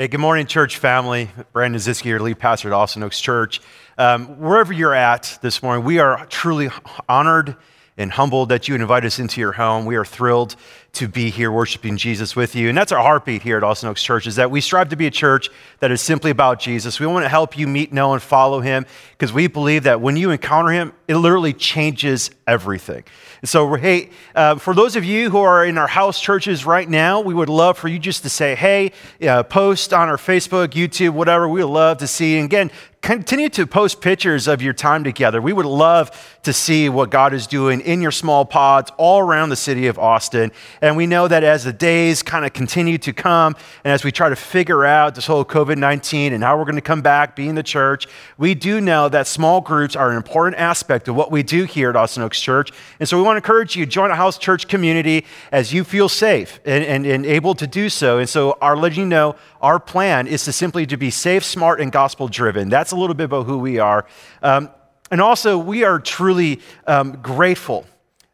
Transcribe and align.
Hey, 0.00 0.08
good 0.08 0.18
morning, 0.18 0.46
church 0.46 0.78
family. 0.78 1.30
Brandon 1.52 1.78
Ziski, 1.78 2.06
your 2.06 2.20
lead 2.20 2.38
pastor 2.38 2.68
at 2.68 2.72
Austin 2.72 3.02
Oaks 3.02 3.20
Church. 3.20 3.60
Um, 3.98 4.40
wherever 4.40 4.72
you're 4.72 4.94
at 4.94 5.38
this 5.42 5.62
morning, 5.62 5.84
we 5.84 5.98
are 5.98 6.24
truly 6.24 6.70
honored 7.06 7.54
and 8.00 8.10
humbled 8.10 8.48
that 8.48 8.66
you 8.66 8.74
invite 8.74 9.04
us 9.04 9.18
into 9.18 9.40
your 9.40 9.52
home. 9.52 9.84
We 9.84 9.96
are 9.96 10.06
thrilled 10.06 10.56
to 10.92 11.06
be 11.06 11.30
here 11.30 11.52
worshiping 11.52 11.96
Jesus 11.96 12.34
with 12.34 12.56
you. 12.56 12.68
And 12.68 12.76
that's 12.76 12.92
our 12.92 13.00
heartbeat 13.00 13.42
here 13.42 13.58
at 13.58 13.62
Austin 13.62 13.90
Oaks 13.90 14.02
Church 14.02 14.26
is 14.26 14.36
that 14.36 14.50
we 14.50 14.60
strive 14.60 14.88
to 14.88 14.96
be 14.96 15.06
a 15.06 15.10
church 15.10 15.50
that 15.78 15.92
is 15.92 16.00
simply 16.00 16.30
about 16.30 16.58
Jesus. 16.58 16.98
We 16.98 17.06
want 17.06 17.24
to 17.24 17.28
help 17.28 17.56
you 17.56 17.68
meet, 17.68 17.92
know, 17.92 18.12
and 18.12 18.22
follow 18.22 18.60
him 18.60 18.86
because 19.12 19.32
we 19.32 19.46
believe 19.46 19.84
that 19.84 20.00
when 20.00 20.16
you 20.16 20.30
encounter 20.30 20.72
him, 20.72 20.92
it 21.06 21.16
literally 21.16 21.52
changes 21.52 22.30
everything. 22.46 23.04
And 23.40 23.48
so, 23.48 23.74
hey, 23.74 24.10
uh, 24.34 24.56
for 24.56 24.74
those 24.74 24.96
of 24.96 25.04
you 25.04 25.30
who 25.30 25.38
are 25.38 25.64
in 25.64 25.78
our 25.78 25.86
house 25.86 26.20
churches 26.20 26.66
right 26.66 26.88
now, 26.88 27.20
we 27.20 27.32
would 27.32 27.48
love 27.48 27.78
for 27.78 27.88
you 27.88 27.98
just 27.98 28.22
to 28.24 28.28
say, 28.28 28.54
hey, 28.54 28.92
uh, 29.22 29.42
post 29.44 29.92
on 29.92 30.08
our 30.08 30.16
Facebook, 30.16 30.68
YouTube, 30.68 31.10
whatever. 31.10 31.48
We 31.48 31.62
would 31.62 31.70
love 31.70 31.98
to 31.98 32.06
see. 32.06 32.36
And 32.36 32.46
again, 32.46 32.70
continue 33.02 33.48
to 33.48 33.66
post 33.66 34.02
pictures 34.02 34.46
of 34.46 34.60
your 34.60 34.74
time 34.74 35.04
together. 35.04 35.40
We 35.40 35.54
would 35.54 35.66
love 35.66 36.10
to 36.42 36.52
see 36.52 36.88
what 36.88 37.10
God 37.10 37.32
is 37.32 37.46
doing 37.46 37.80
in 37.80 38.02
your 38.02 38.10
small 38.10 38.44
pods 38.44 38.90
all 38.98 39.20
around 39.20 39.48
the 39.48 39.56
city 39.56 39.86
of 39.86 39.98
Austin. 39.98 40.52
And 40.82 40.96
we 40.96 41.06
know 41.06 41.26
that 41.26 41.42
as 41.42 41.64
the 41.64 41.72
days 41.72 42.22
kind 42.22 42.44
of 42.44 42.52
continue 42.52 42.98
to 42.98 43.12
come 43.12 43.56
and 43.84 43.92
as 43.92 44.04
we 44.04 44.12
try 44.12 44.28
to 44.28 44.36
figure 44.36 44.84
out 44.84 45.14
this 45.14 45.26
whole 45.26 45.44
COVID 45.44 45.78
19 45.78 46.34
and 46.34 46.44
how 46.44 46.58
we're 46.58 46.64
going 46.64 46.74
to 46.74 46.82
come 46.82 47.00
back, 47.00 47.34
be 47.34 47.48
in 47.48 47.54
the 47.54 47.62
church, 47.62 48.06
we 48.36 48.54
do 48.54 48.80
know 48.80 49.08
that 49.08 49.26
small 49.26 49.62
groups 49.62 49.96
are 49.96 50.10
an 50.10 50.16
important 50.16 50.60
aspect 50.60 51.08
of 51.08 51.16
what 51.16 51.30
we 51.30 51.42
do 51.42 51.64
here 51.64 51.88
at 51.88 51.96
Austin 51.96 52.22
Oaks 52.22 52.40
Church. 52.40 52.70
And 52.98 53.08
so 53.08 53.16
we 53.16 53.22
want 53.22 53.34
to 53.34 53.38
encourage 53.38 53.76
you, 53.76 53.86
to 53.86 53.90
join 53.90 54.10
a 54.10 54.16
house 54.16 54.36
church 54.36 54.68
community 54.68 55.24
as 55.52 55.72
you 55.72 55.84
feel 55.84 56.08
safe 56.08 56.60
and, 56.66 56.84
and, 56.84 57.06
and 57.06 57.24
able 57.24 57.54
to 57.54 57.66
do 57.66 57.88
so. 57.88 58.18
And 58.18 58.28
so 58.28 58.58
our 58.60 58.76
letting 58.76 58.98
you 58.98 59.06
know 59.06 59.36
our 59.60 59.78
plan 59.78 60.26
is 60.26 60.44
to 60.44 60.52
simply 60.52 60.86
to 60.86 60.96
be 60.96 61.10
safe, 61.10 61.44
smart, 61.44 61.80
and 61.80 61.92
gospel 61.92 62.28
driven. 62.28 62.68
That's 62.68 62.92
a 62.92 62.96
little 62.96 63.14
bit 63.14 63.24
about 63.24 63.46
who 63.46 63.58
we 63.58 63.78
are. 63.78 64.06
Um, 64.42 64.70
and 65.10 65.20
also, 65.20 65.58
we 65.58 65.84
are 65.84 65.98
truly 65.98 66.60
um, 66.86 67.20
grateful 67.20 67.86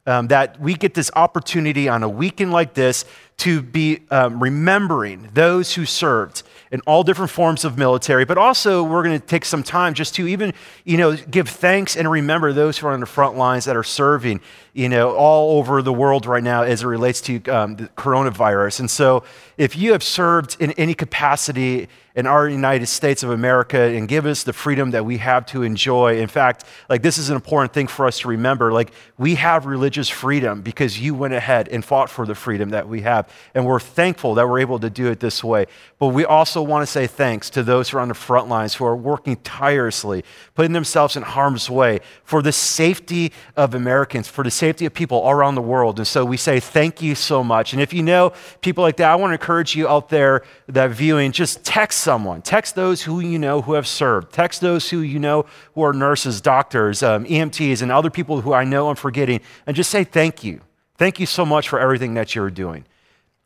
um, 0.06 0.28
that 0.28 0.60
we 0.60 0.74
get 0.74 0.94
this 0.94 1.10
opportunity 1.16 1.88
on 1.88 2.02
a 2.02 2.08
weekend 2.08 2.52
like 2.52 2.74
this 2.74 3.04
to 3.38 3.60
be 3.60 4.00
um, 4.10 4.42
remembering 4.42 5.28
those 5.34 5.74
who 5.74 5.84
served 5.84 6.42
in 6.72 6.80
all 6.80 7.02
different 7.02 7.30
forms 7.30 7.64
of 7.64 7.76
military, 7.76 8.24
but 8.24 8.38
also 8.38 8.82
we're 8.82 9.02
going 9.02 9.18
to 9.18 9.26
take 9.26 9.44
some 9.44 9.62
time 9.62 9.94
just 9.94 10.14
to 10.14 10.26
even, 10.26 10.52
you 10.84 10.96
know, 10.96 11.14
give 11.16 11.48
thanks 11.48 11.96
and 11.96 12.10
remember 12.10 12.52
those 12.52 12.78
who 12.78 12.86
are 12.86 12.92
on 12.92 13.00
the 13.00 13.06
front 13.06 13.36
lines 13.36 13.66
that 13.66 13.76
are 13.76 13.84
serving, 13.84 14.40
you 14.72 14.88
know, 14.88 15.14
all 15.14 15.58
over 15.58 15.82
the 15.82 15.92
world 15.92 16.24
right 16.26 16.42
now 16.42 16.62
as 16.62 16.82
it 16.82 16.86
relates 16.86 17.20
to 17.20 17.42
um, 17.48 17.76
the 17.76 17.88
coronavirus. 17.88 18.80
And 18.80 18.90
so 18.90 19.22
if 19.58 19.76
you 19.76 19.92
have 19.92 20.02
served 20.02 20.56
in 20.58 20.72
any 20.72 20.94
capacity 20.94 21.88
in 22.16 22.26
our 22.26 22.48
United 22.48 22.86
States 22.86 23.22
of 23.22 23.28
America 23.28 23.78
and 23.78 24.08
give 24.08 24.24
us 24.24 24.42
the 24.42 24.54
freedom 24.54 24.92
that 24.92 25.04
we 25.04 25.18
have 25.18 25.44
to 25.44 25.62
enjoy. 25.62 26.18
In 26.18 26.28
fact, 26.28 26.64
like 26.88 27.02
this 27.02 27.18
is 27.18 27.28
an 27.28 27.36
important 27.36 27.74
thing 27.74 27.86
for 27.86 28.06
us 28.06 28.20
to 28.20 28.28
remember. 28.28 28.72
Like 28.72 28.90
we 29.18 29.34
have 29.34 29.66
religious 29.66 30.08
freedom 30.08 30.62
because 30.62 30.98
you 30.98 31.14
went 31.14 31.34
ahead 31.34 31.68
and 31.68 31.84
fought 31.84 32.08
for 32.08 32.24
the 32.24 32.34
freedom 32.34 32.70
that 32.70 32.88
we 32.88 33.02
have. 33.02 33.30
And 33.54 33.66
we're 33.66 33.80
thankful 33.80 34.34
that 34.34 34.48
we're 34.48 34.60
able 34.60 34.78
to 34.78 34.88
do 34.88 35.08
it 35.08 35.20
this 35.20 35.44
way. 35.44 35.66
But 35.98 36.08
we 36.08 36.24
also 36.24 36.62
want 36.62 36.82
to 36.82 36.86
say 36.86 37.06
thanks 37.06 37.50
to 37.50 37.62
those 37.62 37.90
who 37.90 37.98
are 37.98 38.00
on 38.00 38.08
the 38.08 38.14
front 38.14 38.48
lines 38.48 38.74
who 38.74 38.86
are 38.86 38.96
working 38.96 39.36
tirelessly, 39.36 40.24
putting 40.54 40.72
themselves 40.72 41.16
in 41.16 41.22
harm's 41.22 41.68
way 41.68 42.00
for 42.24 42.40
the 42.40 42.52
safety 42.52 43.30
of 43.56 43.74
Americans, 43.74 44.26
for 44.26 44.42
the 44.42 44.50
safety 44.50 44.86
of 44.86 44.94
people 44.94 45.18
all 45.18 45.32
around 45.32 45.54
the 45.54 45.60
world. 45.60 45.98
And 45.98 46.06
so 46.06 46.24
we 46.24 46.38
say 46.38 46.60
thank 46.60 47.02
you 47.02 47.14
so 47.14 47.44
much. 47.44 47.74
And 47.74 47.82
if 47.82 47.92
you 47.92 48.02
know 48.02 48.32
people 48.62 48.82
like 48.82 48.96
that, 48.96 49.10
I 49.10 49.16
want 49.16 49.32
to 49.32 49.34
encourage 49.34 49.76
you 49.76 49.86
out 49.86 50.08
there 50.08 50.44
that 50.68 50.92
viewing, 50.92 51.32
just 51.32 51.62
text 51.62 52.05
someone. 52.06 52.40
Text 52.40 52.76
those 52.76 53.02
who 53.02 53.18
you 53.18 53.36
know 53.36 53.62
who 53.62 53.72
have 53.72 53.86
served. 53.86 54.32
Text 54.32 54.60
those 54.60 54.90
who 54.90 55.00
you 55.00 55.18
know 55.18 55.44
who 55.74 55.82
are 55.82 55.92
nurses, 55.92 56.40
doctors, 56.40 57.02
um, 57.02 57.24
EMTs, 57.24 57.82
and 57.82 57.90
other 57.90 58.10
people 58.10 58.42
who 58.42 58.52
I 58.52 58.62
know 58.62 58.88
I'm 58.88 58.94
forgetting, 58.94 59.40
and 59.66 59.74
just 59.74 59.90
say 59.90 60.04
thank 60.04 60.44
you. 60.44 60.60
Thank 60.98 61.18
you 61.18 61.26
so 61.26 61.44
much 61.44 61.68
for 61.68 61.80
everything 61.80 62.14
that 62.14 62.36
you're 62.36 62.48
doing. 62.48 62.84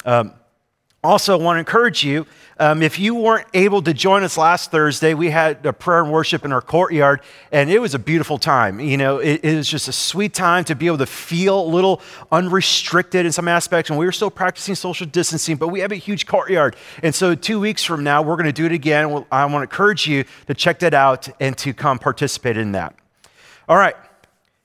Um, 0.05 0.35
also, 1.03 1.39
want 1.39 1.57
to 1.57 1.61
encourage 1.61 2.05
you 2.05 2.27
um, 2.61 2.83
if 2.83 2.99
you 2.99 3.15
weren't 3.15 3.47
able 3.55 3.81
to 3.81 3.95
join 3.95 4.23
us 4.23 4.37
last 4.37 4.71
Thursday, 4.71 5.15
we 5.15 5.31
had 5.31 5.65
a 5.65 5.73
prayer 5.73 6.03
and 6.03 6.13
worship 6.13 6.45
in 6.45 6.53
our 6.53 6.61
courtyard, 6.61 7.23
and 7.51 7.71
it 7.71 7.79
was 7.79 7.95
a 7.95 7.99
beautiful 7.99 8.37
time. 8.37 8.81
You 8.81 8.99
know, 8.99 9.17
it, 9.17 9.43
it 9.43 9.57
was 9.57 9.67
just 9.67 9.89
a 9.89 9.93
sweet 9.93 10.35
time 10.35 10.65
to 10.65 10.75
be 10.75 10.87
able 10.87 10.99
to 10.99 11.07
feel 11.07 11.59
a 11.59 11.65
little 11.65 12.03
unrestricted 12.31 13.25
in 13.25 13.33
some 13.33 13.49
aspects. 13.49 13.89
And 13.89 13.99
we 13.99 14.05
were 14.05 14.13
still 14.13 14.31
practicing 14.31 14.75
social 14.75 15.07
distancing, 15.07 15.57
but 15.57 15.69
we 15.69 15.81
have 15.81 15.91
a 15.91 15.97
huge 15.97 16.27
courtyard. 16.27 16.77
And 17.03 17.15
so, 17.15 17.35
two 17.35 17.59
weeks 17.59 17.83
from 17.83 18.05
now, 18.05 18.21
we're 18.21 18.37
going 18.37 18.45
to 18.45 18.53
do 18.53 18.67
it 18.67 18.73
again. 18.73 19.25
I 19.33 19.47
want 19.47 19.55
to 19.55 19.63
encourage 19.63 20.07
you 20.07 20.25
to 20.47 20.53
check 20.53 20.81
that 20.81 20.93
out 20.93 21.31
and 21.41 21.57
to 21.57 21.73
come 21.73 21.99
participate 21.99 22.59
in 22.59 22.73
that. 22.73 22.95
All 23.71 23.79
right. 23.79 23.97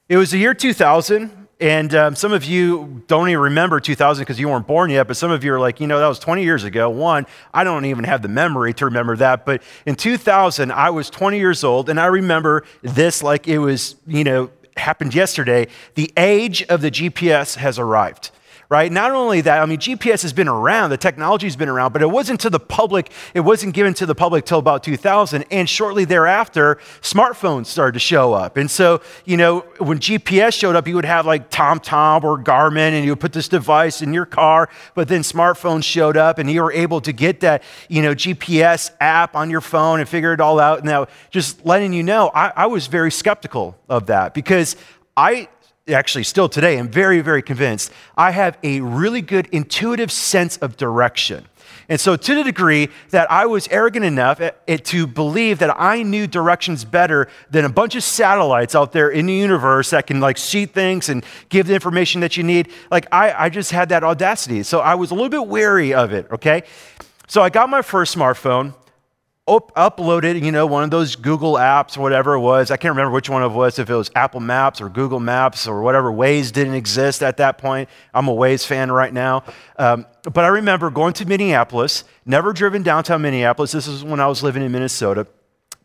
It 0.10 0.18
was 0.18 0.32
the 0.32 0.38
year 0.38 0.54
2000. 0.54 1.45
And 1.60 1.96
um, 1.96 2.16
some 2.16 2.34
of 2.34 2.44
you 2.44 3.04
don't 3.08 3.30
even 3.30 3.42
remember 3.42 3.80
2000 3.80 4.22
because 4.22 4.40
you 4.40 4.50
weren't 4.50 4.68
born 4.68 4.90
yet, 4.90 5.08
but 5.08 5.16
some 5.16 5.32
of 5.32 5.44
you 5.44 5.54
are 5.54 5.60
like, 5.60 5.80
you 5.80 5.88
know, 5.88 6.00
that 6.00 6.08
was 6.08 6.20
20 6.20 6.44
years 6.44 6.66
ago. 6.66 6.90
One, 6.90 7.26
I 7.54 7.64
don't 7.64 7.86
even 7.86 8.04
have 8.04 8.22
the 8.22 8.28
memory 8.28 8.74
to 8.74 8.86
remember 8.86 9.16
that. 9.18 9.46
But 9.46 9.64
in 9.86 9.96
2000, 9.96 10.72
I 10.72 10.90
was 10.90 11.10
20 11.10 11.38
years 11.38 11.64
old, 11.64 11.90
and 11.90 11.98
I 11.98 12.08
remember 12.08 12.66
this 12.82 13.24
like 13.24 13.48
it 13.48 13.60
was, 13.60 13.96
you 14.06 14.26
know, 14.26 14.50
happened 14.76 15.16
yesterday. 15.16 15.68
The 15.94 16.12
age 16.18 16.64
of 16.64 16.82
the 16.82 16.92
GPS 16.92 17.56
has 17.56 17.80
arrived 17.80 18.32
right? 18.70 18.92
Not 18.92 19.12
only 19.12 19.42
that, 19.42 19.62
I 19.62 19.66
mean, 19.66 19.78
GPS 19.78 20.22
has 20.24 20.34
been 20.34 20.48
around, 20.48 20.90
the 20.90 20.98
technology 20.98 21.48
has 21.48 21.56
been 21.56 21.70
around, 21.70 21.94
but 21.94 22.02
it 22.02 22.10
wasn't 22.10 22.40
to 22.42 22.50
the 22.50 22.60
public, 22.60 23.12
it 23.34 23.42
wasn't 23.42 23.74
given 23.74 23.94
to 23.96 24.06
the 24.06 24.16
public 24.16 24.46
till 24.46 24.60
about 24.60 24.84
2000. 24.84 25.46
And 25.52 25.70
shortly 25.70 26.06
thereafter, 26.06 26.76
smartphones 27.02 27.68
started 27.68 27.94
to 27.94 28.00
show 28.00 28.34
up. 28.34 28.58
And 28.58 28.70
so, 28.70 29.02
you 29.26 29.38
know, 29.38 29.60
when 29.78 30.00
GPS 30.00 30.54
showed 30.54 30.76
up, 30.76 30.88
you 30.88 30.96
would 30.96 31.06
have 31.06 31.26
like 31.26 31.50
TomTom 31.50 32.24
or 32.24 32.40
Garmin, 32.40 32.92
and 32.92 33.06
you 33.06 33.12
would 33.12 33.20
put 33.20 33.34
this 33.34 33.48
device 33.48 34.02
in 34.02 34.14
your 34.14 34.26
car, 34.26 34.70
but 34.94 35.08
then 35.08 35.22
smartphones 35.22 35.84
showed 35.84 36.18
up, 36.18 36.40
and 36.40 36.50
you 36.50 36.62
were 36.64 36.72
able 36.72 37.02
to 37.02 37.12
get 37.12 37.42
that, 37.42 37.64
you 37.90 38.02
know, 38.02 38.16
GPS 38.16 38.92
app 39.00 39.36
on 39.36 39.50
your 39.50 39.62
phone 39.62 40.00
and 40.00 40.10
figure 40.10 40.34
it 40.34 40.42
all 40.42 40.60
out. 40.60 40.84
Now, 40.84 41.08
just 41.30 41.66
letting 41.66 41.94
you 41.94 42.04
know, 42.04 42.32
I, 42.34 42.52
I 42.56 42.66
was 42.68 42.88
very 42.88 43.12
skeptical 43.12 43.78
of 43.90 44.08
that 44.08 44.34
because 44.34 44.76
I 45.16 45.48
actually 45.94 46.24
still 46.24 46.50
today, 46.50 46.80
I'm 46.80 46.90
very, 46.90 47.22
very 47.22 47.44
convinced 47.44 47.92
I 48.18 48.32
have 48.32 48.58
a 48.64 48.82
really 48.82 49.22
good 49.22 49.48
intuitive 49.52 50.12
sense 50.12 50.58
of 50.58 50.78
direction. 50.78 51.46
And 51.88 52.00
so, 52.00 52.16
to 52.16 52.36
the 52.36 52.44
degree 52.44 52.90
that 53.12 53.30
I 53.32 53.46
was 53.46 53.68
arrogant 53.68 54.06
enough 54.06 54.42
eh, 54.42 54.78
to 54.78 55.06
believe 55.06 55.60
that 55.60 55.80
I 55.80 56.02
knew 56.02 56.26
directions 56.26 56.84
better 56.84 57.28
than 57.52 57.66
a 57.66 57.70
bunch 57.70 57.96
of 57.96 58.04
satellites 58.04 58.74
out 58.74 58.92
there 58.92 59.10
in 59.10 59.28
the 59.28 59.34
universe 59.34 59.92
that 59.92 60.08
can 60.08 60.20
like 60.20 60.40
see 60.40 60.66
things 60.66 61.10
and 61.10 61.24
give 61.50 61.68
the 61.68 61.76
information 61.76 62.22
that 62.22 62.38
you 62.38 62.44
need, 62.44 62.70
like 62.90 63.06
I, 63.12 63.46
I 63.46 63.50
just 63.50 63.72
had 63.72 63.90
that 63.90 64.04
audacity. 64.04 64.64
So, 64.64 64.80
I 64.80 64.96
was 64.96 65.12
a 65.12 65.14
little 65.14 65.30
bit 65.30 65.46
wary 65.46 65.94
of 65.94 66.14
it, 66.14 66.26
okay? 66.32 66.64
So, 67.28 67.44
I 67.44 67.50
got 67.50 67.70
my 67.70 67.84
first 67.84 68.16
smartphone 68.16 68.74
up, 69.48 69.74
uploaded, 69.76 70.42
you 70.44 70.52
know, 70.52 70.66
one 70.66 70.84
of 70.84 70.92
those 70.92 71.16
Google 71.16 71.54
apps 71.54 71.98
or 71.98 72.02
whatever 72.02 72.34
it 72.34 72.40
was. 72.40 72.72
I 72.72 72.78
can't 72.78 72.94
remember 72.94 73.12
which 73.12 73.30
one 73.30 73.44
it 73.44 73.50
was, 73.50 73.78
if 73.78 73.90
it 73.90 73.96
was 73.96 74.10
Apple 74.16 74.40
Maps 74.40 74.82
or 74.82 74.90
Google 74.90 75.20
Maps 75.20 75.68
or 75.68 75.82
whatever. 75.82 76.12
Waze 76.12 76.52
didn't 76.52 76.74
exist 76.74 77.22
at 77.22 77.38
that 77.38 77.58
point. 77.58 77.88
I'm 78.14 78.28
a 78.28 78.34
Waze 78.34 78.66
fan 78.66 78.92
right 78.92 79.14
now. 79.14 79.44
Um, 79.78 80.08
but 80.24 80.44
I 80.44 80.48
remember 80.48 80.90
going 80.90 81.14
to 81.14 81.26
Minneapolis, 81.26 82.04
never 82.26 82.54
driven 82.54 82.82
downtown 82.82 83.22
Minneapolis. 83.22 83.72
This 83.72 83.88
is 83.88 84.04
when 84.04 84.20
I 84.20 84.28
was 84.28 84.42
living 84.42 84.64
in 84.64 84.72
Minnesota. 84.72 85.28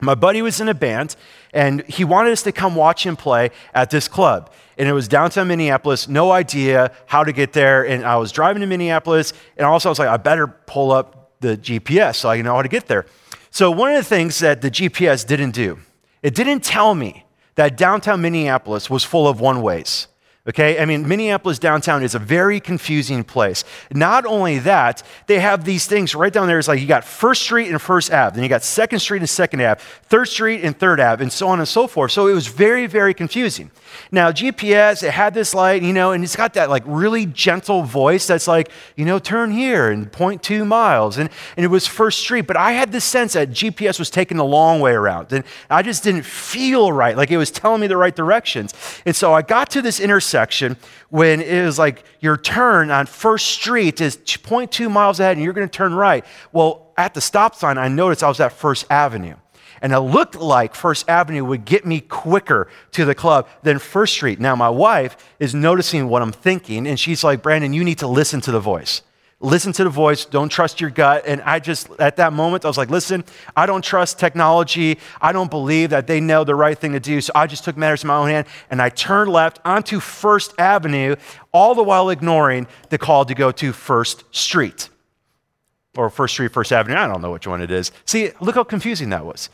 My 0.03 0.15
buddy 0.15 0.41
was 0.41 0.62
in 0.62 0.69
a 0.70 0.75
band, 0.75 1.15
and 1.53 1.82
he 1.87 2.04
wanted 2.04 2.32
us 2.32 2.43
to 2.44 2.53
come 2.53 2.75
watch 2.75 3.04
him 3.04 3.16
play 3.16 3.50
at 3.75 3.91
this 3.91 4.09
club. 4.09 4.50
And 4.78 4.88
it 4.88 4.94
was 4.94 5.09
downtown 5.09 5.49
Minneapolis, 5.49 6.09
no 6.09 6.31
idea 6.31 6.93
how 7.04 7.22
to 7.22 7.32
get 7.32 7.53
there. 7.53 7.87
And 7.87 8.03
I 8.04 8.16
was 8.16 8.32
driving 8.32 8.60
to 8.60 8.66
Minneapolis, 8.66 9.34
and 9.59 9.66
also 9.66 9.88
I 9.88 9.93
was 9.93 9.99
like, 9.99 10.09
I 10.09 10.16
better 10.16 10.47
pull 10.47 10.91
up 10.91 11.32
the 11.41 11.59
GPS 11.59 12.16
so 12.16 12.31
I 12.31 12.40
know 12.40 12.55
how 12.55 12.62
to 12.62 12.69
get 12.69 12.87
there. 12.87 13.05
So, 13.50 13.70
one 13.70 13.91
of 13.91 13.97
the 13.97 14.05
things 14.05 14.38
that 14.38 14.62
the 14.62 14.70
GPS 14.70 15.26
didn't 15.26 15.50
do, 15.52 15.81
it 16.23 16.35
didn't 16.35 16.62
tell 16.62 16.94
me 16.94 17.25
that 17.56 17.76
downtown 17.76 18.23
Minneapolis 18.23 18.88
was 18.88 19.05
full 19.05 19.26
of 19.26 19.41
one 19.41 19.61
ways. 19.61 20.06
Okay, 20.49 20.81
I 20.81 20.87
mean, 20.87 21.06
Minneapolis 21.06 21.58
downtown 21.58 22.02
is 22.02 22.14
a 22.14 22.19
very 22.19 22.61
confusing 22.61 23.23
place. 23.25 23.62
Not 23.93 24.25
only 24.25 24.58
that, 24.61 25.02
they 25.26 25.38
have 25.38 25.64
these 25.64 25.87
things 25.87 26.14
right 26.14 26.32
down 26.32 26.47
there. 26.49 26.58
It's 26.58 26.67
like 26.67 26.81
you 26.81 26.87
got 26.87 27.05
First 27.05 27.43
Street 27.43 27.69
and 27.69 27.81
First 27.81 28.11
Ave, 28.11 28.35
then 28.35 28.43
you 28.43 28.49
got 28.49 28.62
Second 28.62 29.00
Street 29.00 29.19
and 29.19 29.29
Second 29.29 29.61
Ave, 29.61 29.81
Third 30.05 30.29
Street 30.29 30.64
and 30.64 30.76
Third 30.76 30.99
Ave, 30.99 31.23
and 31.23 31.31
so 31.31 31.49
on 31.49 31.58
and 31.58 31.69
so 31.69 31.87
forth. 31.87 32.12
So 32.12 32.26
it 32.26 32.32
was 32.32 32.46
very, 32.46 32.87
very 32.87 33.12
confusing. 33.12 33.70
Now, 34.10 34.32
GPS, 34.32 35.02
it 35.02 35.12
had 35.12 35.34
this 35.34 35.54
light, 35.54 35.82
you 35.82 35.92
know, 35.92 36.12
and 36.12 36.25
it's 36.25 36.37
got 36.37 36.54
that 36.54 36.70
like 36.70 36.82
really 36.87 37.26
gentle 37.26 37.82
voice 37.82 38.26
that's 38.26 38.48
like, 38.48 38.70
you 38.96 39.04
know, 39.04 39.19
turn 39.19 39.50
here 39.50 39.90
and 39.90 40.10
point 40.10 40.42
two 40.42 40.64
miles. 40.64 41.19
And, 41.19 41.31
and 41.56 41.64
it 41.64 41.69
was 41.69 41.87
First 41.87 42.20
Street. 42.20 42.42
But 42.42 42.56
I 42.56 42.72
had 42.72 42.92
this 42.92 43.04
sense 43.04 43.34
that 43.34 43.50
GPS 43.50 43.98
was 43.98 44.10
taking 44.10 44.37
the 44.37 44.44
long 44.44 44.81
way 44.81 44.92
around. 44.92 45.32
And 45.32 45.44
I 45.69 45.82
just 45.82 46.02
didn't 46.02 46.25
feel 46.25 46.92
right, 46.92 47.16
like 47.16 47.31
it 47.31 47.37
was 47.37 47.50
telling 47.50 47.81
me 47.81 47.87
the 47.87 47.96
right 47.96 48.14
directions. 48.14 48.75
And 49.06 49.14
so 49.14 49.32
I 49.32 49.42
got 49.42 49.70
to 49.70 49.82
this 49.82 50.00
intersection 50.00 50.76
when 51.08 51.40
it 51.40 51.64
was 51.64 51.78
like 51.78 52.04
your 52.20 52.36
turn 52.36 52.90
on 52.90 53.06
First 53.06 53.46
Street 53.46 54.00
is 54.00 54.16
0.2 54.16 54.90
miles 54.90 55.20
ahead 55.20 55.36
and 55.36 55.44
you're 55.44 55.52
going 55.52 55.69
to 55.69 55.72
turn 55.72 55.94
right. 55.94 56.25
Well, 56.52 56.93
at 56.96 57.14
the 57.14 57.20
stop 57.20 57.54
sign, 57.54 57.78
I 57.78 57.88
noticed 57.88 58.22
I 58.22 58.28
was 58.28 58.40
at 58.40 58.52
First 58.52 58.86
Avenue. 58.90 59.36
And 59.82 59.93
it 59.93 60.00
looked 60.00 60.37
like 60.37 60.75
First 60.75 61.09
Avenue 61.09 61.44
would 61.44 61.65
get 61.65 61.87
me 61.87 62.00
quicker 62.00 62.69
to 62.93 63.05
the 63.05 63.15
club 63.15 63.49
than 63.62 63.79
First 63.79 64.15
Street. 64.15 64.41
Now, 64.41 64.55
my 64.55 64.69
wife 64.69 65.17
is 65.38 65.55
noticing 65.55 66.09
what 66.09 66.23
I'm 66.23 66.32
thinking, 66.32 66.87
and 66.87 66.99
she's 67.00 67.25
like, 67.25 67.43
Brandon, 67.43 67.73
you 67.73 67.85
need 67.85 67.99
to 67.99 68.06
listen 68.06 68.41
to 68.43 68.53
the 68.53 68.61
voice. 68.61 69.03
Listen 69.43 69.73
to 69.73 69.85
the 69.85 69.91
voice, 69.91 70.27
don't 70.27 70.50
trust 70.50 70.82
your 70.82 70.91
gut. 70.91 71.25
And 71.27 71.41
I 71.41 71.61
just, 71.61 71.88
at 71.99 72.17
that 72.17 72.35
moment, 72.35 72.67
I 72.67 72.69
was 72.69 72.77
like, 72.77 72.91
listen, 72.91 73.25
I 73.56 73.65
don't 73.65 73.82
trust 73.82 74.19
technology. 74.19 74.99
I 75.19 75.32
don't 75.32 75.50
believe 75.50 75.91
that 75.91 76.06
they 76.06 76.21
know 76.21 76.44
the 76.44 76.55
right 76.55 76.79
thing 76.79 76.93
to 76.93 77.00
do. 77.00 77.23
So 77.23 77.32
I 77.35 77.47
just 77.47 77.65
took 77.65 77.75
matters 77.75 78.05
in 78.05 78.09
my 78.09 78.17
own 78.17 78.29
hand 78.29 78.47
and 78.69 78.82
I 78.82 78.91
turned 78.91 79.32
left 79.32 79.59
onto 79.65 79.99
First 79.99 80.53
Avenue, 80.59 81.17
all 81.53 81.75
the 81.75 81.82
while 81.82 82.11
ignoring 82.11 82.67
the 82.91 82.99
call 82.99 83.25
to 83.25 83.35
go 83.35 83.50
to 83.50 83.73
First 83.73 84.25
Street 84.31 84.91
or 85.97 86.11
First 86.11 86.35
Street, 86.35 86.53
First 86.53 86.71
Avenue. 86.71 86.99
I 86.99 87.06
don't 87.06 87.23
know 87.23 87.32
which 87.32 87.47
one 87.47 87.62
it 87.62 87.71
is. 87.71 87.93
See, 88.05 88.32
look 88.43 88.56
how 88.56 88.65
confusing 88.65 89.09
that 89.09 89.25
was. 89.25 89.49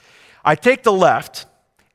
I 0.46 0.54
take 0.54 0.84
the 0.84 0.92
left, 0.92 1.44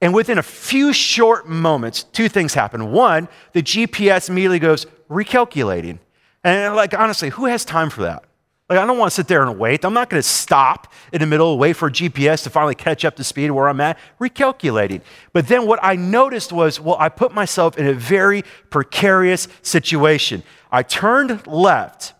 and 0.01 0.13
within 0.13 0.37
a 0.37 0.43
few 0.43 0.91
short 0.91 1.47
moments, 1.47 2.03
two 2.03 2.27
things 2.27 2.53
happen. 2.53 2.91
One, 2.91 3.29
the 3.53 3.63
GPS 3.63 4.29
immediately 4.29 4.59
goes 4.59 4.85
recalculating. 5.09 5.99
And 6.43 6.75
like, 6.75 6.93
honestly, 6.93 7.29
who 7.29 7.45
has 7.45 7.63
time 7.63 7.89
for 7.89 8.01
that? 8.01 8.25
Like, 8.69 8.79
I 8.79 8.85
don't 8.85 8.97
want 8.97 9.11
to 9.11 9.15
sit 9.15 9.27
there 9.27 9.43
and 9.43 9.59
wait. 9.59 9.83
I'm 9.83 9.93
not 9.93 10.09
going 10.09 10.21
to 10.21 10.27
stop 10.27 10.93
in 11.11 11.19
the 11.19 11.27
middle, 11.27 11.57
wait 11.57 11.73
for 11.73 11.89
GPS 11.89 12.43
to 12.43 12.49
finally 12.49 12.75
catch 12.75 13.03
up 13.03 13.17
to 13.17 13.23
speed 13.23 13.51
where 13.51 13.67
I'm 13.67 13.81
at, 13.81 13.97
recalculating. 14.19 15.01
But 15.33 15.47
then 15.47 15.67
what 15.67 15.79
I 15.83 15.95
noticed 15.95 16.53
was, 16.53 16.79
well, 16.79 16.95
I 16.97 17.09
put 17.09 17.33
myself 17.33 17.77
in 17.77 17.87
a 17.87 17.93
very 17.93 18.43
precarious 18.69 19.49
situation. 19.61 20.43
I 20.71 20.83
turned 20.83 21.45
left, 21.47 22.13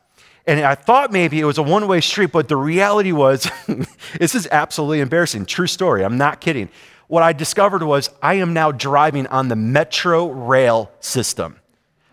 and 0.52 0.66
I 0.66 0.76
thought 0.76 1.14
maybe 1.14 1.40
it 1.40 1.46
was 1.46 1.58
a 1.58 1.64
one 1.64 1.88
way 1.88 2.02
street, 2.02 2.34
but 2.34 2.50
the 2.50 2.58
reality 2.58 3.14
was 3.14 3.50
this 4.20 4.36
is 4.36 4.50
absolutely 4.52 5.00
embarrassing. 5.00 5.46
True 5.46 5.68
story. 5.68 6.04
I'm 6.04 6.18
not 6.18 6.42
kidding. 6.42 6.68
What 7.08 7.24
I 7.24 7.32
discovered 7.32 7.84
was 7.84 8.10
I 8.22 8.34
am 8.34 8.52
now 8.52 8.74
driving 8.74 9.28
on 9.28 9.48
the 9.48 9.56
Metro 9.56 10.30
rail 10.30 10.92
system. 11.00 11.58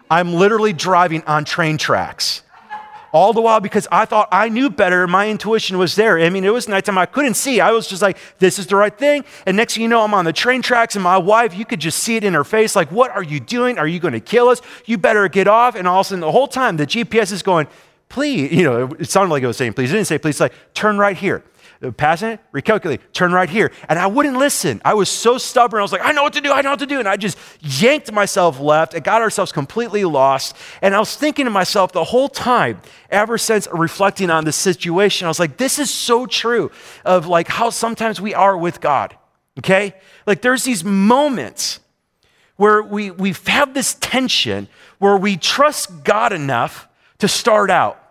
I'm 0.08 0.34
literally 0.34 0.72
driving 0.72 1.24
on 1.24 1.44
train 1.44 1.78
tracks. 1.78 2.42
All 3.10 3.32
the 3.32 3.40
while 3.40 3.58
because 3.58 3.88
I 3.90 4.04
thought 4.04 4.28
I 4.30 4.50
knew 4.50 4.70
better. 4.70 5.08
My 5.08 5.28
intuition 5.28 5.76
was 5.76 5.96
there. 5.96 6.20
I 6.20 6.28
mean, 6.30 6.44
it 6.44 6.52
was 6.52 6.68
nighttime. 6.68 6.98
I 6.98 7.06
couldn't 7.06 7.34
see. 7.34 7.60
I 7.60 7.72
was 7.72 7.88
just 7.88 8.02
like, 8.02 8.18
this 8.38 8.58
is 8.58 8.68
the 8.68 8.76
right 8.76 8.96
thing. 8.96 9.24
And 9.46 9.56
next 9.56 9.74
thing 9.74 9.82
you 9.82 9.88
know, 9.88 10.04
I'm 10.04 10.14
on 10.14 10.26
the 10.26 10.32
train 10.32 10.62
tracks, 10.62 10.94
and 10.94 11.02
my 11.02 11.16
wife, 11.16 11.56
you 11.56 11.64
could 11.64 11.80
just 11.80 12.00
see 12.00 12.16
it 12.16 12.22
in 12.22 12.34
her 12.34 12.44
face 12.44 12.76
like, 12.76 12.92
what 12.92 13.10
are 13.10 13.22
you 13.22 13.40
doing? 13.40 13.78
Are 13.78 13.86
you 13.86 13.98
going 13.98 14.12
to 14.12 14.20
kill 14.20 14.48
us? 14.48 14.60
You 14.84 14.98
better 14.98 15.26
get 15.28 15.48
off. 15.48 15.74
And 15.74 15.88
all 15.88 16.00
of 16.00 16.06
a 16.06 16.08
sudden, 16.10 16.20
the 16.20 16.30
whole 16.30 16.48
time, 16.48 16.76
the 16.76 16.86
GPS 16.86 17.32
is 17.32 17.42
going, 17.42 17.66
please, 18.08 18.52
you 18.52 18.64
know, 18.64 18.90
it 18.98 19.08
sounded 19.08 19.30
like 19.30 19.42
it 19.42 19.46
was 19.46 19.56
saying 19.56 19.74
please. 19.74 19.90
It 19.90 19.94
didn't 19.94 20.06
say 20.06 20.18
please, 20.18 20.34
it's 20.34 20.40
like 20.40 20.54
turn 20.74 20.98
right 20.98 21.16
here. 21.16 21.42
Uh, 21.80 21.92
Passing 21.92 22.30
it, 22.30 22.40
recalculate, 22.52 22.98
turn 23.12 23.32
right 23.32 23.48
here. 23.48 23.70
And 23.88 23.98
I 23.98 24.08
wouldn't 24.08 24.36
listen. 24.36 24.82
I 24.84 24.94
was 24.94 25.08
so 25.08 25.38
stubborn. 25.38 25.78
I 25.78 25.82
was 25.82 25.92
like, 25.92 26.04
I 26.04 26.10
know 26.10 26.24
what 26.24 26.32
to 26.32 26.40
do, 26.40 26.50
I 26.50 26.60
know 26.60 26.70
what 26.70 26.80
to 26.80 26.86
do. 26.86 26.98
And 26.98 27.08
I 27.08 27.16
just 27.16 27.38
yanked 27.60 28.10
myself 28.10 28.58
left 28.58 28.94
and 28.94 29.04
got 29.04 29.22
ourselves 29.22 29.52
completely 29.52 30.04
lost. 30.04 30.56
And 30.82 30.94
I 30.94 30.98
was 30.98 31.14
thinking 31.14 31.44
to 31.44 31.50
myself 31.50 31.92
the 31.92 32.04
whole 32.04 32.28
time, 32.28 32.80
ever 33.10 33.38
since 33.38 33.68
reflecting 33.72 34.28
on 34.28 34.44
this 34.44 34.56
situation, 34.56 35.26
I 35.26 35.28
was 35.28 35.38
like, 35.38 35.56
this 35.56 35.78
is 35.78 35.90
so 35.90 36.26
true 36.26 36.72
of 37.04 37.26
like 37.26 37.46
how 37.46 37.70
sometimes 37.70 38.20
we 38.20 38.34
are 38.34 38.56
with 38.56 38.80
God. 38.80 39.16
Okay? 39.58 39.94
Like 40.26 40.42
there's 40.42 40.64
these 40.64 40.82
moments 40.82 41.78
where 42.56 42.82
we, 42.82 43.12
we 43.12 43.34
have 43.46 43.72
this 43.72 43.94
tension 43.94 44.68
where 44.98 45.16
we 45.16 45.36
trust 45.36 46.02
God 46.02 46.32
enough 46.32 46.87
to 47.18 47.28
start 47.28 47.70
out. 47.70 48.02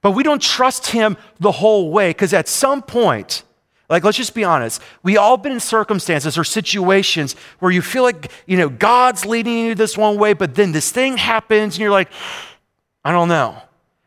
But 0.00 0.12
we 0.12 0.22
don't 0.22 0.42
trust 0.42 0.88
him 0.88 1.16
the 1.38 1.52
whole 1.52 1.90
way 1.90 2.10
because 2.10 2.34
at 2.34 2.48
some 2.48 2.82
point, 2.82 3.44
like 3.88 4.04
let's 4.04 4.16
just 4.16 4.34
be 4.34 4.42
honest, 4.42 4.82
we 5.02 5.16
all 5.16 5.36
been 5.36 5.52
in 5.52 5.60
circumstances 5.60 6.36
or 6.36 6.44
situations 6.44 7.36
where 7.60 7.70
you 7.70 7.82
feel 7.82 8.02
like, 8.02 8.30
you 8.46 8.56
know, 8.56 8.68
God's 8.68 9.24
leading 9.24 9.58
you 9.58 9.74
this 9.74 9.96
one 9.96 10.18
way, 10.18 10.32
but 10.32 10.54
then 10.54 10.72
this 10.72 10.90
thing 10.90 11.16
happens 11.16 11.74
and 11.74 11.82
you're 11.82 11.90
like, 11.90 12.10
I 13.04 13.12
don't 13.12 13.28
know. 13.28 13.60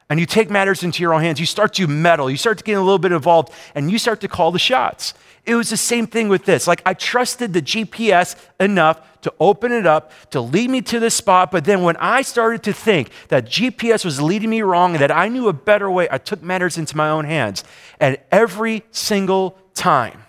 And 0.09 0.19
you 0.19 0.25
take 0.25 0.49
matters 0.49 0.83
into 0.83 1.01
your 1.01 1.13
own 1.13 1.21
hands. 1.21 1.39
You 1.39 1.45
start 1.45 1.73
to 1.75 1.87
meddle. 1.87 2.29
You 2.29 2.37
start 2.37 2.57
to 2.59 2.63
get 2.63 2.73
a 2.73 2.81
little 2.81 2.99
bit 2.99 3.11
involved 3.11 3.51
and 3.73 3.89
you 3.89 3.97
start 3.97 4.21
to 4.21 4.27
call 4.27 4.51
the 4.51 4.59
shots. 4.59 5.13
It 5.45 5.55
was 5.55 5.69
the 5.69 5.77
same 5.77 6.07
thing 6.07 6.27
with 6.27 6.45
this. 6.45 6.67
Like 6.67 6.81
I 6.85 6.93
trusted 6.93 7.53
the 7.53 7.61
GPS 7.61 8.35
enough 8.59 9.21
to 9.21 9.33
open 9.39 9.71
it 9.71 9.85
up, 9.85 10.11
to 10.31 10.41
lead 10.41 10.69
me 10.69 10.81
to 10.81 10.99
this 10.99 11.15
spot. 11.15 11.51
But 11.51 11.65
then 11.65 11.83
when 11.83 11.97
I 11.97 12.21
started 12.21 12.63
to 12.63 12.73
think 12.73 13.09
that 13.29 13.45
GPS 13.45 14.03
was 14.03 14.21
leading 14.21 14.49
me 14.49 14.61
wrong 14.61 14.93
and 14.93 15.01
that 15.01 15.11
I 15.11 15.27
knew 15.27 15.47
a 15.47 15.53
better 15.53 15.89
way, 15.89 16.07
I 16.11 16.17
took 16.17 16.41
matters 16.41 16.77
into 16.77 16.97
my 16.97 17.09
own 17.09 17.25
hands. 17.25 17.63
And 17.99 18.17
every 18.31 18.83
single 18.91 19.57
time 19.73 20.23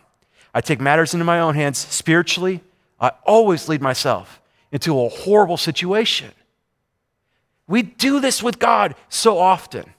I 0.54 0.60
take 0.60 0.80
matters 0.80 1.14
into 1.14 1.24
my 1.24 1.40
own 1.40 1.54
hands 1.54 1.78
spiritually, 1.78 2.62
I 3.00 3.12
always 3.24 3.68
lead 3.68 3.82
myself 3.82 4.40
into 4.72 4.98
a 5.00 5.08
horrible 5.08 5.56
situation. 5.56 6.32
We 7.66 7.82
do 7.82 8.20
this 8.20 8.42
with 8.42 8.58
God 8.58 8.94
so 9.08 9.38
often. 9.38 9.92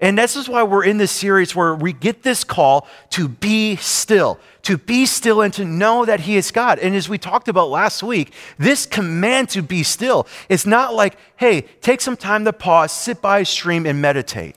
And 0.00 0.16
this 0.16 0.36
is 0.36 0.48
why 0.48 0.62
we're 0.62 0.84
in 0.84 0.98
this 0.98 1.10
series 1.10 1.56
where 1.56 1.74
we 1.74 1.92
get 1.92 2.22
this 2.22 2.44
call 2.44 2.86
to 3.10 3.28
be 3.28 3.74
still, 3.76 4.38
to 4.62 4.78
be 4.78 5.06
still 5.06 5.40
and 5.40 5.52
to 5.54 5.64
know 5.64 6.04
that 6.04 6.20
He 6.20 6.36
is 6.36 6.52
God. 6.52 6.78
And 6.78 6.94
as 6.94 7.08
we 7.08 7.18
talked 7.18 7.48
about 7.48 7.68
last 7.68 8.02
week, 8.02 8.32
this 8.58 8.86
command 8.86 9.48
to 9.50 9.62
be 9.62 9.82
still 9.82 10.28
is 10.48 10.64
not 10.64 10.94
like, 10.94 11.16
hey, 11.36 11.62
take 11.80 12.00
some 12.00 12.16
time 12.16 12.44
to 12.44 12.52
pause, 12.52 12.92
sit 12.92 13.20
by 13.20 13.40
a 13.40 13.44
stream, 13.44 13.86
and 13.86 14.00
meditate. 14.00 14.54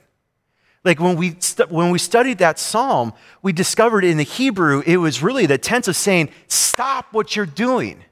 Like 0.84 1.00
when 1.00 1.16
we, 1.16 1.36
when 1.68 1.90
we 1.90 1.98
studied 1.98 2.38
that 2.38 2.60
psalm, 2.60 3.12
we 3.40 3.52
discovered 3.52 4.04
in 4.04 4.18
the 4.18 4.24
Hebrew, 4.24 4.82
it 4.86 4.98
was 4.98 5.22
really 5.22 5.46
the 5.46 5.58
tense 5.58 5.88
of 5.88 5.96
saying, 5.96 6.30
stop 6.46 7.06
what 7.12 7.34
you're 7.34 7.46
doing, 7.46 8.04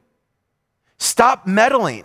stop 0.98 1.46
meddling. 1.46 2.04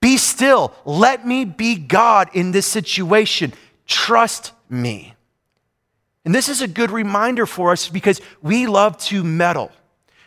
Be 0.00 0.16
still. 0.16 0.74
Let 0.84 1.24
me 1.24 1.44
be 1.44 1.76
God 1.76 2.28
in 2.34 2.50
this 2.50 2.66
situation. 2.66 3.52
Trust 3.92 4.52
me. 4.70 5.14
And 6.24 6.34
this 6.34 6.48
is 6.48 6.62
a 6.62 6.66
good 6.66 6.90
reminder 6.90 7.44
for 7.44 7.72
us 7.72 7.90
because 7.90 8.22
we 8.40 8.66
love 8.66 8.96
to 8.96 9.22
meddle. 9.22 9.70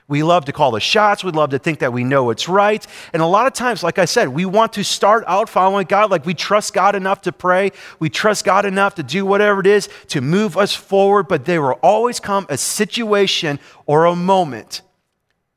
We 0.08 0.22
love 0.22 0.46
to 0.46 0.52
call 0.52 0.70
the 0.70 0.80
shots. 0.80 1.24
We 1.24 1.32
love 1.32 1.50
to 1.50 1.58
think 1.58 1.80
that 1.80 1.92
we 1.92 2.04
know 2.04 2.26
what's 2.26 2.48
right. 2.48 2.86
And 3.12 3.24
a 3.24 3.26
lot 3.26 3.48
of 3.48 3.54
times, 3.54 3.82
like 3.82 3.98
I 3.98 4.06
said, 4.06 4.30
we 4.30 4.46
want 4.46 4.74
to 4.74 4.84
start 4.84 5.24
out 5.26 5.50
following 5.50 5.88
God. 5.88 6.12
Like 6.12 6.28
we 6.28 6.36
trust 6.36 6.76
God 6.76 6.94
enough 6.94 7.22
to 7.22 7.32
pray. 7.32 7.72
We 7.98 8.08
trust 8.12 8.46
God 8.46 8.66
enough 8.66 8.94
to 8.96 9.04
do 9.04 9.26
whatever 9.26 9.62
it 9.62 9.68
is 9.68 9.90
to 10.10 10.22
move 10.22 10.58
us 10.58 10.76
forward. 10.76 11.28
But 11.28 11.46
there 11.46 11.64
will 11.64 11.80
always 11.82 12.20
come 12.20 12.46
a 12.50 12.60
situation 12.60 13.60
or 13.88 14.06
a 14.06 14.16
moment 14.16 14.84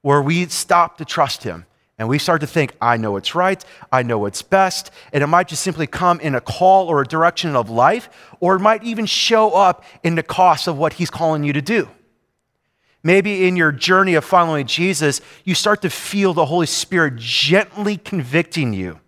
where 0.01 0.23
we 0.23 0.47
stop 0.47 0.97
to 0.97 1.05
trust 1.05 1.43
Him 1.43 1.67
and 1.99 2.09
we 2.09 2.19
start 2.19 2.41
to 2.43 2.47
think, 2.47 2.77
I 2.81 2.97
know 2.97 3.13
what's 3.13 3.35
right, 3.35 3.63
I 3.91 4.05
know 4.05 4.19
what's 4.19 4.41
best. 4.41 4.93
And 5.13 5.23
it 5.23 5.27
might 5.27 5.49
just 5.49 5.63
simply 5.63 5.89
come 5.89 6.21
in 6.21 6.37
a 6.37 6.41
call 6.41 6.87
or 6.87 7.03
a 7.03 7.07
direction 7.07 7.57
of 7.57 7.69
life, 7.69 8.09
or 8.39 8.55
it 8.55 8.61
might 8.61 8.85
even 8.85 9.05
show 9.05 9.51
up 9.51 9.85
in 10.05 10.15
the 10.15 10.23
cost 10.23 10.69
of 10.69 10.79
what 10.79 10.95
he's 10.95 11.11
calling 11.11 11.43
you 11.43 11.53
to 11.53 11.61
do. 11.61 11.89
Maybe 13.03 13.49
in 13.49 13.57
your 13.57 13.73
journey 13.73 14.15
of 14.15 14.25
following 14.25 14.67
Jesus, 14.67 15.21
you 15.45 15.55
start 15.55 15.83
to 15.83 15.91
feel 15.91 16.35
the 16.35 16.47
Holy 16.47 16.67
Spirit 16.67 17.17
gently 17.17 17.97
convicting 17.97 18.73
you, 18.73 19.01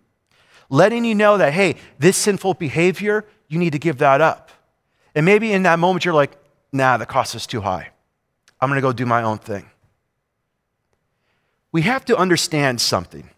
letting 0.69 1.05
you 1.05 1.15
know 1.15 1.37
that, 1.37 1.53
hey, 1.53 1.75
this 1.97 2.17
sinful 2.17 2.55
behavior, 2.55 3.25
you 3.47 3.57
need 3.57 3.71
to 3.71 3.79
give 3.79 3.99
that 3.99 4.19
up. 4.19 4.49
And 5.15 5.25
maybe 5.25 5.53
in 5.53 5.63
that 5.63 5.79
moment, 5.79 6.03
you're 6.03 6.13
like, 6.13 6.37
nah, 6.73 6.97
the 6.97 7.05
cost 7.05 7.35
is 7.35 7.47
too 7.47 7.61
high. 7.61 7.89
I'm 8.59 8.69
going 8.69 8.77
to 8.77 8.81
go 8.81 8.93
do 8.93 9.05
my 9.05 9.23
own 9.23 9.37
thing 9.37 9.70
we 11.71 11.83
have 11.83 12.05
to 12.05 12.17
understand 12.17 12.81
something. 12.81 13.29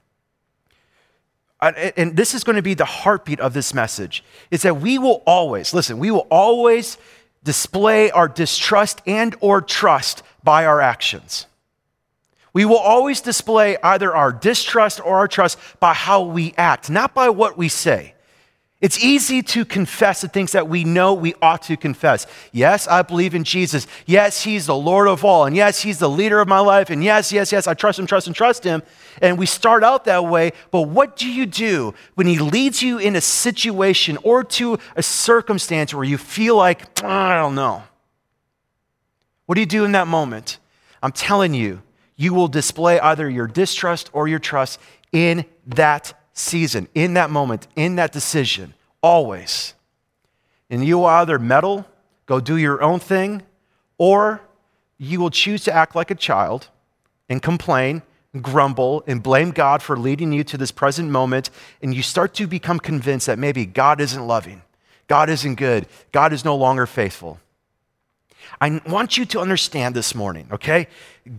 And 1.61 2.17
this 2.17 2.33
is 2.33 2.43
going 2.43 2.57
to 2.57 2.61
be 2.61 2.73
the 2.73 2.83
heartbeat 2.83 3.39
of 3.39 3.53
this 3.53 3.73
message 3.73 4.23
is 4.51 4.63
that 4.63 4.81
we 4.81 4.97
will 4.97 5.23
always, 5.25 5.73
listen, 5.73 5.97
we 5.97 6.11
will 6.11 6.27
always 6.29 6.97
display 7.43 8.11
our 8.11 8.27
distrust 8.27 9.01
and 9.05 9.35
or 9.39 9.61
trust 9.61 10.23
by 10.43 10.65
our 10.65 10.81
actions. 10.81 11.45
We 12.51 12.65
will 12.65 12.77
always 12.77 13.21
display 13.21 13.77
either 13.81 14.13
our 14.13 14.31
distrust 14.31 14.99
or 14.99 15.17
our 15.17 15.27
trust 15.27 15.57
by 15.79 15.93
how 15.93 16.23
we 16.23 16.53
act, 16.57 16.89
not 16.89 17.13
by 17.13 17.29
what 17.29 17.57
we 17.57 17.69
say. 17.69 18.12
It's 18.83 19.01
easy 19.01 19.41
to 19.43 19.63
confess 19.63 20.19
the 20.19 20.27
things 20.27 20.51
that 20.51 20.67
we 20.67 20.83
know 20.83 21.13
we 21.13 21.35
ought 21.41 21.61
to 21.63 21.77
confess. 21.77 22.27
Yes, 22.51 22.85
I 22.85 23.01
believe 23.01 23.33
in 23.33 23.45
Jesus. 23.45 23.87
Yes, 24.05 24.43
He's 24.43 24.65
the 24.65 24.75
Lord 24.75 25.07
of 25.07 25.23
all. 25.23 25.45
And 25.45 25.55
yes, 25.55 25.83
He's 25.83 25.99
the 25.99 26.09
leader 26.09 26.41
of 26.41 26.49
my 26.49 26.59
life. 26.59 26.89
And 26.89 27.01
yes, 27.01 27.31
yes, 27.31 27.53
yes, 27.53 27.65
I 27.65 27.75
trust 27.75 27.97
Him, 27.97 28.07
trust 28.07 28.27
Him, 28.27 28.33
trust 28.33 28.65
Him. 28.65 28.83
And 29.21 29.37
we 29.37 29.45
start 29.45 29.85
out 29.85 30.03
that 30.03 30.25
way. 30.25 30.51
But 30.69 30.81
what 30.81 31.15
do 31.15 31.31
you 31.31 31.45
do 31.45 31.93
when 32.15 32.27
He 32.27 32.37
leads 32.39 32.83
you 32.83 32.97
in 32.97 33.15
a 33.15 33.21
situation 33.21 34.17
or 34.21 34.43
to 34.43 34.77
a 34.97 35.01
circumstance 35.01 35.93
where 35.93 36.03
you 36.03 36.17
feel 36.17 36.57
like, 36.57 36.81
ah, 37.01 37.29
I 37.29 37.35
don't 37.35 37.55
know? 37.55 37.83
What 39.45 39.55
do 39.55 39.61
you 39.61 39.65
do 39.65 39.85
in 39.85 39.93
that 39.93 40.07
moment? 40.07 40.59
I'm 41.01 41.13
telling 41.13 41.53
you, 41.53 41.81
you 42.17 42.33
will 42.33 42.49
display 42.49 42.99
either 42.99 43.29
your 43.29 43.47
distrust 43.47 44.09
or 44.11 44.27
your 44.27 44.39
trust 44.39 44.77
in 45.13 45.45
that 45.67 46.15
season, 46.33 46.87
in 46.93 47.13
that 47.13 47.29
moment, 47.29 47.67
in 47.75 47.95
that 47.95 48.11
decision, 48.11 48.73
always. 49.01 49.73
And 50.69 50.83
you 50.83 50.97
will 50.97 51.05
either 51.05 51.37
meddle, 51.39 51.85
go 52.25 52.39
do 52.39 52.57
your 52.57 52.81
own 52.81 52.99
thing, 52.99 53.43
or 53.97 54.41
you 54.97 55.19
will 55.19 55.29
choose 55.29 55.63
to 55.65 55.73
act 55.73 55.95
like 55.95 56.11
a 56.11 56.15
child 56.15 56.69
and 57.29 57.41
complain, 57.41 58.01
and 58.33 58.43
grumble, 58.43 59.03
and 59.05 59.21
blame 59.21 59.51
God 59.51 59.83
for 59.83 59.95
leading 59.95 60.33
you 60.33 60.43
to 60.45 60.57
this 60.57 60.71
present 60.71 61.09
moment, 61.11 61.49
and 61.81 61.93
you 61.93 62.01
start 62.01 62.33
to 62.35 62.47
become 62.47 62.79
convinced 62.79 63.27
that 63.27 63.37
maybe 63.37 63.65
God 63.65 64.01
isn't 64.01 64.25
loving, 64.25 64.63
God 65.07 65.29
isn't 65.29 65.55
good, 65.55 65.85
God 66.11 66.33
is 66.33 66.43
no 66.43 66.55
longer 66.55 66.87
faithful. 66.87 67.39
I 68.59 68.81
want 68.87 69.17
you 69.17 69.25
to 69.25 69.39
understand 69.39 69.95
this 69.95 70.15
morning, 70.15 70.47
okay? 70.51 70.87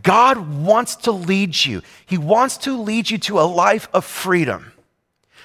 God 0.03 0.63
wants 0.63 0.97
to 0.97 1.13
lead 1.13 1.65
you. 1.65 1.83
He 2.07 2.19
wants 2.19 2.57
to 2.59 2.81
lead 2.81 3.11
you 3.11 3.19
to 3.19 3.41
a 3.41 3.43
life 3.43 3.89
of 3.93 4.05
freedom. 4.05 4.73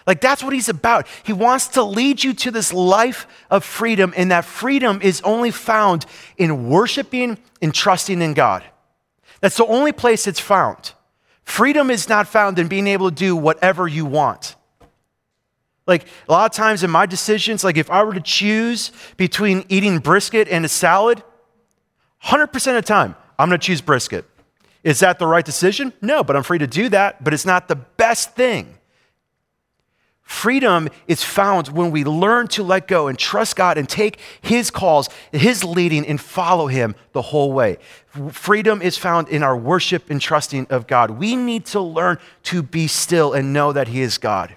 Like 0.09 0.21
that's 0.21 0.41
what 0.41 0.53
he's 0.53 0.69
about. 0.69 1.05
He 1.21 1.33
wants 1.33 1.67
to 1.67 1.83
lead 1.83 2.23
you 2.23 2.33
to 2.33 2.49
this 2.49 2.73
life 2.73 3.27
of 3.51 3.63
freedom, 3.63 4.11
and 4.17 4.31
that 4.31 4.43
freedom 4.43 4.99
is 5.03 5.21
only 5.21 5.51
found 5.51 6.03
in 6.35 6.67
worshiping 6.67 7.37
and 7.61 7.71
trusting 7.71 8.19
in 8.19 8.33
God. 8.33 8.63
That's 9.39 9.57
the 9.57 9.67
only 9.67 9.91
place 9.91 10.25
it's 10.25 10.39
found. 10.39 10.93
Freedom 11.43 11.91
is 11.91 12.09
not 12.09 12.27
found 12.27 12.57
in 12.57 12.67
being 12.67 12.87
able 12.87 13.11
to 13.11 13.15
do 13.15 13.35
whatever 13.35 13.87
you 13.87 14.03
want. 14.03 14.55
Like 15.85 16.07
a 16.27 16.31
lot 16.31 16.49
of 16.49 16.57
times 16.57 16.83
in 16.83 16.89
my 16.89 17.05
decisions, 17.05 17.63
like 17.63 17.77
if 17.77 17.91
I 17.91 18.01
were 18.01 18.15
to 18.15 18.19
choose 18.19 18.91
between 19.15 19.63
eating 19.69 19.99
brisket 19.99 20.47
and 20.47 20.65
a 20.65 20.69
salad, 20.69 21.21
100% 22.23 22.45
of 22.55 22.73
the 22.73 22.81
time, 22.81 23.15
I'm 23.37 23.47
going 23.49 23.59
to 23.59 23.63
choose 23.63 23.81
brisket. 23.81 24.25
Is 24.83 25.01
that 25.01 25.19
the 25.19 25.27
right 25.27 25.45
decision? 25.45 25.93
No, 26.01 26.23
but 26.23 26.35
I'm 26.35 26.41
free 26.41 26.57
to 26.57 26.65
do 26.65 26.89
that, 26.89 27.23
but 27.23 27.31
it's 27.31 27.45
not 27.45 27.67
the 27.67 27.75
best 27.75 28.33
thing. 28.35 28.78
Freedom 30.29 30.87
is 31.07 31.23
found 31.23 31.69
when 31.69 31.89
we 31.89 32.03
learn 32.03 32.47
to 32.49 32.61
let 32.61 32.87
go 32.87 33.07
and 33.07 33.17
trust 33.17 33.55
God 33.55 33.79
and 33.79 33.89
take 33.89 34.19
His 34.41 34.69
calls, 34.69 35.09
His 35.31 35.63
leading, 35.63 36.05
and 36.05 36.21
follow 36.21 36.67
Him 36.67 36.93
the 37.13 37.21
whole 37.23 37.51
way. 37.51 37.79
Freedom 38.31 38.79
is 38.79 38.95
found 38.95 39.27
in 39.29 39.41
our 39.41 39.57
worship 39.57 40.11
and 40.11 40.21
trusting 40.21 40.67
of 40.69 40.85
God. 40.85 41.09
We 41.09 41.35
need 41.35 41.65
to 41.65 41.81
learn 41.81 42.19
to 42.43 42.61
be 42.61 42.85
still 42.85 43.33
and 43.33 43.51
know 43.53 43.73
that 43.73 43.87
He 43.87 44.01
is 44.01 44.19
God. 44.19 44.55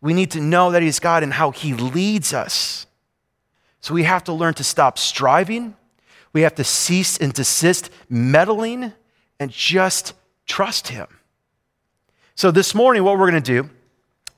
We 0.00 0.14
need 0.14 0.30
to 0.30 0.40
know 0.40 0.70
that 0.70 0.80
He 0.80 0.88
is 0.88 1.00
God 1.00 1.22
and 1.22 1.34
how 1.34 1.50
He 1.50 1.74
leads 1.74 2.32
us. 2.32 2.86
So 3.82 3.92
we 3.92 4.04
have 4.04 4.24
to 4.24 4.32
learn 4.32 4.54
to 4.54 4.64
stop 4.64 4.96
striving. 4.96 5.76
We 6.32 6.40
have 6.40 6.54
to 6.54 6.64
cease 6.64 7.18
and 7.18 7.30
desist 7.30 7.90
meddling 8.08 8.94
and 9.38 9.50
just 9.50 10.14
trust 10.46 10.88
Him. 10.88 11.08
So 12.34 12.50
this 12.50 12.74
morning, 12.74 13.04
what 13.04 13.18
we're 13.18 13.30
going 13.30 13.42
to 13.42 13.62
do 13.62 13.70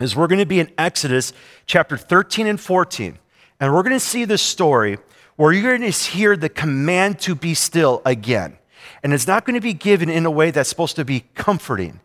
is 0.00 0.14
we're 0.14 0.26
going 0.26 0.38
to 0.38 0.46
be 0.46 0.60
in 0.60 0.70
Exodus 0.78 1.32
chapter 1.66 1.96
13 1.96 2.46
and 2.46 2.60
14. 2.60 3.18
And 3.60 3.74
we're 3.74 3.82
going 3.82 3.94
to 3.96 4.00
see 4.00 4.24
this 4.24 4.42
story 4.42 4.98
where 5.36 5.52
you're 5.52 5.76
going 5.76 5.90
to 5.90 6.10
hear 6.10 6.36
the 6.36 6.48
command 6.48 7.20
to 7.20 7.34
be 7.34 7.54
still 7.54 8.02
again. 8.04 8.58
And 9.02 9.12
it's 9.12 9.26
not 9.26 9.44
going 9.44 9.54
to 9.54 9.60
be 9.60 9.74
given 9.74 10.08
in 10.08 10.26
a 10.26 10.30
way 10.30 10.50
that's 10.50 10.68
supposed 10.68 10.96
to 10.96 11.04
be 11.04 11.24
comforting, 11.34 12.00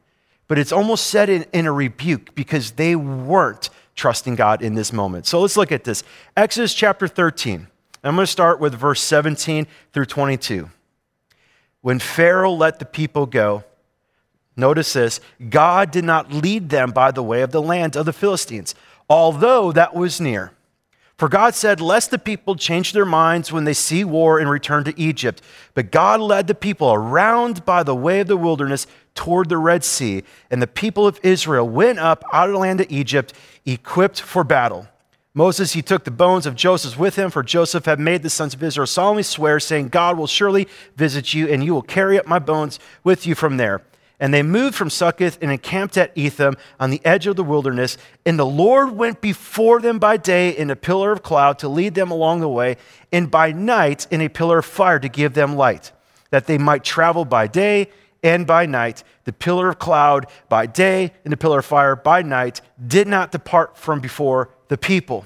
but 0.48 0.58
it's 0.60 0.72
almost 0.72 1.08
said 1.08 1.30
in, 1.30 1.46
in 1.54 1.66
a 1.66 1.72
rebuke 1.72 2.36
because 2.36 2.72
they 2.72 2.96
weren't 2.96 3.70
trusting 3.96 4.36
God 4.36 4.62
in 4.62 4.76
this 4.76 4.92
moment. 4.92 5.26
So 5.26 5.40
let's 5.42 5.58
look 5.58 5.72
at 5.72 5.84
this. 5.84 6.04
Exodus 6.36 6.74
chapter 6.74 7.08
13. 7.08 7.68
I'm 8.04 8.16
going 8.16 8.26
to 8.26 8.32
start 8.32 8.60
with 8.60 8.74
verse 8.74 9.02
17 9.02 9.66
through 9.94 10.06
22. 10.06 10.70
When 11.82 12.00
Pharaoh 12.00 12.52
let 12.52 12.80
the 12.80 12.86
people 12.86 13.26
go, 13.26 13.64
Notice 14.56 14.94
this 14.94 15.20
God 15.50 15.92
did 15.92 16.04
not 16.04 16.32
lead 16.32 16.70
them 16.70 16.92
by 16.92 17.12
the 17.12 17.24
way 17.24 17.42
of 17.42 17.52
the 17.52 17.62
land 17.62 17.96
of 17.96 18.06
the 18.06 18.14
Philistines, 18.14 18.76
although 19.10 19.72
that 19.72 19.96
was 19.96 20.22
near. 20.22 20.52
For 21.18 21.30
God 21.30 21.56
said, 21.56 21.80
Lest 21.80 22.12
the 22.12 22.20
people 22.20 22.56
change 22.56 22.92
their 22.92 23.06
minds 23.06 23.52
when 23.52 23.64
they 23.64 23.74
see 23.74 24.04
war 24.04 24.40
and 24.40 24.50
return 24.50 24.84
to 24.86 25.00
Egypt. 25.00 25.42
But 25.74 25.92
God 25.92 26.20
led 26.20 26.48
the 26.48 26.56
people 26.56 26.92
around 26.92 27.66
by 27.66 27.84
the 27.84 27.96
way 27.96 28.20
of 28.20 28.28
the 28.28 28.38
wilderness 28.38 28.88
toward 29.16 29.48
the 29.48 29.58
Red 29.58 29.84
Sea, 29.84 30.24
and 30.50 30.62
the 30.62 30.68
people 30.68 31.06
of 31.06 31.20
Israel 31.24 31.70
went 31.70 32.00
up 32.00 32.24
out 32.34 32.50
of 32.50 32.54
the 32.54 32.60
land 32.60 32.82
of 32.82 32.92
Egypt, 32.92 33.34
equipped 33.66 34.20
for 34.20 34.44
battle. 34.44 34.88
Moses, 35.36 35.74
he 35.74 35.82
took 35.82 36.04
the 36.04 36.12
bones 36.12 36.46
of 36.46 36.56
Joseph 36.56 36.98
with 36.98 37.16
him, 37.16 37.32
for 37.32 37.42
Joseph 37.42 37.86
had 37.86 38.00
made 38.00 38.22
the 38.22 38.30
sons 38.30 38.54
of 38.54 38.62
Israel 38.62 38.86
solemnly 38.86 39.24
swear, 39.24 39.60
saying, 39.60 39.90
God 39.90 40.18
will 40.18 40.28
surely 40.28 40.68
visit 40.96 41.34
you, 41.34 41.48
and 41.48 41.64
you 41.64 41.74
will 41.74 41.82
carry 41.82 42.20
up 42.20 42.28
my 42.28 42.40
bones 42.40 42.80
with 43.04 43.26
you 43.26 43.34
from 43.34 43.58
there. 43.58 43.82
And 44.20 44.34
they 44.34 44.44
moved 44.44 44.76
from 44.76 44.90
Succoth 44.90 45.38
and 45.42 45.52
encamped 45.52 45.98
at 45.98 46.12
Etham 46.16 46.56
on 46.80 46.92
the 46.92 47.02
edge 47.04 47.28
of 47.28 47.36
the 47.36 47.44
wilderness. 47.44 47.98
And 48.26 48.40
the 48.40 48.46
Lord 48.46 48.92
went 48.92 49.22
before 49.22 49.82
them 49.82 50.00
by 50.00 50.18
day 50.18 50.50
in 50.50 50.70
a 50.70 50.76
pillar 50.76 51.12
of 51.12 51.24
cloud 51.24 51.60
to 51.60 51.68
lead 51.68 51.96
them 51.96 52.12
along 52.12 52.40
the 52.40 52.48
way, 52.48 52.78
and 53.12 53.30
by 53.30 53.52
night 53.52 54.08
in 54.12 54.22
a 54.22 54.30
pillar 54.30 54.60
of 54.60 54.66
fire 54.66 55.00
to 55.00 55.10
give 55.10 55.34
them 55.34 55.56
light, 55.56 55.92
that 56.30 56.46
they 56.48 56.58
might 56.58 56.84
travel 56.84 57.26
by 57.26 57.48
day 57.48 57.90
and 58.24 58.48
by 58.48 58.66
night. 58.66 59.04
The 59.26 59.34
pillar 59.34 59.70
of 59.70 59.80
cloud 59.80 60.28
by 60.48 60.68
day 60.68 61.12
and 61.24 61.32
the 61.32 61.38
pillar 61.38 61.60
of 61.60 61.66
fire 61.66 61.96
by 61.96 62.22
night 62.22 62.62
did 62.86 63.08
not 63.08 63.32
depart 63.32 63.78
from 63.78 64.00
before 64.00 64.50
the 64.68 64.78
people. 64.78 65.26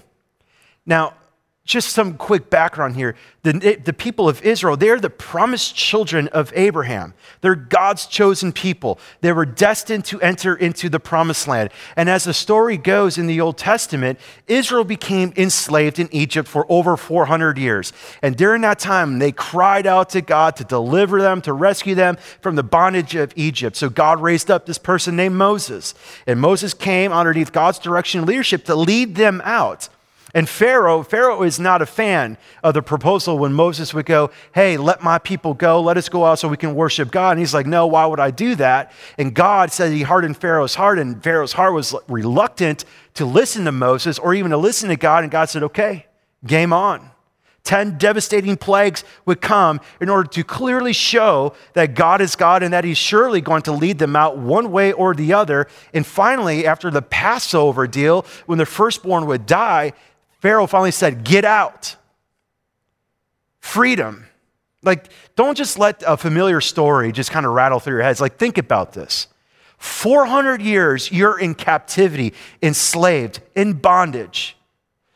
Now, 0.85 1.13
just 1.67 1.89
some 1.89 2.13
quick 2.13 2.49
background 2.49 2.95
here. 2.95 3.13
The, 3.43 3.79
the 3.83 3.93
people 3.93 4.29
of 4.29 4.41
Israel, 4.41 4.77
they're 4.77 4.99
the 5.01 5.09
promised 5.09 5.75
children 5.75 6.29
of 6.29 6.51
Abraham. 6.55 7.13
They're 7.41 7.55
God's 7.55 8.05
chosen 8.05 8.53
people. 8.53 8.99
They 9.19 9.33
were 9.33 9.45
destined 9.45 10.05
to 10.05 10.19
enter 10.21 10.55
into 10.55 10.87
the 10.87 10.99
promised 10.99 11.45
land. 11.45 11.69
And 11.97 12.09
as 12.09 12.23
the 12.23 12.33
story 12.33 12.77
goes 12.77 13.17
in 13.17 13.27
the 13.27 13.41
Old 13.41 13.57
Testament, 13.57 14.17
Israel 14.47 14.85
became 14.85 15.33
enslaved 15.35 15.99
in 15.99 16.07
Egypt 16.13 16.47
for 16.47 16.65
over 16.69 16.95
400 16.95 17.57
years. 17.57 17.91
And 18.21 18.37
during 18.37 18.61
that 18.61 18.79
time, 18.79 19.19
they 19.19 19.33
cried 19.33 19.85
out 19.85 20.09
to 20.11 20.21
God 20.21 20.55
to 20.55 20.63
deliver 20.63 21.21
them, 21.21 21.41
to 21.41 21.51
rescue 21.51 21.95
them 21.95 22.17
from 22.41 22.55
the 22.55 22.63
bondage 22.63 23.13
of 23.15 23.33
Egypt. 23.35 23.75
So 23.75 23.89
God 23.89 24.21
raised 24.21 24.49
up 24.49 24.65
this 24.65 24.77
person 24.77 25.17
named 25.17 25.35
Moses. 25.35 25.93
And 26.25 26.39
Moses 26.39 26.73
came 26.73 27.11
underneath 27.11 27.51
God's 27.51 27.79
direction 27.79 28.21
and 28.21 28.27
leadership 28.27 28.63
to 28.65 28.75
lead 28.75 29.15
them 29.15 29.41
out. 29.43 29.89
And 30.33 30.47
Pharaoh, 30.49 31.03
Pharaoh 31.03 31.43
is 31.43 31.59
not 31.59 31.81
a 31.81 31.85
fan 31.85 32.37
of 32.63 32.73
the 32.73 32.81
proposal 32.81 33.37
when 33.37 33.53
Moses 33.53 33.93
would 33.93 34.05
go, 34.05 34.29
Hey, 34.53 34.75
let 34.77 35.01
my 35.01 35.19
people 35.19 35.53
go. 35.53 35.81
Let 35.81 35.97
us 35.97 36.09
go 36.09 36.25
out 36.25 36.39
so 36.39 36.47
we 36.47 36.57
can 36.57 36.75
worship 36.75 37.11
God. 37.11 37.31
And 37.31 37.39
he's 37.39 37.53
like, 37.53 37.65
No, 37.65 37.87
why 37.87 38.05
would 38.05 38.19
I 38.19 38.31
do 38.31 38.55
that? 38.55 38.91
And 39.17 39.33
God 39.33 39.71
said 39.71 39.91
he 39.91 40.01
hardened 40.01 40.37
Pharaoh's 40.37 40.75
heart, 40.75 40.99
and 40.99 41.23
Pharaoh's 41.23 41.53
heart 41.53 41.73
was 41.73 41.95
reluctant 42.07 42.83
to 43.13 43.25
listen 43.25 43.65
to 43.65 43.71
Moses 43.71 44.19
or 44.19 44.33
even 44.33 44.51
to 44.51 44.57
listen 44.57 44.89
to 44.89 44.97
God. 44.97 45.23
And 45.23 45.31
God 45.31 45.49
said, 45.49 45.63
Okay, 45.63 46.07
game 46.45 46.73
on. 46.73 47.11
10 47.63 47.97
devastating 47.97 48.55
plagues 48.55 49.03
would 49.25 49.41
come 49.41 49.81
in 49.99 50.07
order 50.07 50.29
to 50.29 50.41
clearly 50.41 50.93
show 50.93 51.53
that 51.73 51.95
God 51.95 52.21
is 52.21 52.37
God 52.37 52.63
and 52.63 52.71
that 52.73 52.85
He's 52.85 52.97
surely 52.97 53.41
going 53.41 53.61
to 53.63 53.73
lead 53.73 53.99
them 53.99 54.15
out 54.15 54.37
one 54.37 54.71
way 54.71 54.93
or 54.93 55.13
the 55.13 55.33
other. 55.33 55.67
And 55.93 56.05
finally, 56.05 56.65
after 56.65 56.89
the 56.89 57.01
Passover 57.01 57.85
deal, 57.85 58.25
when 58.45 58.57
the 58.57 58.65
firstborn 58.65 59.25
would 59.25 59.45
die, 59.45 59.91
Pharaoh 60.47 60.65
finally 60.65 60.91
said, 60.91 61.25
Get 61.25 61.43
out. 61.43 61.97
Freedom. 63.59 64.25
Like, 64.81 65.09
don't 65.35 65.57
just 65.57 65.77
let 65.77 66.01
a 66.07 66.15
familiar 66.15 66.61
story 66.61 67.11
just 67.11 67.31
kind 67.31 67.45
of 67.45 67.51
rattle 67.51 67.81
through 67.81 67.95
your 67.95 68.01
heads. 68.03 68.21
Like, 68.21 68.37
think 68.37 68.57
about 68.57 68.93
this. 68.93 69.27
400 69.77 70.61
years 70.61 71.11
you're 71.11 71.37
in 71.37 71.53
captivity, 71.53 72.33
enslaved, 72.63 73.41
in 73.55 73.73
bondage. 73.73 74.55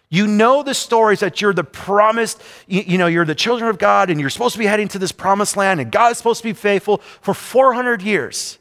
You 0.09 0.27
know 0.27 0.63
the 0.63 0.73
stories 0.73 1.21
that 1.21 1.39
you're 1.39 1.53
the 1.53 1.63
promised, 1.63 2.41
you, 2.67 2.97
know, 2.97 3.07
you're 3.07 3.23
the 3.23 3.33
children 3.33 3.69
of 3.69 3.77
God 3.77 4.09
and 4.09 4.19
you're 4.19 4.29
supposed 4.29 4.55
to 4.55 4.59
be 4.59 4.65
heading 4.65 4.89
to 4.89 5.00
this 5.00 5.13
promised 5.13 5.55
land 5.55 5.79
and 5.79 5.89
God 5.93 6.11
is 6.11 6.17
supposed 6.17 6.41
to 6.41 6.50
be 6.50 6.51
faithful 6.51 6.97
for 7.21 7.33
400 7.33 8.01
years. 8.01 8.59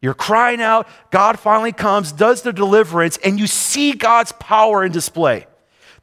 You're 0.00 0.14
crying 0.14 0.62
out, 0.62 0.88
God 1.10 1.38
finally 1.38 1.72
comes, 1.72 2.10
does 2.10 2.40
the 2.40 2.54
deliverance, 2.54 3.18
and 3.18 3.38
you 3.38 3.46
see 3.46 3.92
God's 3.92 4.32
power 4.32 4.82
in 4.82 4.92
display 4.92 5.44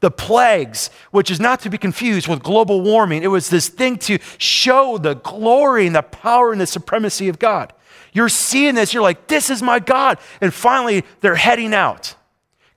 the 0.00 0.10
plagues, 0.10 0.90
which 1.10 1.30
is 1.30 1.40
not 1.40 1.60
to 1.60 1.70
be 1.70 1.78
confused 1.78 2.28
with 2.28 2.42
global 2.42 2.80
warming. 2.80 3.22
It 3.22 3.28
was 3.28 3.50
this 3.50 3.68
thing 3.68 3.98
to 3.98 4.18
show 4.38 4.98
the 4.98 5.14
glory 5.14 5.86
and 5.86 5.96
the 5.96 6.02
power 6.02 6.52
and 6.52 6.60
the 6.60 6.66
supremacy 6.66 7.28
of 7.28 7.38
God. 7.38 7.72
You're 8.12 8.28
seeing 8.28 8.74
this, 8.74 8.94
you're 8.94 9.02
like, 9.02 9.26
this 9.26 9.50
is 9.50 9.62
my 9.62 9.78
God. 9.80 10.18
And 10.40 10.52
finally, 10.52 11.04
they're 11.20 11.34
heading 11.34 11.74
out. 11.74 12.14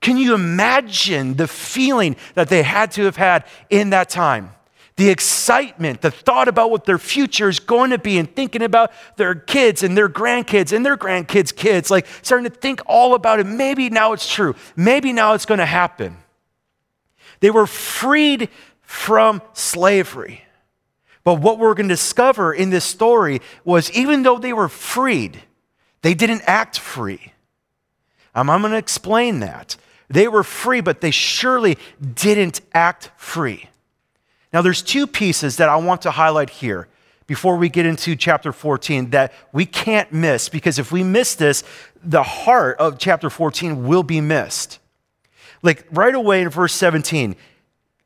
Can 0.00 0.18
you 0.18 0.34
imagine 0.34 1.34
the 1.34 1.46
feeling 1.46 2.16
that 2.34 2.48
they 2.48 2.62
had 2.62 2.90
to 2.92 3.04
have 3.04 3.16
had 3.16 3.44
in 3.70 3.90
that 3.90 4.10
time? 4.10 4.50
The 4.96 5.08
excitement, 5.08 6.02
the 6.02 6.10
thought 6.10 6.48
about 6.48 6.70
what 6.70 6.84
their 6.84 6.98
future 6.98 7.48
is 7.48 7.60
going 7.60 7.90
to 7.90 7.98
be, 7.98 8.18
and 8.18 8.32
thinking 8.34 8.62
about 8.62 8.92
their 9.16 9.34
kids 9.34 9.82
and 9.82 9.96
their 9.96 10.08
grandkids 10.08 10.72
and 10.72 10.84
their 10.84 10.98
grandkids' 10.98 11.54
kids, 11.54 11.90
like 11.90 12.06
starting 12.20 12.50
to 12.50 12.54
think 12.54 12.82
all 12.84 13.14
about 13.14 13.40
it. 13.40 13.46
Maybe 13.46 13.88
now 13.88 14.12
it's 14.12 14.30
true. 14.30 14.54
Maybe 14.76 15.12
now 15.12 15.32
it's 15.32 15.46
going 15.46 15.60
to 15.60 15.66
happen. 15.66 16.18
They 17.42 17.50
were 17.50 17.66
freed 17.66 18.48
from 18.82 19.42
slavery. 19.52 20.44
But 21.24 21.40
what 21.40 21.58
we're 21.58 21.74
going 21.74 21.88
to 21.88 21.94
discover 21.94 22.54
in 22.54 22.70
this 22.70 22.84
story 22.84 23.42
was 23.64 23.90
even 23.90 24.22
though 24.22 24.38
they 24.38 24.52
were 24.52 24.68
freed, 24.68 25.42
they 26.02 26.14
didn't 26.14 26.42
act 26.46 26.78
free. 26.78 27.32
Um, 28.32 28.48
I'm 28.48 28.60
going 28.60 28.70
to 28.70 28.78
explain 28.78 29.40
that. 29.40 29.76
They 30.08 30.28
were 30.28 30.44
free, 30.44 30.80
but 30.80 31.00
they 31.00 31.10
surely 31.10 31.78
didn't 32.14 32.60
act 32.72 33.10
free. 33.16 33.68
Now, 34.52 34.62
there's 34.62 34.80
two 34.80 35.08
pieces 35.08 35.56
that 35.56 35.68
I 35.68 35.76
want 35.76 36.02
to 36.02 36.12
highlight 36.12 36.50
here 36.50 36.86
before 37.26 37.56
we 37.56 37.68
get 37.68 37.86
into 37.86 38.14
chapter 38.14 38.52
14 38.52 39.10
that 39.10 39.32
we 39.52 39.66
can't 39.66 40.12
miss 40.12 40.48
because 40.48 40.78
if 40.78 40.92
we 40.92 41.02
miss 41.02 41.34
this, 41.34 41.64
the 42.04 42.22
heart 42.22 42.78
of 42.78 42.98
chapter 42.98 43.28
14 43.28 43.84
will 43.88 44.04
be 44.04 44.20
missed. 44.20 44.78
Like 45.62 45.86
right 45.90 46.14
away 46.14 46.42
in 46.42 46.48
verse 46.48 46.74
17, 46.74 47.36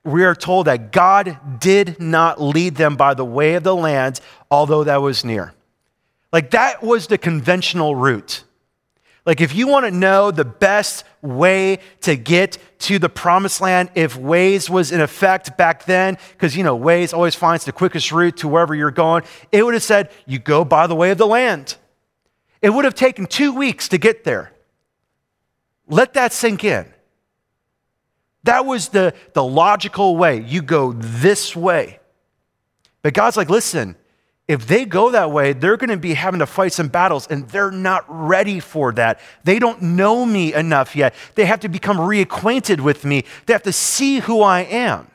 we 0.04 0.25
are 0.25 0.34
told 0.34 0.66
that 0.66 0.92
God 0.92 1.60
did 1.60 2.00
not 2.00 2.40
lead 2.40 2.76
them 2.76 2.96
by 2.96 3.14
the 3.14 3.25
way 3.25 3.54
of 3.54 3.64
the 3.64 3.75
land, 3.75 4.20
although 4.50 4.84
that 4.84 5.02
was 5.02 5.25
near. 5.25 5.52
Like 6.32 6.50
that 6.52 6.82
was 6.82 7.06
the 7.06 7.18
conventional 7.18 7.96
route. 7.96 8.44
Like, 9.26 9.40
if 9.40 9.56
you 9.56 9.66
want 9.66 9.84
to 9.86 9.90
know 9.90 10.30
the 10.30 10.44
best 10.44 11.04
way 11.20 11.80
to 12.02 12.14
get 12.14 12.58
to 12.78 13.00
the 13.00 13.08
promised 13.08 13.60
land, 13.60 13.90
if 13.96 14.16
Waze 14.16 14.70
was 14.70 14.92
in 14.92 15.00
effect 15.00 15.56
back 15.56 15.84
then, 15.84 16.16
because, 16.32 16.56
you 16.56 16.62
know, 16.62 16.78
Waze 16.78 17.12
always 17.12 17.34
finds 17.34 17.64
the 17.64 17.72
quickest 17.72 18.12
route 18.12 18.36
to 18.38 18.48
wherever 18.48 18.72
you're 18.72 18.92
going, 18.92 19.25
it 19.50 19.64
would 19.64 19.75
have 19.75 19.82
said, 19.82 20.10
you 20.26 20.38
go 20.38 20.64
by 20.64 20.86
the 20.86 20.94
way 20.94 21.10
of 21.10 21.18
the 21.18 21.26
land. 21.26 21.75
It 22.62 22.70
would 22.70 22.84
have 22.84 22.94
taken 22.94 23.26
two 23.26 23.52
weeks 23.52 23.88
to 23.88 23.98
get 23.98 24.22
there. 24.22 24.52
Let 25.88 26.14
that 26.14 26.32
sink 26.32 26.62
in. 26.62 26.86
That 28.47 28.65
was 28.65 28.88
the, 28.88 29.15
the 29.35 29.45
logical 29.45 30.17
way. 30.17 30.41
You 30.41 30.62
go 30.62 30.93
this 30.93 31.55
way. 31.55 32.00
But 33.03 33.12
God's 33.12 33.37
like, 33.37 33.50
listen, 33.50 33.97
if 34.49 34.67
they 34.67 34.85
go 34.85 35.11
that 35.11 35.33
way, 35.33 35.53
they're 35.53 35.76
going 35.76 35.91
to 35.91 35.97
be 35.97 36.15
having 36.15 36.38
to 36.38 36.47
fight 36.47 36.73
some 36.73 36.88
battles, 36.88 37.26
and 37.26 37.49
they're 37.49 37.73
not 37.73 38.05
ready 38.09 38.61
for 38.61 38.93
that. 38.93 39.21
They 39.43 39.59
don't 39.59 39.83
know 39.83 40.25
me 40.25 40.55
enough 40.55 40.95
yet. 40.95 41.15
They 41.35 41.45
have 41.47 41.61
to 41.61 41.69
become 41.69 41.99
reacquainted 41.99 42.81
with 42.81 43.05
me, 43.05 43.25
they 43.47 43.53
have 43.53 43.65
to 43.65 43.73
see 43.73 44.21
who 44.21 44.43
I 44.43 44.61
am. 44.61 45.11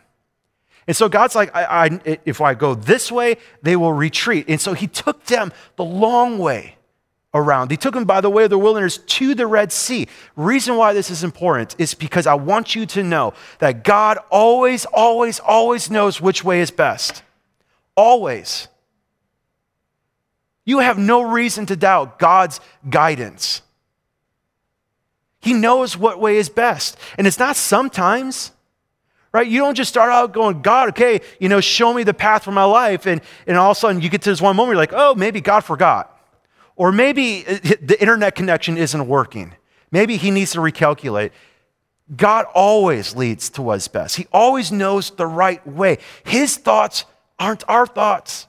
And 0.88 0.98
so 0.98 1.08
God's 1.08 1.36
like, 1.36 1.56
I, 1.56 1.86
I, 1.86 2.20
if 2.26 2.42
I 2.42 2.54
go 2.54 2.76
this 2.76 3.12
way, 3.12 3.38
they 3.62 3.76
will 3.78 3.94
retreat. 3.94 4.46
And 4.50 4.60
so 4.60 4.74
He 4.74 4.88
took 4.88 5.26
them 5.26 5.54
the 5.78 5.86
long 5.86 6.38
way 6.38 6.76
around. 7.34 7.72
He 7.72 7.78
took 7.78 7.94
them 7.94 8.06
by 8.06 8.22
the 8.22 8.30
way 8.30 8.44
of 8.44 8.50
the 8.50 8.58
wilderness 8.58 8.98
to 8.98 9.34
the 9.34 9.48
Red 9.48 9.72
Sea. 9.72 10.08
Reason 10.36 10.76
why 10.76 10.94
this 10.94 11.10
is 11.10 11.24
important 11.24 11.76
is 11.78 11.94
because 11.94 12.28
I 12.28 12.34
want 12.34 12.76
you 12.76 12.86
to 12.88 13.04
know 13.04 13.34
that 13.60 13.84
God 13.84 14.18
always, 14.30 14.86
always, 14.86 15.40
always 15.40 15.90
knows 15.90 16.20
which 16.20 16.44
way 16.44 16.62
is 16.62 16.72
best. 16.72 17.24
Always. 17.96 18.68
You 20.66 20.80
have 20.80 20.98
no 20.98 21.22
reason 21.22 21.66
to 21.68 21.76
doubt 21.76 22.20
God's 22.20 22.60
guidance. 22.90 23.62
He 25.40 25.54
knows 25.54 25.98
what 25.98 26.20
way 26.20 26.38
is 26.38 26.50
best. 26.50 26.98
And 27.18 27.26
it's 27.26 27.40
not 27.40 27.56
sometimes, 27.56 28.52
right? 29.32 29.48
You 29.48 29.60
don't 29.60 29.76
just 29.76 29.90
start 29.90 30.12
out 30.12 30.34
going, 30.34 30.62
God, 30.62 30.90
okay, 30.90 31.22
you 31.40 31.50
know, 31.50 31.62
show 31.62 31.94
me 31.94 32.04
the 32.04 32.14
path 32.14 32.44
for 32.44 32.52
my 32.52 32.64
life. 32.64 33.08
And, 33.08 33.22
and 33.48 33.58
all 33.58 33.72
of 33.72 33.78
a 33.78 33.80
sudden 33.80 34.02
you 34.02 34.10
get 34.10 34.22
to 34.24 34.30
this 34.30 34.42
one 34.42 34.56
moment, 34.56 34.76
you're 34.76 34.84
like, 34.84 34.94
oh, 34.94 35.16
maybe 35.16 35.42
God 35.42 35.62
forgot. 35.62 36.11
Or 36.76 36.92
maybe 36.92 37.46
uh, 37.48 37.60
the 37.82 37.98
internet 38.00 38.36
connection 38.36 38.78
isn't 38.78 39.08
working. 39.08 39.56
Maybe 39.92 40.18
he 40.18 40.32
needs 40.32 40.52
to 40.54 40.60
recalculate. 40.60 41.32
God 42.16 42.46
always 42.54 43.16
leads 43.16 43.50
to 43.52 43.62
what's 43.62 43.88
best. 43.88 44.18
He 44.18 44.28
always 44.34 44.72
knows 44.72 45.12
the 45.12 45.28
right 45.28 45.66
way. 45.66 45.98
His 46.26 46.58
thoughts 46.58 47.06
aren't 47.40 47.64
our 47.68 47.86
thoughts. 47.86 48.48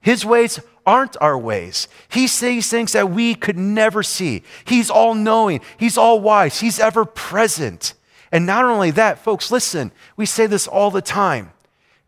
His 0.00 0.24
ways 0.24 0.60
aren't 0.86 1.16
our 1.20 1.38
ways. 1.38 1.88
He 2.08 2.26
sees 2.26 2.68
things 2.68 2.92
that 2.92 3.10
we 3.10 3.34
could 3.34 3.58
never 3.58 4.02
see. 4.02 4.42
He's 4.64 4.90
all 4.90 5.14
knowing, 5.14 5.60
He's 5.76 5.98
all 5.98 6.20
wise, 6.20 6.60
He's 6.60 6.80
ever 6.80 7.04
present. 7.04 7.94
And 8.32 8.46
not 8.46 8.64
only 8.64 8.92
that, 8.92 9.18
folks, 9.18 9.50
listen, 9.50 9.92
we 10.16 10.24
say 10.24 10.46
this 10.46 10.66
all 10.66 10.90
the 10.90 11.02
time 11.02 11.52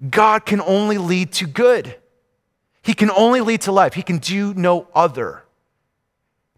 God 0.08 0.46
can 0.46 0.60
only 0.60 0.98
lead 0.98 1.32
to 1.34 1.46
good, 1.46 1.96
He 2.82 2.94
can 2.94 3.10
only 3.10 3.40
lead 3.40 3.62
to 3.62 3.72
life, 3.72 3.94
He 3.94 4.02
can 4.02 4.18
do 4.18 4.54
no 4.54 4.88
other. 4.94 5.41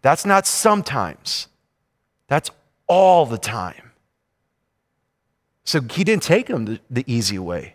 That's 0.05 0.23
not 0.23 0.45
sometimes, 0.45 1.47
that's 2.27 2.51
all 2.85 3.25
the 3.25 3.39
time. 3.39 3.89
So 5.63 5.81
He 5.81 6.03
didn't 6.03 6.21
take 6.21 6.45
them 6.45 6.77
the, 6.91 7.03
easy 7.07 7.39
way. 7.39 7.73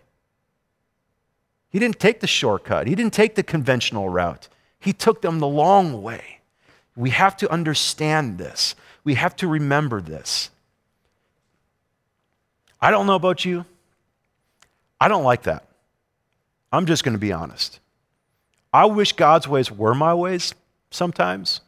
He 1.71 1.77
didn't 1.77 1.99
take 1.99 2.21
the 2.21 2.27
shortcut, 2.27 2.87
he 2.87 2.95
didn't 2.95 3.11
take 3.11 3.35
the 3.35 3.43
conventional 3.43 4.07
route. 4.07 4.47
He 4.79 4.93
took 4.93 5.21
them 5.21 5.39
the 5.39 5.47
long 5.47 6.01
way. 6.01 6.39
We 6.95 7.09
have 7.09 7.35
to 7.35 7.51
understand 7.51 8.37
this. 8.37 8.75
We 9.03 9.15
have 9.15 9.35
to 9.35 9.47
remember 9.49 9.99
this. 9.99 10.51
I 12.79 12.91
don't 12.91 13.07
know 13.07 13.15
about 13.15 13.43
you. 13.43 13.65
I 15.01 15.09
don't 15.09 15.25
like 15.25 15.43
that. 15.43 15.65
I'm 16.71 16.85
just 16.85 17.03
going 17.03 17.11
to 17.11 17.19
be 17.19 17.33
honest. 17.33 17.81
I 18.71 18.85
wish 18.85 19.11
God's 19.11 19.49
ways 19.49 19.69
were 19.69 19.93
my 19.93 20.13
ways 20.13 20.53
sometimes 20.91 21.59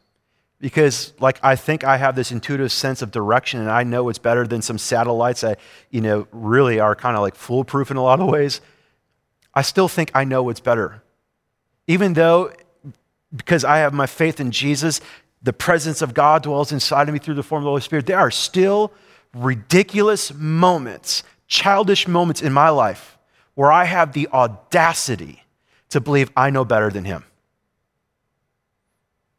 because 0.60 1.12
like 1.20 1.38
I 1.42 1.56
think 1.56 1.84
I 1.84 1.96
have 1.96 2.16
this 2.16 2.32
intuitive 2.32 2.72
sense 2.72 3.02
of 3.02 3.10
direction 3.10 3.60
and 3.60 3.70
I 3.70 3.82
know 3.82 4.08
it's 4.08 4.18
better 4.18 4.46
than 4.46 4.62
some 4.62 4.78
satellites 4.78 5.42
that 5.42 5.60
you 5.90 6.00
know 6.00 6.26
really 6.32 6.80
are 6.80 6.94
kind 6.94 7.16
of 7.16 7.22
like 7.22 7.34
foolproof 7.34 7.90
in 7.90 7.96
a 7.96 8.02
lot 8.02 8.20
of 8.20 8.28
ways. 8.28 8.60
I 9.54 9.62
still 9.62 9.88
think 9.88 10.10
I 10.14 10.24
know 10.24 10.42
what's 10.42 10.60
better. 10.60 11.02
Even 11.86 12.14
though, 12.14 12.52
because 13.34 13.64
I 13.64 13.78
have 13.78 13.92
my 13.92 14.06
faith 14.06 14.40
in 14.40 14.50
Jesus, 14.50 15.00
the 15.42 15.52
presence 15.52 16.02
of 16.02 16.14
God 16.14 16.42
dwells 16.42 16.72
inside 16.72 17.08
of 17.08 17.12
me 17.12 17.18
through 17.18 17.34
the 17.34 17.42
form 17.42 17.62
of 17.62 17.64
the 17.64 17.70
Holy 17.70 17.82
Spirit, 17.82 18.06
there 18.06 18.18
are 18.18 18.30
still 18.30 18.92
ridiculous 19.34 20.32
moments, 20.32 21.22
childish 21.46 22.08
moments 22.08 22.42
in 22.42 22.52
my 22.52 22.70
life 22.70 23.18
where 23.54 23.70
I 23.70 23.84
have 23.84 24.12
the 24.12 24.28
audacity 24.32 25.44
to 25.90 26.00
believe 26.00 26.30
I 26.36 26.50
know 26.50 26.64
better 26.64 26.90
than 26.90 27.04
Him. 27.04 27.24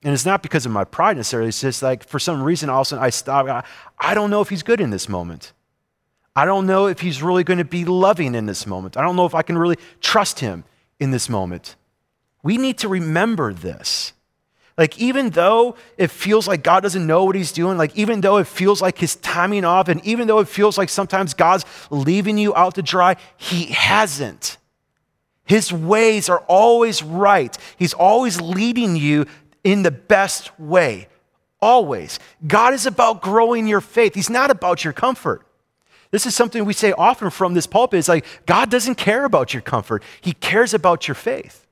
And 0.05 0.13
it's 0.13 0.25
not 0.25 0.43
because 0.43 0.67
of 0.67 0.71
my 0.71 0.83
pride 0.83 1.17
necessarily. 1.17 1.49
It's 1.49 1.59
just 1.59 1.81
like 1.81 2.07
for 2.07 2.19
some 2.19 2.43
reason, 2.43 2.69
all 2.69 2.81
of 2.81 2.87
a 2.87 2.89
sudden 2.89 3.03
I 3.03 3.09
stop. 3.09 3.47
I, 3.47 3.63
I 3.97 4.13
don't 4.13 4.29
know 4.29 4.39
if 4.39 4.49
he's 4.49 4.61
good 4.61 4.79
in 4.79 4.91
this 4.91 5.09
moment. 5.09 5.51
I 6.35 6.45
don't 6.45 6.67
know 6.67 6.85
if 6.85 6.99
he's 6.99 7.23
really 7.23 7.43
going 7.43 7.57
to 7.57 7.65
be 7.65 7.85
loving 7.85 8.35
in 8.35 8.45
this 8.45 8.67
moment. 8.67 8.97
I 8.97 9.01
don't 9.01 9.15
know 9.15 9.25
if 9.25 9.33
I 9.33 9.41
can 9.41 9.57
really 9.57 9.77
trust 10.01 10.41
him 10.41 10.63
in 10.99 11.09
this 11.09 11.27
moment. 11.27 11.75
We 12.43 12.57
need 12.57 12.77
to 12.79 12.87
remember 12.87 13.51
this. 13.51 14.13
Like, 14.77 14.99
even 14.99 15.31
though 15.31 15.75
it 15.97 16.11
feels 16.11 16.47
like 16.47 16.61
God 16.61 16.81
doesn't 16.81 17.07
know 17.07 17.23
what 17.23 17.33
he's 17.35 17.51
doing, 17.51 17.75
like, 17.75 17.95
even 17.97 18.21
though 18.21 18.37
it 18.37 18.45
feels 18.45 18.83
like 18.83 18.99
his 18.99 19.15
timing 19.15 19.65
off, 19.65 19.87
and 19.87 20.05
even 20.05 20.27
though 20.27 20.39
it 20.39 20.47
feels 20.47 20.77
like 20.77 20.89
sometimes 20.89 21.33
God's 21.33 21.65
leaving 21.89 22.37
you 22.37 22.53
out 22.53 22.75
to 22.75 22.83
dry, 22.83 23.15
he 23.37 23.67
hasn't. 23.67 24.57
His 25.45 25.71
ways 25.71 26.27
are 26.27 26.43
always 26.47 27.01
right. 27.01 27.57
He's 27.77 27.93
always 27.93 28.41
leading 28.41 28.95
you 28.95 29.25
in 29.65 29.83
the 29.83 29.91
best 29.91 30.57
way. 30.57 31.09
Always. 31.61 32.19
God 32.47 32.73
is 32.73 32.85
about 32.85 33.21
growing 33.21 33.67
your 33.67 33.81
faith, 33.81 34.15
He's 34.15 34.29
not 34.29 34.51
about 34.51 34.85
your 34.85 34.93
comfort. 34.93 35.45
This 36.11 36.25
is 36.25 36.35
something 36.35 36.63
we 36.63 36.71
say 36.71 36.93
often 36.93 37.29
from 37.29 37.55
this 37.55 37.67
pulpit. 37.67 37.97
It's 37.97 38.07
like 38.07 38.25
God 38.45 38.69
doesn't 38.69 38.95
care 38.95 39.25
about 39.25 39.53
your 39.53 39.61
comfort, 39.61 40.01
He 40.21 40.31
cares 40.31 40.73
about 40.73 41.09
your 41.09 41.15
faith. 41.15 41.65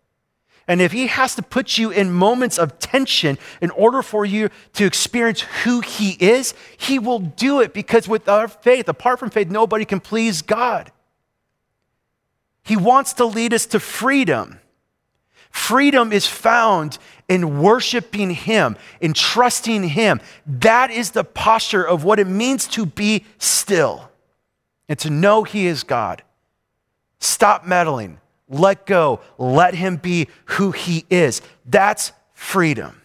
And 0.67 0.81
if 0.81 0.91
He 0.91 1.07
has 1.07 1.35
to 1.35 1.43
put 1.43 1.77
you 1.77 1.91
in 1.91 2.11
moments 2.11 2.57
of 2.57 2.79
tension 2.79 3.37
in 3.61 3.69
order 3.71 4.01
for 4.01 4.25
you 4.25 4.49
to 4.73 4.85
experience 4.85 5.41
who 5.63 5.81
He 5.81 6.17
is, 6.19 6.55
He 6.77 6.97
will 6.99 7.19
do 7.19 7.61
it 7.61 7.73
because 7.73 8.07
with 8.07 8.27
our 8.27 8.47
faith, 8.47 8.89
apart 8.89 9.19
from 9.19 9.29
faith, 9.29 9.49
nobody 9.49 9.85
can 9.85 9.99
please 9.99 10.41
God. 10.41 10.91
He 12.63 12.77
wants 12.77 13.13
to 13.13 13.25
lead 13.25 13.53
us 13.53 13.65
to 13.67 13.79
freedom. 13.79 14.59
Freedom 15.51 16.11
is 16.11 16.25
found 16.25 16.97
in 17.33 17.59
worshiping 17.59 18.29
Him, 18.29 18.77
in 19.01 19.13
trusting 19.13 19.89
Him. 19.89 20.21
That 20.45 20.91
is 20.91 21.11
the 21.11 21.23
posture 21.23 21.83
of 21.83 22.03
what 22.03 22.19
it 22.19 22.27
means 22.27 22.67
to 22.67 22.85
be 22.85 23.25
still 23.39 24.11
and 24.87 24.99
to 24.99 25.09
know 25.09 25.43
He 25.43 25.65
is 25.65 25.83
God. 25.83 26.21
Stop 27.19 27.65
meddling. 27.65 28.19
Let 28.47 28.85
go. 28.85 29.19
Let 29.39 29.73
Him 29.73 29.97
be 29.97 30.27
who 30.45 30.71
He 30.71 31.05
is. 31.09 31.41
That's 31.65 32.11
freedom. 32.35 33.01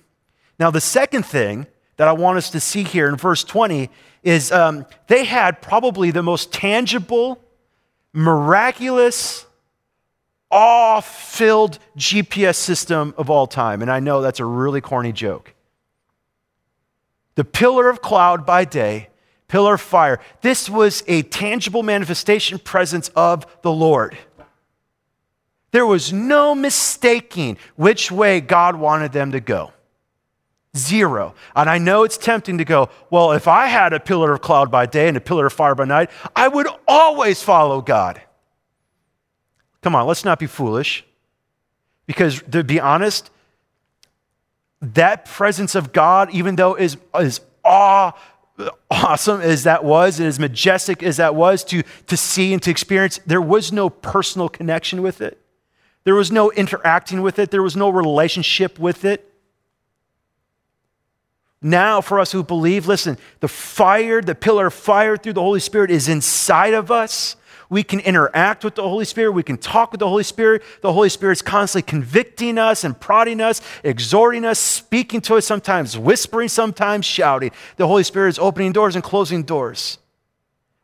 Now, 0.60 0.70
the 0.70 0.80
second 0.82 1.24
thing 1.24 1.66
that 1.96 2.06
I 2.06 2.12
want 2.12 2.36
us 2.36 2.50
to 2.50 2.60
see 2.60 2.82
here 2.82 3.08
in 3.08 3.16
verse 3.16 3.42
20 3.42 3.88
is 4.22 4.52
um, 4.52 4.84
they 5.06 5.24
had 5.24 5.62
probably 5.62 6.10
the 6.10 6.22
most 6.22 6.52
tangible, 6.52 7.40
miraculous, 8.12 9.46
awe 10.50 11.00
filled 11.00 11.78
GPS 11.96 12.56
system 12.56 13.14
of 13.16 13.30
all 13.30 13.46
time. 13.46 13.82
And 13.82 13.90
I 13.90 14.00
know 14.00 14.22
that's 14.22 14.40
a 14.40 14.44
really 14.44 14.80
corny 14.80 15.12
joke. 15.12 15.54
The 17.34 17.44
pillar 17.44 17.88
of 17.88 18.02
cloud 18.02 18.44
by 18.44 18.64
day 18.64 19.08
pillar 19.48 19.74
of 19.74 19.80
fire. 19.80 20.20
This 20.42 20.70
was 20.70 21.02
a 21.08 21.22
tangible 21.22 21.82
manifestation 21.82 22.58
presence 22.58 23.08
of 23.16 23.46
the 23.62 23.72
Lord. 23.72 24.16
There 25.70 25.86
was 25.86 26.12
no 26.12 26.54
mistaking 26.54 27.58
which 27.76 28.10
way 28.10 28.40
God 28.40 28.76
wanted 28.76 29.12
them 29.12 29.32
to 29.32 29.40
go. 29.40 29.72
Zero. 30.76 31.34
And 31.56 31.68
I 31.68 31.78
know 31.78 32.04
it's 32.04 32.16
tempting 32.16 32.58
to 32.58 32.64
go, 32.64 32.90
well, 33.10 33.32
if 33.32 33.48
I 33.48 33.66
had 33.66 33.92
a 33.92 34.00
pillar 34.00 34.32
of 34.32 34.40
cloud 34.40 34.70
by 34.70 34.86
day 34.86 35.08
and 35.08 35.16
a 35.16 35.20
pillar 35.20 35.46
of 35.46 35.52
fire 35.52 35.74
by 35.74 35.84
night, 35.84 36.10
I 36.36 36.48
would 36.48 36.68
always 36.86 37.42
follow 37.42 37.80
God. 37.80 38.20
Come 39.82 39.94
on, 39.94 40.06
let's 40.06 40.24
not 40.24 40.38
be 40.38 40.46
foolish. 40.46 41.04
Because 42.06 42.42
to 42.50 42.64
be 42.64 42.80
honest, 42.80 43.30
that 44.80 45.24
presence 45.24 45.74
of 45.74 45.92
God, 45.92 46.30
even 46.32 46.56
though 46.56 46.74
is 46.74 46.96
is 47.18 47.40
awe 47.64 48.12
awesome 48.90 49.40
as 49.40 49.64
that 49.64 49.84
was 49.84 50.18
and 50.18 50.26
as 50.26 50.38
majestic 50.38 51.02
as 51.02 51.18
that 51.18 51.34
was 51.34 51.62
to, 51.64 51.82
to 52.06 52.16
see 52.16 52.52
and 52.52 52.62
to 52.62 52.70
experience, 52.70 53.20
there 53.26 53.40
was 53.40 53.72
no 53.72 53.88
personal 53.88 54.48
connection 54.48 55.02
with 55.02 55.20
it. 55.20 55.40
There 56.04 56.14
was 56.14 56.32
no 56.32 56.50
interacting 56.52 57.22
with 57.22 57.38
it. 57.38 57.50
There 57.50 57.62
was 57.62 57.76
no 57.76 57.90
relationship 57.90 58.78
with 58.78 59.04
it. 59.04 59.24
Now, 61.60 62.00
for 62.00 62.20
us 62.20 62.32
who 62.32 62.42
believe, 62.42 62.86
listen, 62.86 63.18
the 63.40 63.48
fire, 63.48 64.22
the 64.22 64.34
pillar 64.34 64.66
of 64.66 64.74
fire 64.74 65.16
through 65.16 65.32
the 65.34 65.42
Holy 65.42 65.60
Spirit 65.60 65.90
is 65.90 66.08
inside 66.08 66.72
of 66.72 66.90
us. 66.90 67.36
We 67.70 67.82
can 67.82 68.00
interact 68.00 68.64
with 68.64 68.76
the 68.76 68.82
Holy 68.82 69.04
Spirit. 69.04 69.32
We 69.32 69.42
can 69.42 69.58
talk 69.58 69.92
with 69.92 69.98
the 69.98 70.08
Holy 70.08 70.22
Spirit. 70.22 70.62
The 70.80 70.92
Holy 70.92 71.10
Spirit's 71.10 71.42
constantly 71.42 71.88
convicting 71.88 72.56
us 72.56 72.82
and 72.82 72.98
prodding 72.98 73.40
us, 73.40 73.60
exhorting 73.84 74.44
us, 74.44 74.58
speaking 74.58 75.20
to 75.22 75.36
us, 75.36 75.46
sometimes 75.46 75.98
whispering, 75.98 76.48
sometimes 76.48 77.04
shouting. 77.04 77.50
The 77.76 77.86
Holy 77.86 78.04
Spirit 78.04 78.30
is 78.30 78.38
opening 78.38 78.72
doors 78.72 78.94
and 78.94 79.04
closing 79.04 79.42
doors. 79.42 79.98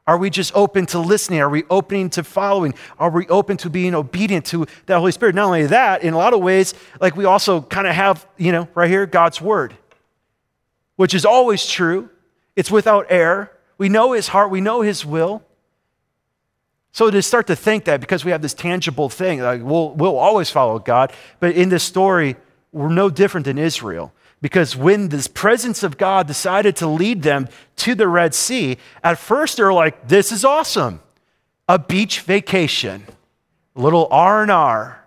Are 0.07 0.19
we 0.19 0.29
just 0.29 0.55
open 0.55 0.85
to 0.87 0.99
listening? 0.99 1.41
Are 1.41 1.49
we 1.49 1.65
open 1.71 2.11
to 2.11 2.23
following? 2.23 2.75
Are 2.99 3.09
we 3.09 3.27
open 3.29 3.57
to 3.59 3.71
being 3.71 3.95
obedient 3.95 4.45
to 4.47 4.67
the 4.85 4.99
Holy 4.99 5.13
Spirit? 5.13 5.35
Not 5.35 5.47
only 5.47 5.67
that, 5.67 6.03
in 6.03 6.13
a 6.13 6.19
lot 6.19 6.35
of 6.35 6.41
ways, 6.41 6.75
like 7.01 7.17
we 7.17 7.25
also 7.25 7.63
kind 7.63 7.87
of 7.87 7.95
have, 7.95 8.27
you 8.37 8.53
know, 8.53 8.69
right 8.75 8.91
here, 8.91 9.07
God's 9.07 9.41
Word, 9.41 9.75
which 10.97 11.15
is 11.15 11.25
always 11.25 11.67
true. 11.67 12.11
It's 12.55 12.71
without 12.71 13.07
error. 13.09 13.51
We 13.79 13.89
know 13.89 14.13
His 14.13 14.29
heart, 14.29 14.51
we 14.51 14.61
know 14.61 14.83
His 14.83 15.07
will. 15.07 15.43
So 16.95 17.11
to 17.11 17.23
start 17.23 17.49
to 17.49 17.57
think 17.57 17.87
that 17.87 18.01
because 18.01 18.25
we 18.25 18.31
have 18.31 18.41
this 18.41 18.55
tangible 18.55 19.09
thing, 19.09 19.41
like 19.41 19.63
we'll, 19.65 19.91
we'll 19.91 20.17
always 20.17 20.49
follow 20.49 20.79
God, 20.79 21.13
but 21.41 21.57
in 21.57 21.69
this 21.69 21.83
story, 21.83 22.37
we're 22.71 22.89
no 22.89 23.11
different 23.11 23.47
than 23.47 23.59
Israel. 23.59 24.13
Because 24.41 24.77
when 24.77 25.09
this 25.09 25.27
presence 25.27 25.83
of 25.83 25.99
God 25.99 26.29
decided 26.29 26.77
to 26.77 26.87
lead 26.87 27.23
them 27.23 27.49
to 27.79 27.97
the 27.97 28.07
Red 28.07 28.33
Sea, 28.33 28.79
at 29.03 29.19
first 29.19 29.57
they're 29.57 29.73
like, 29.73 30.07
this 30.07 30.31
is 30.31 30.45
awesome. 30.45 31.01
A 31.69 31.81
beach 31.81 32.21
vacation, 32.21 33.03
a 33.75 33.81
little 33.81 34.07
R&R. 34.13 35.05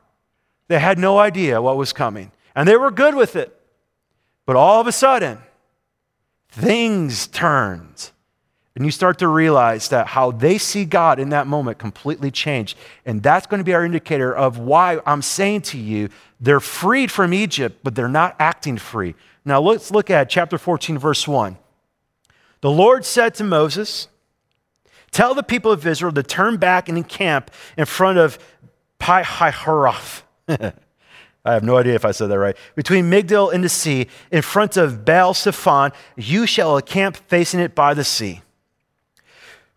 They 0.68 0.80
had 0.80 1.00
no 1.00 1.18
idea 1.18 1.62
what 1.62 1.78
was 1.78 1.94
coming. 1.94 2.34
And 2.54 2.68
they 2.68 2.76
were 2.76 2.92
good 2.92 3.16
with 3.16 3.38
it. 3.38 3.58
But 4.46 4.58
all 4.58 4.82
of 4.82 4.88
a 4.88 4.92
sudden, 4.92 5.38
things 6.50 7.28
turned. 7.28 8.12
And 8.78 8.86
you 8.86 8.92
start 8.92 9.18
to 9.18 9.28
realize 9.28 9.90
that 9.90 10.06
how 10.06 10.30
they 10.30 10.60
see 10.60 10.86
God 10.86 11.18
in 11.18 11.30
that 11.30 11.48
moment 11.48 11.80
completely 11.80 12.30
changed. 12.30 12.78
And 13.08 13.24
that's 13.24 13.48
going 13.48 13.58
to 13.58 13.64
be 13.64 13.74
our 13.74 13.84
indicator 13.84 14.32
of 14.32 14.60
why 14.60 15.00
I'm 15.04 15.24
saying 15.24 15.62
to 15.62 15.80
you, 15.80 16.10
they're 16.40 16.60
freed 16.60 17.12
from 17.12 17.34
Egypt, 17.34 17.80
but 17.82 17.96
they're 17.96 18.08
not 18.08 18.36
acting 18.38 18.78
free. 18.78 19.16
Now 19.44 19.60
let's 19.60 19.90
look 19.90 20.12
at 20.12 20.30
chapter 20.30 20.60
14, 20.60 21.00
verse 21.00 21.28
1. 21.28 21.58
The 22.62 22.70
Lord 22.70 23.04
said 23.04 23.34
to 23.36 23.44
Moses, 23.44 24.10
Tell 25.10 25.34
the 25.34 25.42
people 25.42 25.72
of 25.72 25.88
Israel 25.88 26.12
to 26.12 26.22
turn 26.22 26.58
back 26.58 26.88
and 26.88 27.00
encamp 27.00 27.50
in 27.78 27.86
front 27.86 28.20
of 28.20 28.38
Pi 29.00 29.24
Hahiroth. 29.24 30.22
I 30.48 31.54
have 31.54 31.64
no 31.64 31.78
idea 31.78 31.96
if 31.96 32.06
I 32.06 32.12
said 32.12 32.28
that 32.28 32.38
right. 32.38 32.56
Between 32.76 33.10
Migdol 33.10 33.52
and 33.52 33.64
the 33.64 33.70
sea, 33.70 34.06
in 34.30 34.44
front 34.44 34.78
of 34.78 35.04
Baal 35.04 35.34
Zephon, 35.34 35.94
you 36.16 36.46
shall 36.46 36.78
encamp 36.78 37.18
facing 37.18 37.60
it 37.60 37.74
by 37.74 37.96
the 37.96 38.04
sea. 38.04 38.44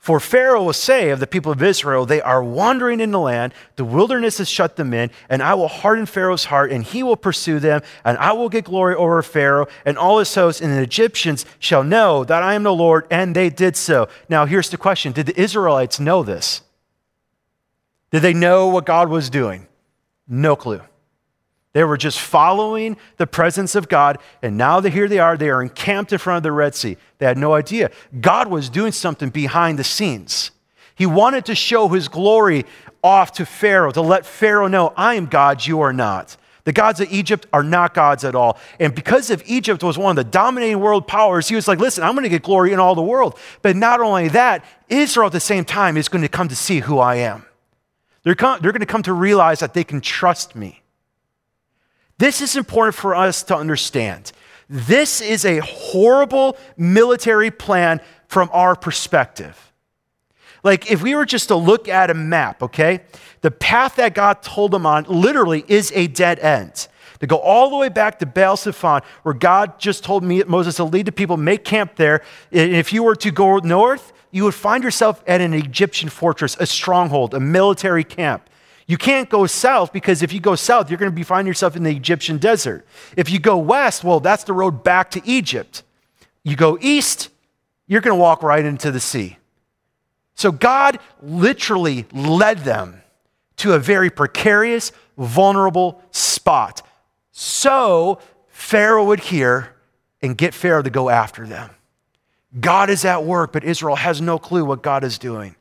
For 0.00 0.18
Pharaoh 0.18 0.64
will 0.64 0.72
say 0.72 1.10
of 1.10 1.20
the 1.20 1.26
people 1.26 1.52
of 1.52 1.62
Israel, 1.62 2.06
They 2.06 2.22
are 2.22 2.42
wandering 2.42 3.00
in 3.00 3.10
the 3.10 3.20
land, 3.20 3.52
the 3.76 3.84
wilderness 3.84 4.38
has 4.38 4.48
shut 4.48 4.76
them 4.76 4.94
in, 4.94 5.10
and 5.28 5.42
I 5.42 5.52
will 5.52 5.68
harden 5.68 6.06
Pharaoh's 6.06 6.46
heart, 6.46 6.72
and 6.72 6.82
he 6.82 7.02
will 7.02 7.18
pursue 7.18 7.60
them, 7.60 7.82
and 8.02 8.16
I 8.16 8.32
will 8.32 8.48
get 8.48 8.64
glory 8.64 8.94
over 8.94 9.22
Pharaoh 9.22 9.66
and 9.84 9.98
all 9.98 10.18
his 10.18 10.34
hosts, 10.34 10.62
and 10.62 10.72
the 10.72 10.80
Egyptians 10.80 11.44
shall 11.58 11.84
know 11.84 12.24
that 12.24 12.42
I 12.42 12.54
am 12.54 12.62
the 12.62 12.74
Lord, 12.74 13.06
and 13.10 13.36
they 13.36 13.50
did 13.50 13.76
so. 13.76 14.08
Now, 14.30 14.46
here's 14.46 14.70
the 14.70 14.78
question 14.78 15.12
Did 15.12 15.26
the 15.26 15.38
Israelites 15.38 16.00
know 16.00 16.22
this? 16.22 16.62
Did 18.10 18.22
they 18.22 18.34
know 18.34 18.68
what 18.68 18.86
God 18.86 19.10
was 19.10 19.28
doing? 19.28 19.66
No 20.26 20.56
clue. 20.56 20.80
They 21.72 21.84
were 21.84 21.96
just 21.96 22.18
following 22.18 22.96
the 23.16 23.28
presence 23.28 23.74
of 23.74 23.88
God, 23.88 24.18
and 24.42 24.56
now 24.56 24.80
that 24.80 24.92
here 24.92 25.06
they 25.06 25.20
are, 25.20 25.36
they 25.36 25.50
are 25.50 25.62
encamped 25.62 26.12
in 26.12 26.18
front 26.18 26.38
of 26.38 26.42
the 26.42 26.52
Red 26.52 26.74
Sea. 26.74 26.96
They 27.18 27.26
had 27.26 27.38
no 27.38 27.54
idea. 27.54 27.90
God 28.20 28.48
was 28.48 28.68
doing 28.68 28.92
something 28.92 29.30
behind 29.30 29.78
the 29.78 29.84
scenes. 29.84 30.50
He 30.96 31.06
wanted 31.06 31.44
to 31.46 31.54
show 31.54 31.88
his 31.88 32.08
glory 32.08 32.66
off 33.04 33.32
to 33.32 33.46
Pharaoh, 33.46 33.92
to 33.92 34.00
let 34.00 34.26
Pharaoh 34.26 34.66
know, 34.66 34.92
I 34.96 35.14
am 35.14 35.26
God, 35.26 35.64
you 35.64 35.80
are 35.80 35.92
not. 35.92 36.36
The 36.64 36.72
gods 36.72 37.00
of 37.00 37.10
Egypt 37.10 37.46
are 37.52 37.62
not 37.62 37.94
gods 37.94 38.24
at 38.24 38.34
all. 38.34 38.58
And 38.78 38.94
because 38.94 39.30
of 39.30 39.42
Egypt 39.46 39.82
was 39.82 39.96
one 39.96 40.18
of 40.18 40.24
the 40.24 40.30
dominating 40.30 40.78
world 40.80 41.06
powers, 41.06 41.48
he 41.48 41.54
was 41.54 41.66
like, 41.66 41.78
listen, 41.78 42.04
I'm 42.04 42.12
going 42.12 42.24
to 42.24 42.28
get 42.28 42.42
glory 42.42 42.72
in 42.72 42.78
all 42.78 42.94
the 42.94 43.02
world. 43.02 43.38
But 43.62 43.76
not 43.76 44.00
only 44.00 44.28
that, 44.28 44.64
Israel 44.88 45.26
at 45.26 45.32
the 45.32 45.40
same 45.40 45.64
time 45.64 45.96
is 45.96 46.08
going 46.08 46.22
to 46.22 46.28
come 46.28 46.48
to 46.48 46.56
see 46.56 46.80
who 46.80 46.98
I 46.98 47.16
am. 47.16 47.46
They're, 48.24 48.34
they're 48.34 48.72
going 48.72 48.80
to 48.80 48.86
come 48.86 49.02
to 49.04 49.12
realize 49.14 49.60
that 49.60 49.72
they 49.72 49.84
can 49.84 50.00
trust 50.00 50.54
me. 50.54 50.82
This 52.20 52.42
is 52.42 52.54
important 52.54 52.94
for 52.94 53.14
us 53.14 53.42
to 53.44 53.56
understand. 53.56 54.32
This 54.68 55.22
is 55.22 55.46
a 55.46 55.60
horrible 55.60 56.58
military 56.76 57.50
plan 57.50 58.02
from 58.28 58.50
our 58.52 58.76
perspective. 58.76 59.72
Like, 60.62 60.90
if 60.90 61.02
we 61.02 61.14
were 61.14 61.24
just 61.24 61.48
to 61.48 61.54
look 61.56 61.88
at 61.88 62.10
a 62.10 62.14
map, 62.14 62.62
okay, 62.62 63.00
the 63.40 63.50
path 63.50 63.96
that 63.96 64.14
God 64.14 64.42
told 64.42 64.70
them 64.70 64.84
on 64.84 65.04
literally 65.04 65.64
is 65.66 65.92
a 65.94 66.08
dead 66.08 66.38
end. 66.40 66.88
To 67.20 67.26
go 67.26 67.38
all 67.38 67.70
the 67.70 67.76
way 67.76 67.88
back 67.88 68.18
to 68.18 68.26
Baal 68.26 68.58
Zephon, 68.58 69.00
where 69.22 69.34
God 69.34 69.80
just 69.80 70.04
told 70.04 70.22
me, 70.22 70.42
Moses 70.42 70.76
to 70.76 70.84
lead 70.84 71.06
the 71.06 71.12
people, 71.12 71.38
make 71.38 71.64
camp 71.64 71.96
there. 71.96 72.22
And 72.52 72.76
if 72.76 72.92
you 72.92 73.02
were 73.02 73.16
to 73.16 73.30
go 73.30 73.56
north, 73.60 74.12
you 74.30 74.44
would 74.44 74.54
find 74.54 74.84
yourself 74.84 75.24
at 75.26 75.40
an 75.40 75.54
Egyptian 75.54 76.10
fortress, 76.10 76.54
a 76.60 76.66
stronghold, 76.66 77.32
a 77.32 77.40
military 77.40 78.04
camp. 78.04 78.49
You 78.90 78.98
can't 78.98 79.30
go 79.30 79.46
south 79.46 79.92
because 79.92 80.20
if 80.20 80.32
you 80.32 80.40
go 80.40 80.56
south, 80.56 80.90
you're 80.90 80.98
going 80.98 81.12
to 81.12 81.14
be 81.14 81.22
finding 81.22 81.46
yourself 81.46 81.76
in 81.76 81.84
the 81.84 81.92
Egyptian 81.92 82.38
desert. 82.38 82.84
If 83.16 83.30
you 83.30 83.38
go 83.38 83.56
west, 83.56 84.02
well, 84.02 84.18
that's 84.18 84.42
the 84.42 84.52
road 84.52 84.82
back 84.82 85.12
to 85.12 85.22
Egypt. 85.24 85.84
You 86.42 86.56
go 86.56 86.76
east, 86.80 87.28
you're 87.86 88.00
going 88.00 88.16
to 88.16 88.20
walk 88.20 88.42
right 88.42 88.64
into 88.64 88.90
the 88.90 88.98
sea. 88.98 89.38
So 90.34 90.50
God 90.50 90.98
literally 91.22 92.04
led 92.12 92.64
them 92.64 93.00
to 93.58 93.74
a 93.74 93.78
very 93.78 94.10
precarious, 94.10 94.90
vulnerable 95.16 96.02
spot. 96.10 96.82
So 97.30 98.18
Pharaoh 98.48 99.04
would 99.04 99.20
hear 99.20 99.72
and 100.20 100.36
get 100.36 100.52
Pharaoh 100.52 100.82
to 100.82 100.90
go 100.90 101.10
after 101.10 101.46
them. 101.46 101.70
God 102.58 102.90
is 102.90 103.04
at 103.04 103.22
work, 103.22 103.52
but 103.52 103.62
Israel 103.62 103.94
has 103.94 104.20
no 104.20 104.36
clue 104.36 104.64
what 104.64 104.82
God 104.82 105.04
is 105.04 105.16
doing. 105.16 105.54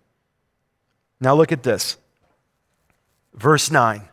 Now 1.22 1.36
look 1.36 1.52
at 1.52 1.62
this. 1.62 1.96
Verse 3.34 3.72
9 3.72 4.08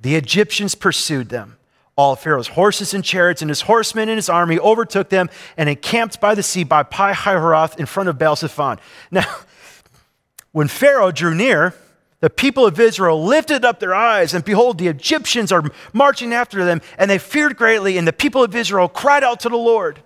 The 0.00 0.16
Egyptians 0.16 0.74
pursued 0.74 1.28
them. 1.28 1.58
All 1.96 2.16
Pharaoh's 2.16 2.48
horses 2.48 2.92
and 2.92 3.04
chariots 3.04 3.40
and 3.40 3.48
his 3.48 3.62
horsemen 3.62 4.08
and 4.08 4.18
his 4.18 4.28
army 4.28 4.58
overtook 4.58 5.10
them 5.10 5.30
and 5.56 5.68
encamped 5.68 6.20
by 6.20 6.34
the 6.34 6.42
sea 6.42 6.64
by 6.64 6.82
Pi 6.82 7.12
Hahiroth 7.12 7.78
in 7.78 7.86
front 7.86 8.08
of 8.08 8.18
Baal 8.18 8.34
Zephon. 8.34 8.78
Now, 9.12 9.26
when 10.50 10.68
Pharaoh 10.68 11.12
drew 11.12 11.34
near, 11.34 11.74
the 12.20 12.30
people 12.30 12.64
of 12.64 12.80
Israel 12.80 13.22
lifted 13.22 13.64
up 13.64 13.80
their 13.80 13.94
eyes, 13.94 14.34
and 14.34 14.44
behold, 14.44 14.78
the 14.78 14.88
Egyptians 14.88 15.52
are 15.52 15.62
marching 15.92 16.32
after 16.32 16.64
them, 16.64 16.80
and 16.96 17.10
they 17.10 17.18
feared 17.18 17.56
greatly, 17.56 17.98
and 17.98 18.08
the 18.08 18.12
people 18.12 18.42
of 18.42 18.54
Israel 18.54 18.88
cried 18.88 19.22
out 19.22 19.40
to 19.40 19.48
the 19.48 19.56
Lord. 19.56 20.00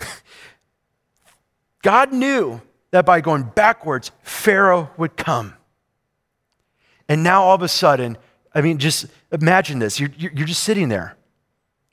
God 1.82 2.12
knew 2.12 2.60
that 2.90 3.06
by 3.06 3.20
going 3.20 3.44
backwards, 3.44 4.10
Pharaoh 4.22 4.90
would 4.96 5.16
come. 5.16 5.54
And 7.08 7.22
now 7.22 7.42
all 7.42 7.54
of 7.54 7.62
a 7.62 7.68
sudden, 7.68 8.16
I 8.54 8.60
mean, 8.60 8.78
just 8.78 9.06
imagine 9.32 9.78
this. 9.78 9.98
You're, 10.00 10.10
you're 10.16 10.46
just 10.46 10.62
sitting 10.62 10.88
there. 10.88 11.16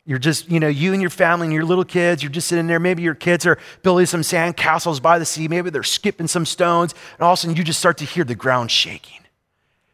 You're 0.05 0.19
just, 0.19 0.49
you 0.49 0.59
know, 0.59 0.67
you 0.67 0.93
and 0.93 1.01
your 1.01 1.11
family 1.11 1.45
and 1.45 1.53
your 1.53 1.63
little 1.63 1.83
kids, 1.85 2.23
you're 2.23 2.31
just 2.31 2.47
sitting 2.47 2.65
there. 2.67 2.79
Maybe 2.79 3.03
your 3.03 3.15
kids 3.15 3.45
are 3.45 3.59
building 3.83 4.07
some 4.07 4.23
sand 4.23 4.57
castles 4.57 4.99
by 4.99 5.19
the 5.19 5.25
sea. 5.25 5.47
Maybe 5.47 5.69
they're 5.69 5.83
skipping 5.83 6.27
some 6.27 6.45
stones. 6.45 6.93
And 7.13 7.21
all 7.21 7.33
of 7.33 7.37
a 7.37 7.41
sudden, 7.41 7.55
you 7.55 7.63
just 7.63 7.79
start 7.79 7.97
to 7.99 8.05
hear 8.05 8.23
the 8.23 8.33
ground 8.33 8.71
shaking, 8.71 9.19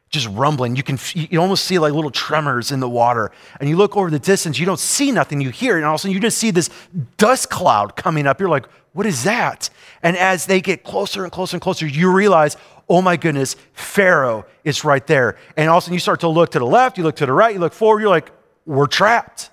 just 0.10 0.28
rumbling. 0.30 0.78
You 0.78 0.84
can 0.84 0.98
you 1.14 1.42
almost 1.42 1.66
see 1.66 1.78
like 1.78 1.94
little 1.94 2.10
tremors 2.10 2.72
in 2.72 2.80
the 2.80 2.88
water. 2.90 3.32
And 3.60 3.68
you 3.68 3.76
look 3.76 3.98
over 3.98 4.10
the 4.10 4.20
distance, 4.20 4.58
you 4.58 4.66
don't 4.66 4.80
see 4.80 5.12
nothing, 5.12 5.42
you 5.42 5.50
hear 5.50 5.76
it. 5.76 5.80
And 5.80 5.86
all 5.86 5.96
of 5.96 6.00
a 6.00 6.02
sudden, 6.04 6.14
you 6.14 6.22
just 6.22 6.38
see 6.38 6.52
this 6.52 6.70
dust 7.18 7.50
cloud 7.50 7.98
coming 7.98 8.28
up. 8.28 8.40
You're 8.40 8.50
like, 8.50 8.66
what 8.94 9.06
is 9.06 9.26
that? 9.26 9.70
And 10.02 10.16
as 10.16 10.46
they 10.46 10.62
get 10.62 10.84
closer 10.84 11.24
and 11.24 11.32
closer 11.32 11.58
and 11.58 11.62
closer, 11.62 11.86
you 11.86 12.12
realize, 12.12 12.56
oh 12.90 13.02
my 13.02 13.18
goodness, 13.18 13.56
Pharaoh 13.74 14.46
is 14.64 14.84
right 14.84 15.06
there. 15.08 15.38
And 15.56 15.70
all 15.70 15.78
of 15.78 15.82
a 15.82 15.86
sudden 15.86 15.94
you 15.94 16.00
start 16.00 16.22
to 16.22 16.28
look 16.28 16.52
to 16.52 16.60
the 16.60 16.66
left, 16.66 16.98
you 16.98 17.04
look 17.04 17.18
to 17.18 17.26
the 17.26 17.34
right, 17.34 17.54
you 17.54 17.60
look 17.60 17.74
forward, 17.74 18.02
you're 18.02 18.10
like, 18.10 18.32
we're 18.66 18.88
trapped. 18.88 19.50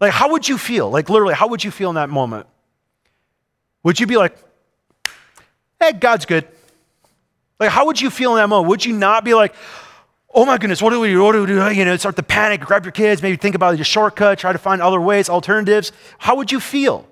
Like, 0.00 0.12
how 0.12 0.30
would 0.32 0.46
you 0.46 0.58
feel? 0.58 0.90
Like, 0.90 1.08
literally, 1.08 1.34
how 1.34 1.48
would 1.48 1.64
you 1.64 1.70
feel 1.70 1.88
in 1.88 1.94
that 1.94 2.10
moment? 2.10 2.46
Would 3.82 3.98
you 3.98 4.06
be 4.06 4.16
like, 4.16 4.36
hey, 5.80 5.92
God's 5.92 6.26
good? 6.26 6.46
Like, 7.58 7.70
how 7.70 7.86
would 7.86 8.00
you 8.00 8.10
feel 8.10 8.32
in 8.32 8.36
that 8.36 8.48
moment? 8.48 8.68
Would 8.68 8.84
you 8.84 8.94
not 8.94 9.24
be 9.24 9.32
like, 9.32 9.54
oh 10.34 10.44
my 10.44 10.58
goodness, 10.58 10.82
what 10.82 10.90
do 10.90 11.00
we 11.00 11.08
do? 11.08 11.22
What 11.22 11.32
do 11.32 11.40
we 11.40 11.46
do? 11.46 11.70
You 11.70 11.86
know, 11.86 11.96
start 11.96 12.16
to 12.16 12.22
panic, 12.22 12.60
grab 12.60 12.84
your 12.84 12.92
kids, 12.92 13.22
maybe 13.22 13.36
think 13.36 13.54
about 13.54 13.76
your 13.76 13.84
shortcut, 13.86 14.38
try 14.38 14.52
to 14.52 14.58
find 14.58 14.82
other 14.82 15.00
ways, 15.00 15.30
alternatives. 15.30 15.92
How 16.18 16.36
would 16.36 16.52
you 16.52 16.60
feel? 16.60 17.08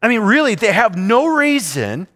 I 0.00 0.08
mean, 0.08 0.20
really, 0.20 0.54
they 0.54 0.72
have 0.72 0.96
no 0.96 1.26
reason 1.26 2.06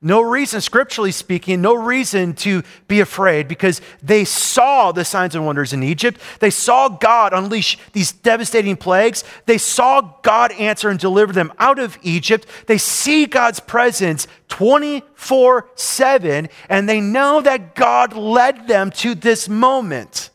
no 0.00 0.20
reason, 0.20 0.60
scripturally 0.60 1.10
speaking, 1.10 1.60
no 1.60 1.74
reason 1.74 2.34
to 2.34 2.62
be 2.86 3.00
afraid 3.00 3.48
because 3.48 3.80
they 4.00 4.24
saw 4.24 4.92
the 4.92 5.04
signs 5.04 5.34
and 5.34 5.44
wonders 5.44 5.72
in 5.72 5.82
Egypt. 5.82 6.20
They 6.38 6.50
saw 6.50 6.88
God 6.88 7.32
unleash 7.32 7.76
these 7.92 8.12
devastating 8.12 8.76
plagues. 8.76 9.24
They 9.46 9.58
saw 9.58 10.02
God 10.22 10.52
answer 10.52 10.88
and 10.88 11.00
deliver 11.00 11.32
them 11.32 11.52
out 11.58 11.80
of 11.80 11.98
Egypt. 12.02 12.46
They 12.66 12.78
see 12.78 13.26
God's 13.26 13.58
presence 13.58 14.28
24 14.46 15.68
7, 15.74 16.48
and 16.68 16.88
they 16.88 17.00
know 17.00 17.40
that 17.40 17.74
God 17.74 18.12
led 18.12 18.68
them 18.68 18.92
to 18.92 19.16
this 19.16 19.48
moment. 19.48 20.30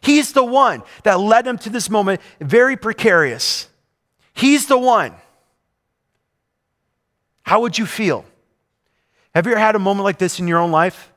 He's 0.00 0.32
the 0.32 0.44
one 0.44 0.84
that 1.02 1.18
led 1.18 1.44
them 1.44 1.58
to 1.58 1.70
this 1.70 1.90
moment, 1.90 2.20
very 2.38 2.76
precarious. 2.76 3.68
He's 4.32 4.66
the 4.66 4.78
one. 4.78 5.12
How 7.42 7.60
would 7.62 7.78
you 7.78 7.86
feel? 7.86 8.24
Have 9.34 9.46
you 9.46 9.52
ever 9.52 9.60
had 9.60 9.74
a 9.74 9.80
moment 9.80 10.04
like 10.04 10.18
this 10.18 10.38
in 10.38 10.46
your 10.46 10.58
own 10.58 10.70
life? 10.70 11.10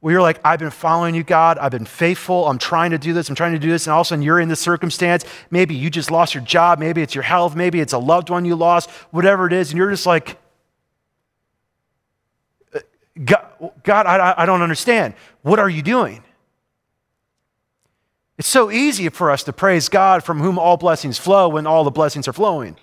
Where 0.00 0.12
you're 0.12 0.22
like, 0.22 0.38
I've 0.44 0.58
been 0.58 0.70
following 0.70 1.14
you, 1.14 1.22
God. 1.22 1.56
I've 1.56 1.70
been 1.72 1.86
faithful. 1.86 2.46
I'm 2.46 2.58
trying 2.58 2.90
to 2.90 2.98
do 2.98 3.14
this. 3.14 3.30
I'm 3.30 3.34
trying 3.34 3.54
to 3.54 3.58
do 3.58 3.70
this. 3.70 3.86
And 3.86 3.94
all 3.94 4.02
of 4.02 4.06
a 4.06 4.08
sudden, 4.08 4.22
you're 4.22 4.38
in 4.38 4.50
this 4.50 4.60
circumstance. 4.60 5.24
Maybe 5.50 5.74
you 5.74 5.88
just 5.88 6.10
lost 6.10 6.34
your 6.34 6.44
job. 6.44 6.78
Maybe 6.78 7.00
it's 7.00 7.14
your 7.14 7.24
health. 7.24 7.56
Maybe 7.56 7.80
it's 7.80 7.94
a 7.94 7.98
loved 7.98 8.28
one 8.28 8.44
you 8.44 8.54
lost, 8.54 8.90
whatever 9.12 9.46
it 9.46 9.54
is. 9.54 9.70
And 9.70 9.78
you're 9.78 9.90
just 9.90 10.04
like, 10.04 10.36
uh, 12.74 12.80
God, 13.24 13.46
God 13.82 14.06
I, 14.06 14.34
I 14.36 14.44
don't 14.44 14.60
understand. 14.60 15.14
What 15.40 15.58
are 15.58 15.70
you 15.70 15.80
doing? 15.80 16.22
It's 18.36 18.48
so 18.48 18.70
easy 18.70 19.08
for 19.08 19.30
us 19.30 19.42
to 19.44 19.54
praise 19.54 19.88
God 19.88 20.22
from 20.22 20.40
whom 20.40 20.58
all 20.58 20.76
blessings 20.76 21.16
flow 21.16 21.48
when 21.48 21.66
all 21.66 21.82
the 21.82 21.90
blessings 21.90 22.28
are 22.28 22.34
flowing 22.34 22.76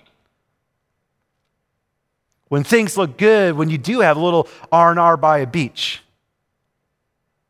when 2.51 2.65
things 2.65 2.97
look 2.97 3.17
good, 3.17 3.55
when 3.55 3.69
you 3.69 3.77
do 3.77 4.01
have 4.01 4.17
a 4.17 4.19
little 4.19 4.45
R&R 4.73 5.15
by 5.15 5.37
a 5.37 5.47
beach. 5.47 6.03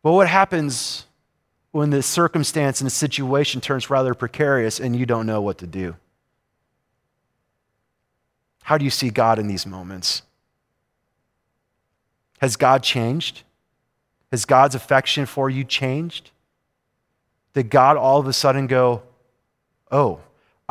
But 0.04 0.12
what 0.12 0.28
happens 0.28 1.08
when 1.72 1.90
the 1.90 2.04
circumstance 2.04 2.82
and 2.82 2.86
the 2.86 2.92
situation 2.92 3.62
turns 3.62 3.90
rather 3.90 4.14
precarious 4.14 4.80
and 4.80 4.96
you 4.96 5.08
don't 5.08 5.26
know 5.26 5.42
what 5.42 5.58
to 5.58 5.66
do? 5.66 5.96
How 8.62 8.78
do 8.78 8.86
you 8.86 8.92
see 8.92 9.10
God 9.10 9.40
in 9.40 9.48
these 9.48 9.66
moments? 9.66 10.22
Has 12.38 12.56
God 12.56 12.84
changed? 12.84 13.42
Has 14.30 14.46
God's 14.46 14.76
affection 14.76 15.26
for 15.26 15.50
you 15.50 15.64
changed? 15.64 16.30
Did 17.56 17.72
God 17.72 17.98
all 17.98 18.20
of 18.20 18.28
a 18.28 18.34
sudden 18.34 18.68
go, 18.68 19.02
oh, 19.92 20.20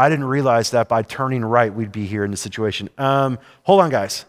I 0.00 0.08
didn't 0.08 0.24
realize 0.24 0.70
that 0.70 0.88
by 0.88 1.02
turning 1.02 1.44
right, 1.44 1.72
we'd 1.72 1.92
be 1.92 2.06
here 2.06 2.24
in 2.24 2.30
this 2.30 2.40
situation. 2.40 2.88
Um, 2.96 3.38
hold 3.64 3.82
on, 3.82 3.90
guys. 3.90 4.24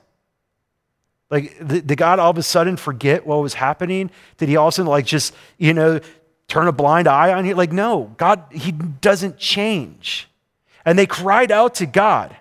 Like, 1.29 1.65
did 1.65 1.95
God 1.95 2.19
all 2.19 2.29
of 2.29 2.37
a 2.37 2.43
sudden 2.43 2.75
forget 2.75 3.25
what 3.25 3.37
was 3.37 3.53
happening? 3.53 4.11
Did 4.35 4.49
he 4.49 4.57
also, 4.57 4.83
like, 4.83 5.05
just, 5.05 5.33
you 5.57 5.73
know, 5.73 6.01
turn 6.49 6.67
a 6.67 6.73
blind 6.73 7.07
eye 7.07 7.31
on 7.31 7.45
you? 7.45 7.55
Like, 7.55 7.71
no, 7.71 8.13
God, 8.17 8.43
he 8.51 8.73
doesn't 8.73 9.37
change. 9.37 10.27
And 10.83 10.99
they 10.99 11.05
cried 11.05 11.51
out 11.51 11.75
to 11.75 11.85
God. 11.85 12.35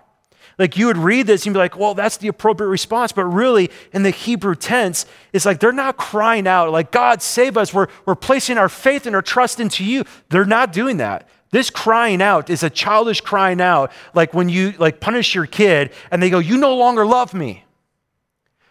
Like, 0.59 0.75
you 0.75 0.87
would 0.87 0.97
read 0.97 1.25
this 1.25 1.45
and 1.45 1.53
be 1.53 1.57
like, 1.57 1.77
well, 1.77 1.93
that's 1.93 2.17
the 2.17 2.27
appropriate 2.27 2.69
response. 2.69 3.13
But 3.13 3.23
really, 3.23 3.71
in 3.93 4.03
the 4.03 4.09
Hebrew 4.09 4.55
tense, 4.55 5.05
it's 5.31 5.45
like 5.45 5.61
they're 5.61 5.71
not 5.71 5.95
crying 5.95 6.47
out, 6.47 6.69
like, 6.69 6.91
God, 6.91 7.21
save 7.21 7.55
us. 7.55 7.73
We're, 7.73 7.87
we're 8.05 8.15
placing 8.15 8.57
our 8.57 8.67
faith 8.67 9.05
and 9.05 9.15
our 9.15 9.21
trust 9.21 9.61
into 9.61 9.85
you. 9.85 10.03
They're 10.27 10.43
not 10.43 10.73
doing 10.73 10.97
that. 10.97 11.29
This 11.51 11.69
crying 11.69 12.21
out 12.21 12.49
is 12.49 12.63
a 12.63 12.69
childish 12.69 13.21
crying 13.21 13.59
out, 13.59 13.91
like 14.13 14.33
when 14.33 14.47
you 14.47 14.73
like 14.77 15.01
punish 15.01 15.35
your 15.35 15.45
kid 15.45 15.91
and 16.09 16.23
they 16.23 16.29
go, 16.29 16.39
You 16.39 16.57
no 16.57 16.75
longer 16.75 17.05
love 17.05 17.33
me. 17.33 17.65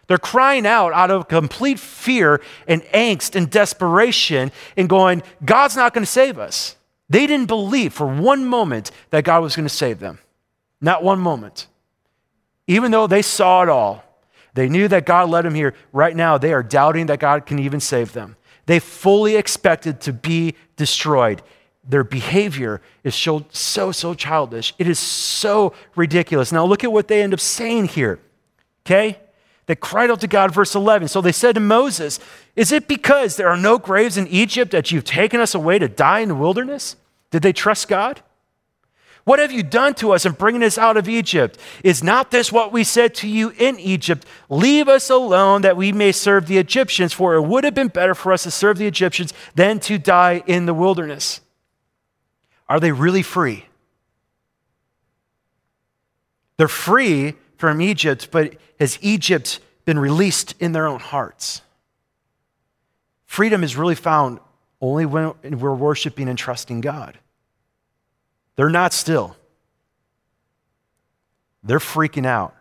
They're 0.07 0.17
crying 0.17 0.65
out 0.65 0.91
out 0.91 1.11
of 1.11 1.27
complete 1.27 1.79
fear 1.79 2.41
and 2.67 2.81
angst 2.85 3.35
and 3.35 3.49
desperation 3.49 4.51
and 4.75 4.89
going, 4.89 5.23
God's 5.45 5.75
not 5.77 5.93
going 5.93 6.03
to 6.03 6.11
save 6.11 6.37
us. 6.37 6.75
They 7.07 7.27
didn't 7.27 7.45
believe 7.45 7.93
for 7.93 8.07
one 8.07 8.45
moment 8.45 8.91
that 9.11 9.23
God 9.23 9.41
was 9.41 9.55
going 9.55 9.67
to 9.67 9.73
save 9.73 9.99
them. 9.99 10.19
Not 10.81 11.03
one 11.03 11.19
moment. 11.19 11.67
Even 12.67 12.91
though 12.91 13.07
they 13.07 13.21
saw 13.21 13.63
it 13.63 13.69
all, 13.69 14.03
they 14.53 14.67
knew 14.67 14.87
that 14.87 15.05
God 15.05 15.29
led 15.29 15.45
them 15.45 15.55
here. 15.55 15.75
Right 15.93 16.15
now, 16.15 16.37
they 16.37 16.51
are 16.51 16.63
doubting 16.63 17.05
that 17.05 17.19
God 17.19 17.45
can 17.45 17.59
even 17.59 17.79
save 17.79 18.13
them. 18.13 18.35
They 18.65 18.79
fully 18.79 19.35
expected 19.35 20.01
to 20.01 20.13
be 20.13 20.55
destroyed 20.75 21.41
their 21.83 22.03
behavior 22.03 22.81
is 23.03 23.15
so, 23.15 23.45
so, 23.51 23.91
so 23.91 24.13
childish. 24.13 24.73
It 24.77 24.87
is 24.87 24.99
so 24.99 25.73
ridiculous. 25.95 26.51
Now, 26.51 26.65
look 26.65 26.83
at 26.83 26.91
what 26.91 27.07
they 27.07 27.23
end 27.23 27.33
up 27.33 27.39
saying 27.39 27.85
here, 27.85 28.19
okay? 28.85 29.17
They 29.65 29.75
cried 29.75 30.11
out 30.11 30.21
to 30.21 30.27
God, 30.27 30.53
verse 30.53 30.75
11. 30.75 31.07
So 31.07 31.21
they 31.21 31.31
said 31.31 31.55
to 31.55 31.61
Moses, 31.61 32.19
Is 32.55 32.71
it 32.71 32.87
because 32.87 33.35
there 33.35 33.47
are 33.47 33.57
no 33.57 33.77
graves 33.77 34.17
in 34.17 34.27
Egypt 34.27 34.71
that 34.71 34.91
you've 34.91 35.05
taken 35.05 35.39
us 35.39 35.55
away 35.55 35.79
to 35.79 35.87
die 35.87 36.19
in 36.19 36.29
the 36.29 36.35
wilderness? 36.35 36.95
Did 37.31 37.41
they 37.41 37.53
trust 37.53 37.87
God? 37.87 38.21
What 39.23 39.39
have 39.39 39.51
you 39.51 39.61
done 39.61 39.93
to 39.95 40.11
us 40.11 40.25
in 40.25 40.31
bringing 40.31 40.63
us 40.63 40.77
out 40.77 40.97
of 40.97 41.07
Egypt? 41.07 41.59
Is 41.83 42.03
not 42.03 42.31
this 42.31 42.51
what 42.51 42.71
we 42.71 42.83
said 42.83 43.13
to 43.15 43.27
you 43.27 43.53
in 43.57 43.79
Egypt? 43.79 44.25
Leave 44.49 44.87
us 44.87 45.09
alone 45.09 45.61
that 45.61 45.77
we 45.77 45.91
may 45.91 46.11
serve 46.11 46.47
the 46.47 46.57
Egyptians, 46.57 47.13
for 47.13 47.35
it 47.35 47.41
would 47.43 47.63
have 47.63 47.75
been 47.75 47.87
better 47.87 48.15
for 48.15 48.33
us 48.33 48.43
to 48.43 48.51
serve 48.51 48.77
the 48.77 48.87
Egyptians 48.87 49.31
than 49.53 49.79
to 49.81 49.99
die 49.99 50.43
in 50.47 50.65
the 50.65 50.73
wilderness. 50.73 51.39
Are 52.71 52.79
they 52.79 52.93
really 52.93 53.21
free? 53.21 53.65
They're 56.55 56.69
free 56.69 57.33
from 57.57 57.81
Egypt, 57.81 58.29
but 58.31 58.55
has 58.79 58.97
Egypt 59.01 59.59
been 59.83 59.99
released 59.99 60.55
in 60.57 60.71
their 60.71 60.87
own 60.87 61.01
hearts? 61.01 61.63
Freedom 63.25 63.65
is 63.65 63.75
really 63.75 63.95
found 63.95 64.39
only 64.79 65.05
when 65.05 65.33
we're 65.59 65.75
worshiping 65.75 66.29
and 66.29 66.37
trusting 66.37 66.79
God. 66.79 67.19
They're 68.55 68.69
not 68.69 68.93
still. 68.93 69.35
They're 71.63 71.79
freaking 71.79 72.25
out. 72.25 72.55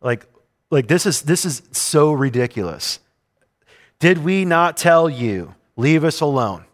Like, 0.00 0.24
like 0.70 0.88
this 0.88 1.04
is 1.04 1.20
this 1.20 1.44
is 1.44 1.60
so 1.72 2.12
ridiculous. 2.12 3.00
Did 3.98 4.24
we 4.24 4.46
not 4.46 4.78
tell 4.78 5.10
you, 5.10 5.54
leave 5.76 6.04
us 6.04 6.22
alone? 6.22 6.64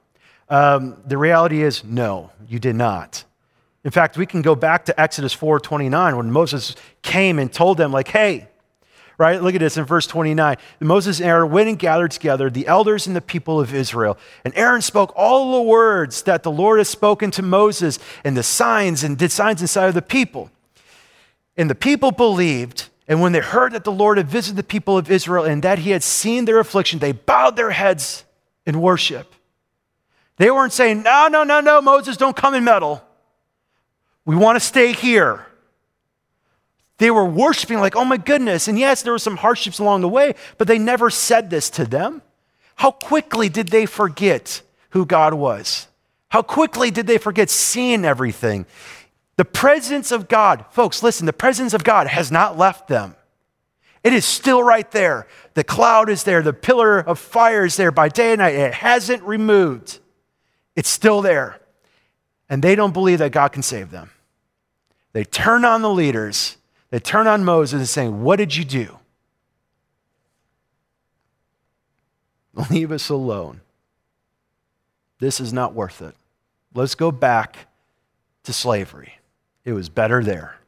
Um, 0.51 0.97
the 1.07 1.19
reality 1.19 1.63
is, 1.63 1.85
no, 1.85 2.31
you 2.47 2.59
did 2.59 2.77
not. 2.77 3.25
In 3.85 3.91
fact, 3.91 4.17
we 4.17 4.27
can 4.27 4.43
go 4.43 4.55
back 4.55 4.85
to 4.87 5.01
Exodus 5.01 5.35
4:29 5.35 6.17
when 6.17 6.31
Moses 6.31 6.75
came 7.03 7.39
and 7.39 7.53
told 7.53 7.79
them, 7.79 7.93
like, 7.93 8.09
hey, 8.09 8.49
right? 9.19 9.43
Look 9.43 9.55
at 9.55 9.61
this 9.61 9.77
in 9.77 9.85
verse 9.85 10.07
29. 10.07 10.57
Moses 10.81 11.19
and 11.19 11.29
Aaron 11.29 11.51
went 11.51 11.69
and 11.69 11.79
gathered 11.79 12.13
together 12.13 12.49
the 12.49 12.67
elders 12.67 13.07
and 13.07 13.17
the 13.17 13.21
people 13.21 13.61
of 13.61 13.75
Israel. 13.75 14.17
And 14.45 14.55
Aaron 14.57 14.81
spoke 14.81 15.13
all 15.17 15.57
the 15.57 15.63
words 15.63 16.23
that 16.23 16.45
the 16.45 16.51
Lord 16.51 16.79
has 16.79 16.89
spoken 16.89 17.31
to 17.33 17.43
Moses 17.43 17.99
and 18.25 18.37
the 18.37 18.45
signs 18.45 19.03
and 19.03 19.19
did 19.19 19.33
signs 19.33 19.61
inside 19.61 19.89
of 19.89 19.95
the 19.95 20.03
people. 20.03 20.51
And 21.57 21.69
the 21.69 21.75
people 21.75 22.13
believed. 22.13 22.89
And 23.09 23.21
when 23.21 23.33
they 23.33 23.41
heard 23.41 23.73
that 23.73 23.85
the 23.85 23.93
Lord 23.93 24.19
had 24.19 24.29
visited 24.29 24.57
the 24.57 24.63
people 24.63 24.97
of 24.97 25.11
Israel 25.11 25.45
and 25.45 25.63
that 25.65 25.81
he 25.81 25.91
had 25.91 26.05
seen 26.05 26.45
their 26.45 26.61
affliction, 26.61 27.01
they 27.01 27.13
bowed 27.13 27.57
their 27.57 27.71
heads 27.71 28.25
in 28.67 28.81
worship. 28.81 29.35
They 30.39 30.51
weren't 30.51 30.73
saying, 30.73 31.03
no, 31.03 31.29
no, 31.29 31.45
no, 31.45 31.61
no, 31.61 31.81
Moses, 31.81 32.17
don't 32.17 32.37
come 32.37 32.55
and 32.55 32.65
meddle. 32.65 33.03
We 34.25 34.37
want 34.37 34.57
to 34.57 34.61
stay 34.61 34.93
here. 34.93 35.47
They 36.99 37.11
were 37.11 37.25
worshiping 37.25 37.79
like, 37.79 37.97
oh 37.97 38.05
my 38.05 38.17
goodness. 38.17 38.69
And 38.69 38.79
yes, 38.79 39.03
there 39.03 39.13
were 39.13 39.19
some 39.19 39.37
hardships 39.37 39.79
along 39.79 40.01
the 40.01 40.09
way, 40.09 40.35
but 40.57 40.69
they 40.69 40.79
never 40.79 41.11
said 41.11 41.51
this 41.51 41.71
to 41.71 41.85
them. 41.85 42.23
How 42.77 42.91
quickly 42.91 43.49
did 43.49 43.69
they 43.69 43.87
forget 43.87 44.63
who 44.91 45.07
God 45.07 45.35
was? 45.35 45.89
How 46.29 46.43
quickly 46.43 46.91
did 46.91 47.07
they 47.07 47.19
forget 47.19 47.51
seeing 47.51 48.05
everything? 48.05 48.67
The 49.37 49.45
presence 49.45 50.13
of 50.13 50.29
God, 50.29 50.65
folks, 50.71 51.03
listen, 51.03 51.27
the 51.27 51.33
presence 51.33 51.73
of 51.73 51.85
God 51.85 52.07
has 52.07 52.31
not 52.31 52.59
left 52.59 52.89
them. 52.89 53.15
It 54.05 54.13
is 54.13 54.25
still 54.25 54.63
right 54.63 54.89
there. 54.91 55.27
The 55.55 55.65
cloud 55.65 56.09
is 56.09 56.25
there, 56.25 56.43
the 56.43 56.53
pillar 56.53 56.99
of 56.99 57.19
fire 57.19 57.65
is 57.65 57.77
there 57.77 57.91
by 57.91 58.09
day 58.09 58.33
and 58.33 58.41
night. 58.41 58.55
It 58.55 58.75
hasn't 58.75 59.23
removed. 59.23 59.99
It's 60.79 60.89
still 60.89 61.23
there. 61.23 61.59
And 62.49 62.63
they 62.63 62.77
don't 62.77 62.93
believe 62.93 63.19
that 63.19 63.33
God 63.33 63.49
can 63.49 63.65
save 63.65 63.91
them. 63.91 64.13
They 65.13 65.25
turn 65.25 65.65
on 65.65 65.83
the 65.83 65.91
leaders, 65.91 66.57
they 66.91 67.01
turn 67.01 67.27
on 67.27 67.45
Moses 67.45 67.81
and 67.81 67.89
saying, 67.89 68.23
What 68.23 68.37
did 68.37 68.55
you 68.55 68.65
do? 68.65 68.97
Leave 72.71 72.93
us 72.93 73.09
alone. 73.09 73.61
This 75.19 75.41
is 75.41 75.53
not 75.53 75.75
worth 75.75 76.01
it. 76.01 76.15
Let's 76.73 76.95
go 76.95 77.11
back 77.11 77.67
to 78.45 78.53
slavery. 78.53 79.15
It 79.65 79.73
was 79.73 79.89
better 79.89 80.23
there. 80.23 80.59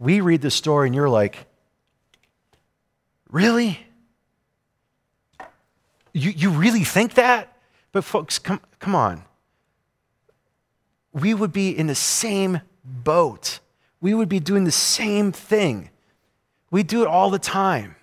We 0.00 0.20
read 0.20 0.40
the 0.42 0.50
story 0.50 0.88
and 0.88 0.96
you're 0.96 1.08
like, 1.08 1.46
Really? 3.30 3.78
You, 6.12 6.30
you 6.30 6.50
really 6.50 6.82
think 6.82 7.14
that? 7.14 7.53
But, 7.94 8.02
folks, 8.02 8.40
come, 8.40 8.60
come 8.80 8.96
on. 8.96 9.22
We 11.12 11.32
would 11.32 11.52
be 11.52 11.70
in 11.70 11.86
the 11.86 11.94
same 11.94 12.60
boat. 12.84 13.60
We 14.00 14.14
would 14.14 14.28
be 14.28 14.40
doing 14.40 14.64
the 14.64 14.72
same 14.72 15.30
thing. 15.30 15.90
We 16.72 16.82
do 16.82 17.02
it 17.02 17.06
all 17.06 17.30
the 17.30 17.38
time. 17.38 17.94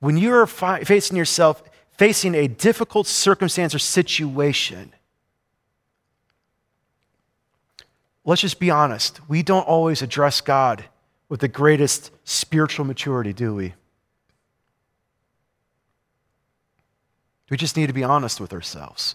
When 0.00 0.16
you're 0.16 0.44
fi- 0.48 0.82
facing 0.82 1.16
yourself, 1.16 1.62
facing 1.92 2.34
a 2.34 2.48
difficult 2.48 3.06
circumstance 3.06 3.76
or 3.76 3.78
situation, 3.78 4.92
let's 8.24 8.40
just 8.40 8.58
be 8.58 8.72
honest. 8.72 9.20
We 9.28 9.44
don't 9.44 9.68
always 9.68 10.02
address 10.02 10.40
God 10.40 10.84
with 11.28 11.38
the 11.38 11.48
greatest 11.48 12.10
spiritual 12.24 12.86
maturity, 12.86 13.32
do 13.32 13.54
we? 13.54 13.74
We 17.50 17.56
just 17.56 17.76
need 17.76 17.86
to 17.86 17.92
be 17.92 18.04
honest 18.04 18.40
with 18.40 18.52
ourselves. 18.52 19.14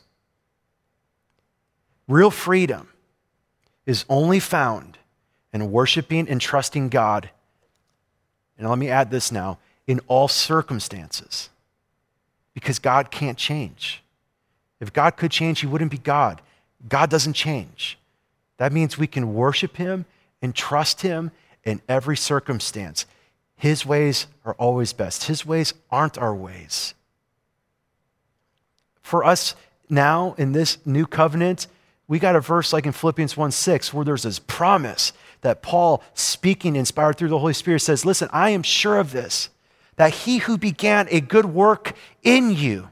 Real 2.07 2.31
freedom 2.31 2.89
is 3.85 4.05
only 4.09 4.39
found 4.39 4.97
in 5.53 5.71
worshiping 5.71 6.29
and 6.29 6.39
trusting 6.39 6.89
God. 6.89 7.29
And 8.57 8.69
let 8.69 8.77
me 8.77 8.89
add 8.89 9.11
this 9.11 9.31
now 9.31 9.59
in 9.87 9.99
all 10.07 10.27
circumstances, 10.27 11.49
because 12.53 12.79
God 12.79 13.11
can't 13.11 13.37
change. 13.37 14.03
If 14.79 14.93
God 14.93 15.17
could 15.17 15.31
change, 15.31 15.59
He 15.59 15.67
wouldn't 15.67 15.91
be 15.91 15.97
God. 15.97 16.41
God 16.87 17.09
doesn't 17.09 17.33
change. 17.33 17.97
That 18.57 18.71
means 18.71 18.97
we 18.97 19.07
can 19.07 19.33
worship 19.33 19.77
Him 19.77 20.05
and 20.41 20.55
trust 20.55 21.01
Him 21.01 21.31
in 21.63 21.81
every 21.89 22.15
circumstance. 22.15 23.05
His 23.55 23.85
ways 23.85 24.27
are 24.45 24.53
always 24.53 24.93
best, 24.93 25.25
His 25.25 25.45
ways 25.45 25.73
aren't 25.89 26.17
our 26.17 26.33
ways. 26.33 26.93
For 29.01 29.23
us 29.23 29.55
now 29.89 30.35
in 30.37 30.51
this 30.51 30.77
new 30.85 31.05
covenant, 31.05 31.67
we 32.07 32.19
got 32.19 32.35
a 32.35 32.41
verse 32.41 32.73
like 32.73 32.85
in 32.85 32.91
Philippians 32.91 33.37
1 33.37 33.51
6 33.51 33.93
where 33.93 34.05
there's 34.05 34.23
this 34.23 34.39
promise 34.39 35.13
that 35.41 35.61
Paul, 35.61 36.03
speaking 36.13 36.75
inspired 36.75 37.17
through 37.17 37.29
the 37.29 37.39
Holy 37.39 37.53
Spirit, 37.53 37.79
says, 37.79 38.05
Listen, 38.05 38.29
I 38.31 38.49
am 38.49 38.63
sure 38.63 38.99
of 38.99 39.11
this, 39.11 39.49
that 39.95 40.13
he 40.13 40.39
who 40.39 40.57
began 40.57 41.07
a 41.09 41.19
good 41.19 41.45
work 41.45 41.93
in 42.21 42.51
you, 42.51 42.89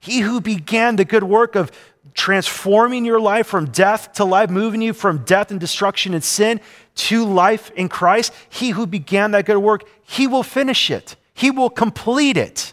he 0.00 0.20
who 0.20 0.40
began 0.40 0.96
the 0.96 1.04
good 1.04 1.22
work 1.22 1.54
of 1.54 1.70
transforming 2.14 3.04
your 3.04 3.20
life 3.20 3.46
from 3.46 3.66
death 3.66 4.12
to 4.14 4.24
life, 4.24 4.50
moving 4.50 4.82
you 4.82 4.92
from 4.92 5.18
death 5.18 5.50
and 5.50 5.60
destruction 5.60 6.12
and 6.12 6.22
sin 6.22 6.60
to 6.94 7.24
life 7.24 7.70
in 7.70 7.88
Christ, 7.88 8.32
he 8.48 8.70
who 8.70 8.86
began 8.86 9.30
that 9.30 9.46
good 9.46 9.58
work, 9.58 9.88
he 10.02 10.26
will 10.26 10.42
finish 10.42 10.90
it, 10.90 11.16
he 11.32 11.50
will 11.50 11.70
complete 11.70 12.36
it. 12.36 12.72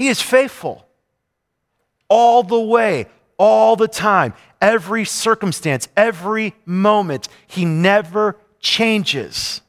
He 0.00 0.08
is 0.08 0.22
faithful 0.22 0.86
all 2.08 2.42
the 2.42 2.58
way, 2.58 3.04
all 3.36 3.76
the 3.76 3.86
time, 3.86 4.32
every 4.58 5.04
circumstance, 5.04 5.88
every 5.94 6.54
moment. 6.64 7.28
He 7.46 7.66
never 7.66 8.38
changes. 8.60 9.60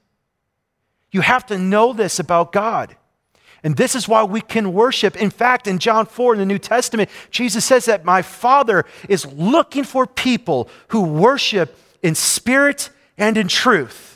You 1.12 1.20
have 1.20 1.46
to 1.48 1.58
know 1.58 1.92
this 1.92 2.18
about 2.18 2.54
God. 2.54 2.96
And 3.62 3.76
this 3.76 3.94
is 3.94 4.08
why 4.08 4.24
we 4.24 4.40
can 4.40 4.72
worship. 4.72 5.18
In 5.18 5.32
fact, 5.32 5.68
in 5.68 5.80
John 5.80 6.06
4 6.06 6.36
in 6.36 6.40
the 6.40 6.46
New 6.46 6.60
Testament, 6.60 7.10
Jesus 7.30 7.66
says 7.66 7.84
that 7.84 8.06
my 8.06 8.22
Father 8.22 8.86
is 9.10 9.26
looking 9.34 9.84
for 9.84 10.08
people 10.08 10.70
who 10.88 11.02
worship 11.02 11.78
in 12.02 12.16
spirit 12.16 12.90
and 13.18 13.36
in 13.36 13.50
truth 13.50 14.11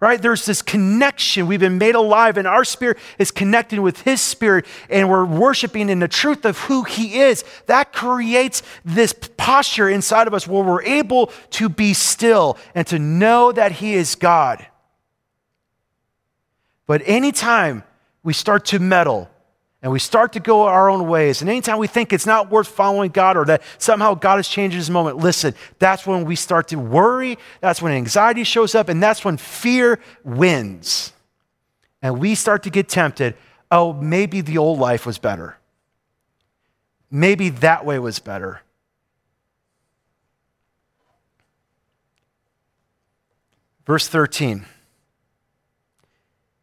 right? 0.00 0.20
There's 0.22 0.46
this 0.46 0.62
connection. 0.62 1.46
We've 1.46 1.58
been 1.58 1.78
made 1.78 1.94
alive, 1.94 2.36
and 2.36 2.46
our 2.46 2.64
spirit 2.64 2.98
is 3.18 3.30
connected 3.30 3.80
with 3.80 4.02
His 4.02 4.20
spirit, 4.20 4.64
and 4.88 5.08
we're 5.08 5.24
worshiping 5.24 5.88
in 5.88 5.98
the 5.98 6.08
truth 6.08 6.44
of 6.44 6.58
who 6.58 6.84
He 6.84 7.18
is. 7.18 7.44
That 7.66 7.92
creates 7.92 8.62
this 8.84 9.12
posture 9.36 9.88
inside 9.88 10.26
of 10.26 10.34
us 10.34 10.46
where 10.46 10.62
we're 10.62 10.82
able 10.82 11.32
to 11.50 11.68
be 11.68 11.94
still 11.94 12.58
and 12.74 12.86
to 12.88 12.98
know 12.98 13.50
that 13.50 13.72
He 13.72 13.94
is 13.94 14.14
God. 14.14 14.64
But 16.86 17.02
anytime 17.04 17.82
we 18.22 18.32
start 18.32 18.66
to 18.66 18.78
meddle, 18.78 19.28
and 19.82 19.92
we 19.92 20.00
start 20.00 20.32
to 20.32 20.40
go 20.40 20.62
our 20.62 20.90
own 20.90 21.06
ways. 21.06 21.40
And 21.40 21.48
anytime 21.48 21.78
we 21.78 21.86
think 21.86 22.12
it's 22.12 22.26
not 22.26 22.50
worth 22.50 22.66
following 22.66 23.10
God 23.10 23.36
or 23.36 23.44
that 23.44 23.62
somehow 23.78 24.14
God 24.14 24.36
has 24.36 24.48
changed 24.48 24.74
his 24.74 24.90
moment, 24.90 25.18
listen, 25.18 25.54
that's 25.78 26.04
when 26.04 26.24
we 26.24 26.34
start 26.34 26.68
to 26.68 26.76
worry. 26.76 27.38
That's 27.60 27.80
when 27.80 27.92
anxiety 27.92 28.42
shows 28.42 28.74
up. 28.74 28.88
And 28.88 29.00
that's 29.00 29.24
when 29.24 29.36
fear 29.36 30.00
wins. 30.24 31.12
And 32.02 32.18
we 32.18 32.34
start 32.34 32.64
to 32.64 32.70
get 32.70 32.88
tempted 32.88 33.36
oh, 33.70 33.92
maybe 33.92 34.40
the 34.40 34.56
old 34.56 34.78
life 34.78 35.04
was 35.04 35.18
better. 35.18 35.58
Maybe 37.10 37.50
that 37.50 37.84
way 37.84 37.98
was 37.98 38.18
better. 38.18 38.62
Verse 43.86 44.08
13 44.08 44.64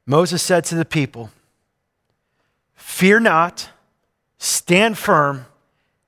Moses 0.08 0.44
said 0.44 0.64
to 0.66 0.76
the 0.76 0.86
people, 0.86 1.32
Fear 2.86 3.22
not, 3.22 3.72
stand 4.38 4.98
firm, 4.98 5.48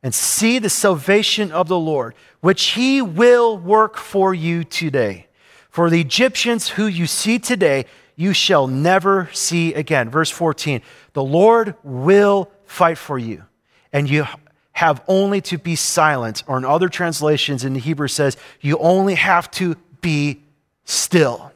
and 0.04 0.14
see 0.14 0.58
the 0.58 0.70
salvation 0.70 1.52
of 1.52 1.68
the 1.68 1.78
Lord, 1.78 2.14
which 2.40 2.64
he 2.74 3.02
will 3.02 3.58
work 3.58 3.98
for 3.98 4.34
you 4.34 4.64
today. 4.64 5.26
For 5.70 5.90
the 5.90 6.00
Egyptians 6.00 6.70
who 6.70 6.86
you 6.86 7.08
see 7.08 7.40
today, 7.40 7.88
you 8.16 8.32
shall 8.32 8.68
never 8.68 9.28
see 9.34 9.74
again. 9.74 10.10
Verse 10.10 10.30
14 10.30 10.82
The 11.14 11.24
Lord 11.24 11.74
will 11.84 12.50
fight 12.66 13.00
for 13.00 13.18
you, 13.18 13.44
and 13.92 14.08
you 14.08 14.26
have 14.74 15.04
only 15.08 15.42
to 15.42 15.58
be 15.58 15.76
silent. 15.76 16.44
Or 16.48 16.60
in 16.60 16.64
other 16.64 16.90
translations 16.90 17.66
in 17.66 17.74
the 17.74 17.82
Hebrew 17.82 18.08
says, 18.08 18.38
you 18.62 18.78
only 18.78 19.16
have 19.16 19.50
to 19.52 19.76
be 20.00 20.44
still. 20.86 21.52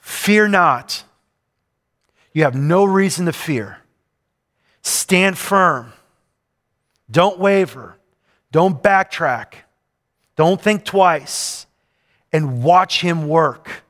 Fear 0.00 0.48
not 0.48 1.04
you 2.32 2.44
have 2.44 2.54
no 2.54 2.84
reason 2.84 3.26
to 3.26 3.32
fear. 3.32 3.78
Stand 4.82 5.36
firm. 5.36 5.92
Don't 7.10 7.38
waver. 7.38 7.96
Don't 8.52 8.82
backtrack. 8.82 9.54
Don't 10.36 10.60
think 10.60 10.84
twice. 10.84 11.66
And 12.32 12.62
watch 12.62 13.00
him 13.00 13.26
work. 13.26 13.84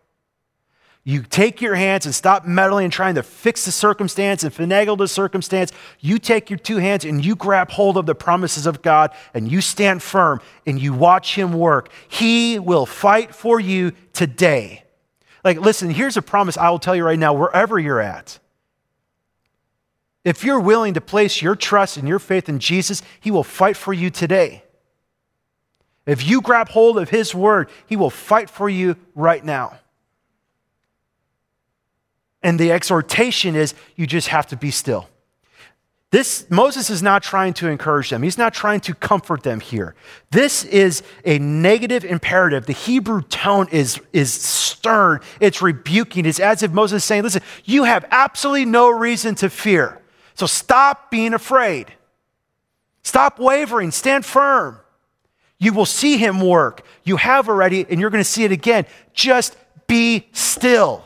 You 1.03 1.23
take 1.23 1.61
your 1.61 1.75
hands 1.75 2.05
and 2.05 2.15
stop 2.15 2.45
meddling 2.45 2.85
and 2.85 2.93
trying 2.93 3.15
to 3.15 3.23
fix 3.23 3.65
the 3.65 3.73
circumstance 3.73 4.45
and 4.45 4.53
finagle 4.53 4.99
the 4.99 5.09
circumstance. 5.09 5.73
You 5.99 6.19
take 6.19 6.51
your 6.51 6.59
two 6.59 6.77
hands 6.77 7.05
and 7.05 7.25
you 7.25 7.37
grab 7.37 7.71
hold 7.71 7.97
of 7.97 8.07
the 8.07 8.15
promises 8.15 8.67
of 8.67 8.83
God 8.83 9.13
and 9.33 9.51
you 9.51 9.61
stand 9.61 10.03
firm 10.03 10.41
and 10.67 10.81
you 10.81 10.93
watch 10.93 11.35
Him 11.37 11.55
work. 11.55 11.91
He 12.09 12.59
will 12.59 12.85
fight 12.87 13.35
for 13.35 13.59
you 13.59 13.93
today. 14.13 14.85
Like, 15.45 15.59
listen, 15.61 15.91
here's 15.91 16.17
a 16.17 16.23
promise 16.23 16.57
I 16.57 16.71
will 16.71 16.79
tell 16.79 16.95
you 16.95 17.05
right 17.05 17.19
now, 17.19 17.33
wherever 17.33 17.79
you're 17.79 18.01
at. 18.01 18.39
If 20.25 20.45
you're 20.45 20.61
willing 20.61 20.95
to 20.95 21.01
place 21.01 21.41
your 21.41 21.57
trust 21.57 21.97
and 21.97 22.07
your 22.07 22.19
faith 22.19 22.49
in 22.49 22.59
Jesus, 22.59 23.03
He 23.21 23.31
will 23.31 23.45
fight 23.45 23.77
for 23.77 23.93
you 23.93 24.11
today. 24.11 24.65
If 26.07 26.27
you 26.27 26.41
grab 26.41 26.69
hold 26.69 26.99
of 26.99 27.09
His 27.09 27.35
word, 27.35 27.71
He 27.87 27.97
will 27.97 28.11
fight 28.11 28.51
for 28.51 28.69
you 28.69 28.97
right 29.15 29.45
now. 29.45 29.79
And 32.43 32.59
the 32.59 32.73
exhortation 32.73 33.55
is 33.55 33.75
you 33.97 34.07
just 34.07 34.29
have 34.29 34.47
to 34.49 34.57
be 34.57 34.71
still. 34.71 35.09
This 36.11 36.45
Moses 36.51 36.91
is 36.91 37.03
not 37.03 37.23
trying 37.23 37.55
to 37.55 37.69
encourage 37.69 38.11
them. 38.11 38.25
He's 38.25 38.39
not 38.39 38.53
trying 38.53 38.81
to 38.81 38.95
comfort 38.95 39.45
them 39.45 39.61
here. 39.61 39.95
This 40.33 40.65
is 40.65 41.05
a 41.25 41.39
negative 41.39 42.05
imperative. 42.05 42.67
The 42.67 42.73
Hebrew 42.73 43.23
tone 43.23 43.69
is, 43.71 44.01
is 44.13 44.33
stern, 44.33 45.21
it's 45.39 45.63
rebuking. 45.63 46.27
It's 46.27 46.41
as 46.41 46.65
if 46.65 46.73
Moses 46.73 47.03
is 47.03 47.05
saying, 47.05 47.23
Listen, 47.23 47.43
you 47.65 47.85
have 47.85 48.05
absolutely 48.11 48.65
no 48.65 48.91
reason 48.91 49.37
to 49.37 49.49
fear. 49.49 50.01
So 50.35 50.47
stop 50.47 51.13
being 51.13 51.33
afraid. 51.33 51.93
Stop 53.03 53.39
wavering. 53.39 53.93
Stand 53.93 54.25
firm. 54.25 54.81
You 55.59 55.73
will 55.73 55.87
see 55.87 56.17
him 56.17 56.41
work. 56.41 56.85
You 57.05 57.19
have 57.19 57.49
already, 57.49 57.87
and 57.89 58.01
you're 58.01 58.11
going 58.11 58.25
to 58.25 58.29
see 58.29 58.45
it 58.45 58.53
again. 58.53 58.87
Just 59.13 59.57
be 59.87 60.27
still. 60.33 61.05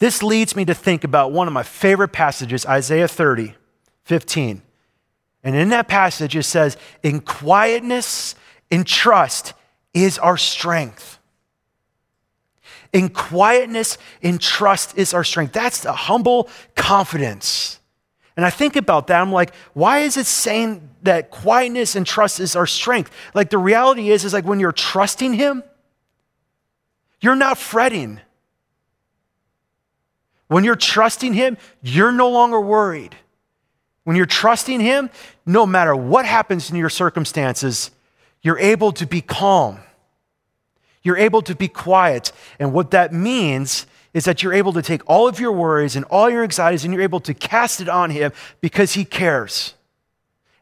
This 0.00 0.22
leads 0.22 0.56
me 0.56 0.64
to 0.64 0.74
think 0.74 1.04
about 1.04 1.30
one 1.30 1.46
of 1.46 1.52
my 1.52 1.62
favorite 1.62 2.08
passages, 2.08 2.66
Isaiah 2.66 3.06
30, 3.06 3.54
15. 4.04 4.62
And 5.44 5.56
in 5.56 5.68
that 5.68 5.88
passage, 5.88 6.34
it 6.34 6.42
says, 6.42 6.76
In 7.02 7.20
quietness, 7.20 8.34
in 8.70 8.84
trust 8.84 9.52
is 9.92 10.18
our 10.18 10.36
strength. 10.36 11.18
In 12.92 13.10
quietness, 13.10 13.98
in 14.22 14.38
trust 14.38 14.96
is 14.98 15.14
our 15.14 15.22
strength. 15.22 15.52
That's 15.52 15.82
the 15.82 15.92
humble 15.92 16.48
confidence 16.74 17.78
And 18.36 18.46
I 18.46 18.50
think 18.50 18.76
about 18.76 19.08
that. 19.08 19.20
I'm 19.20 19.32
like, 19.32 19.54
why 19.74 20.00
is 20.00 20.16
it 20.16 20.26
saying 20.26 20.88
that 21.02 21.30
quietness 21.30 21.94
and 21.94 22.06
trust 22.06 22.40
is 22.40 22.56
our 22.56 22.66
strength? 22.66 23.10
Like 23.34 23.50
the 23.50 23.58
reality 23.58 24.10
is, 24.10 24.24
is 24.24 24.32
like 24.32 24.46
when 24.46 24.60
you're 24.60 24.72
trusting 24.72 25.34
Him, 25.34 25.62
you're 27.20 27.36
not 27.36 27.58
fretting. 27.58 28.20
When 30.50 30.64
you're 30.64 30.74
trusting 30.74 31.32
Him, 31.32 31.58
you're 31.80 32.10
no 32.10 32.28
longer 32.28 32.60
worried. 32.60 33.14
When 34.02 34.16
you're 34.16 34.26
trusting 34.26 34.80
Him, 34.80 35.08
no 35.46 35.64
matter 35.64 35.94
what 35.94 36.26
happens 36.26 36.70
in 36.70 36.76
your 36.76 36.88
circumstances, 36.88 37.92
you're 38.42 38.58
able 38.58 38.90
to 38.94 39.06
be 39.06 39.20
calm. 39.20 39.78
You're 41.04 41.18
able 41.18 41.40
to 41.42 41.54
be 41.54 41.68
quiet. 41.68 42.32
And 42.58 42.72
what 42.72 42.90
that 42.90 43.12
means 43.12 43.86
is 44.12 44.24
that 44.24 44.42
you're 44.42 44.52
able 44.52 44.72
to 44.72 44.82
take 44.82 45.08
all 45.08 45.28
of 45.28 45.38
your 45.38 45.52
worries 45.52 45.94
and 45.94 46.04
all 46.06 46.28
your 46.28 46.42
anxieties 46.42 46.84
and 46.84 46.92
you're 46.92 47.04
able 47.04 47.20
to 47.20 47.32
cast 47.32 47.80
it 47.80 47.88
on 47.88 48.10
Him 48.10 48.32
because 48.60 48.94
He 48.94 49.04
cares. 49.04 49.74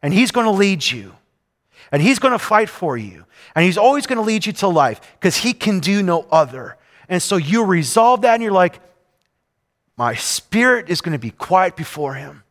And 0.03 0.13
He's 0.13 0.33
going 0.33 0.45
to 0.45 0.53
lead 0.53 0.85
you. 0.85 1.15
And 1.91 2.03
He's 2.03 2.19
going 2.19 2.33
to 2.33 2.39
fight 2.39 2.69
for 2.69 2.99
you. 2.99 3.25
And 3.55 3.65
He's 3.65 3.79
always 3.79 4.07
going 4.07 4.19
to 4.19 4.23
lead 4.23 4.45
you 4.45 4.53
to 4.53 4.69
life 4.69 5.01
because 5.19 5.39
He 5.39 5.55
can 5.55 5.81
do 5.81 6.03
no 6.03 6.27
other. 6.31 6.77
And 7.09 7.23
so 7.23 7.39
you 7.39 7.65
resolve 7.65 8.21
that 8.21 8.35
and 8.35 8.43
you're 8.43 8.53
like, 8.53 8.81
my 9.99 10.15
spirit 10.15 10.89
is 10.89 11.01
going 11.01 11.13
to 11.13 11.19
be 11.19 11.33
quiet 11.33 11.75
before 11.75 12.15
Him. 12.15 12.45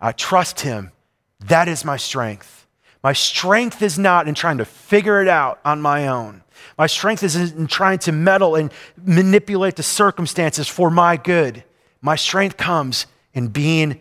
I 0.00 0.12
trust 0.12 0.60
Him. 0.60 0.92
That 1.40 1.66
is 1.66 1.84
my 1.84 1.96
strength. 1.96 2.66
My 3.02 3.12
strength 3.12 3.82
is 3.82 3.98
not 3.98 4.28
in 4.28 4.34
trying 4.34 4.58
to 4.58 4.64
figure 4.64 5.20
it 5.20 5.28
out 5.28 5.60
on 5.64 5.82
my 5.82 6.06
own. 6.06 6.42
My 6.78 6.86
strength 6.86 7.22
is 7.24 7.34
in 7.34 7.66
trying 7.66 7.98
to 8.00 8.12
meddle 8.12 8.54
and 8.54 8.72
manipulate 8.96 9.76
the 9.76 9.82
circumstances 9.82 10.68
for 10.68 10.90
my 10.90 11.16
good. 11.16 11.64
My 12.00 12.16
strength 12.16 12.56
comes 12.56 13.06
in 13.34 13.48
being 13.48 14.00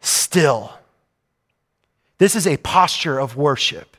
still. 0.00 0.72
This 2.18 2.36
is 2.36 2.46
a 2.46 2.58
posture 2.58 3.18
of 3.18 3.36
worship, 3.36 3.96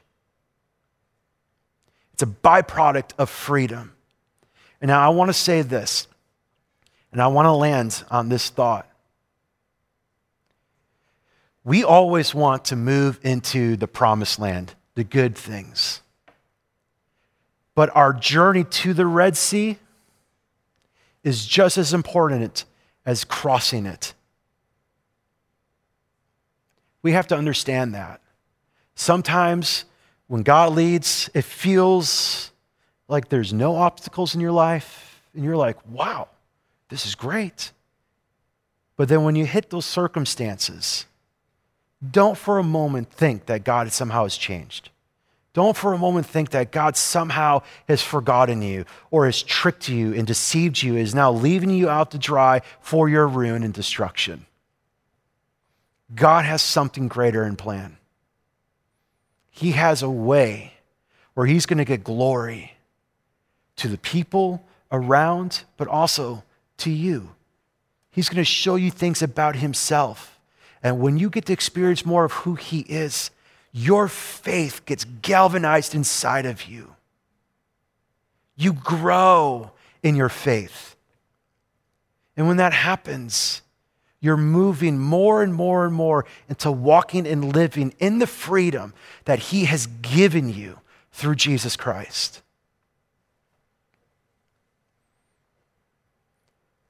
it's 2.14 2.22
a 2.22 2.28
byproduct 2.28 3.14
of 3.18 3.30
freedom. 3.30 3.94
And 4.80 4.90
now 4.90 5.06
I 5.06 5.10
want 5.10 5.30
to 5.30 5.34
say 5.34 5.62
this, 5.62 6.08
and 7.12 7.22
I 7.22 7.28
want 7.28 7.45
to 7.45 7.51
land 7.51 8.03
on 8.09 8.30
this 8.30 8.49
thought. 8.49 8.88
We 11.64 11.84
always 11.84 12.34
want 12.34 12.66
to 12.66 12.76
move 12.76 13.20
into 13.22 13.76
the 13.76 13.88
promised 13.88 14.39
land, 14.39 14.74
the 14.95 15.03
good 15.03 15.36
things. 15.36 16.01
But 17.76 17.95
our 17.95 18.14
journey 18.14 18.64
to 18.64 18.93
the 18.93 19.05
Red 19.05 19.38
Sea 19.38 19.78
is 21.24 21.45
just 21.45 21.78
as 21.78 21.93
important 21.93 22.66
as 23.05 23.24
crossing 23.24 23.86
it. 23.86 24.14
We 27.03 27.12
have 27.12 27.28
to 27.28 27.38
understand 27.38 27.95
that. 27.95 28.22
Sometimes 28.95 29.86
when 30.28 30.43
God 30.43 30.74
leads, 30.74 31.30
it 31.34 31.43
feels 31.43 32.51
like 33.07 33.30
there's 33.30 33.53
no 33.53 33.76
obstacles 33.76 34.34
in 34.36 34.41
your 34.41 34.51
life, 34.51 35.22
and 35.34 35.43
you're 35.43 35.57
like, 35.57 35.78
wow, 35.88 36.30
this 36.92 37.08
is 37.08 37.16
great. 37.16 37.72
But 38.98 39.08
then 39.08 39.24
when 39.24 39.36
you 39.36 39.46
hit 39.46 39.72
those 39.72 39.86
circumstances, 39.86 41.08
don't 42.08 42.38
for 42.38 42.60
a 42.60 42.64
moment 42.64 43.12
think 43.12 43.48
that 43.48 43.64
God 43.64 43.92
somehow 43.92 44.24
has 44.24 44.38
changed. 44.38 44.89
Don't 45.54 45.76
for 45.76 45.94
a 45.94 45.98
moment 45.98 46.26
think 46.26 46.52
that 46.52 46.72
God 46.72 46.96
somehow 46.96 47.64
has 47.88 48.02
forgotten 48.02 48.62
you 48.62 48.86
or 49.10 49.26
has 49.26 49.42
tricked 49.42 49.89
you 49.89 50.14
and 50.14 50.28
deceived 50.28 50.82
you, 50.82 50.96
is 50.96 51.16
now 51.16 51.32
leaving 51.32 51.70
you 51.70 51.89
out 51.89 52.12
to 52.12 52.18
dry 52.18 52.62
for 52.80 53.10
your 53.10 53.28
ruin 53.28 53.64
and 53.64 53.74
destruction. 53.74 54.46
God 56.14 56.46
has 56.46 56.62
something 56.62 57.08
greater 57.08 57.44
in 57.46 57.56
plan. 57.56 57.98
He 59.50 59.72
has 59.72 60.02
a 60.02 60.10
way 60.10 60.74
where 61.34 61.46
He's 61.46 61.66
going 61.66 61.80
to 61.80 61.86
get 61.86 62.04
glory 62.04 62.74
to 63.78 63.88
the 63.88 63.98
people 63.98 64.66
around, 64.92 65.64
but 65.78 65.88
also 65.88 66.44
to 66.82 66.92
you. 66.92 67.36
He's 68.12 68.30
going 68.30 68.38
to 68.38 68.46
show 68.46 68.76
you 68.76 68.92
things 68.92 69.22
about 69.22 69.56
Himself. 69.56 70.40
And 70.84 71.00
when 71.00 71.18
you 71.18 71.30
get 71.30 71.46
to 71.46 71.54
experience 71.54 72.06
more 72.06 72.26
of 72.26 72.32
who 72.32 72.56
He 72.56 72.82
is, 72.82 73.32
your 73.72 74.08
faith 74.08 74.86
gets 74.86 75.06
galvanized 75.06 75.96
inside 75.96 76.46
of 76.46 76.66
you. 76.66 76.96
You 78.56 78.74
grow 78.74 79.72
in 80.04 80.16
your 80.16 80.30
faith. 80.30 80.96
And 82.36 82.48
when 82.48 82.58
that 82.58 82.74
happens, 82.74 83.62
you're 84.20 84.38
moving 84.38 85.00
more 85.00 85.42
and 85.42 85.54
more 85.54 85.86
and 85.86 85.94
more 85.94 86.26
into 86.50 86.72
walking 86.72 87.26
and 87.26 87.54
living 87.54 87.94
in 88.00 88.20
the 88.20 88.28
freedom 88.28 88.94
that 89.26 89.40
He 89.40 89.66
has 89.66 89.88
given 89.88 90.54
you 90.54 90.80
through 91.12 91.36
Jesus 91.36 91.76
Christ. 91.76 92.42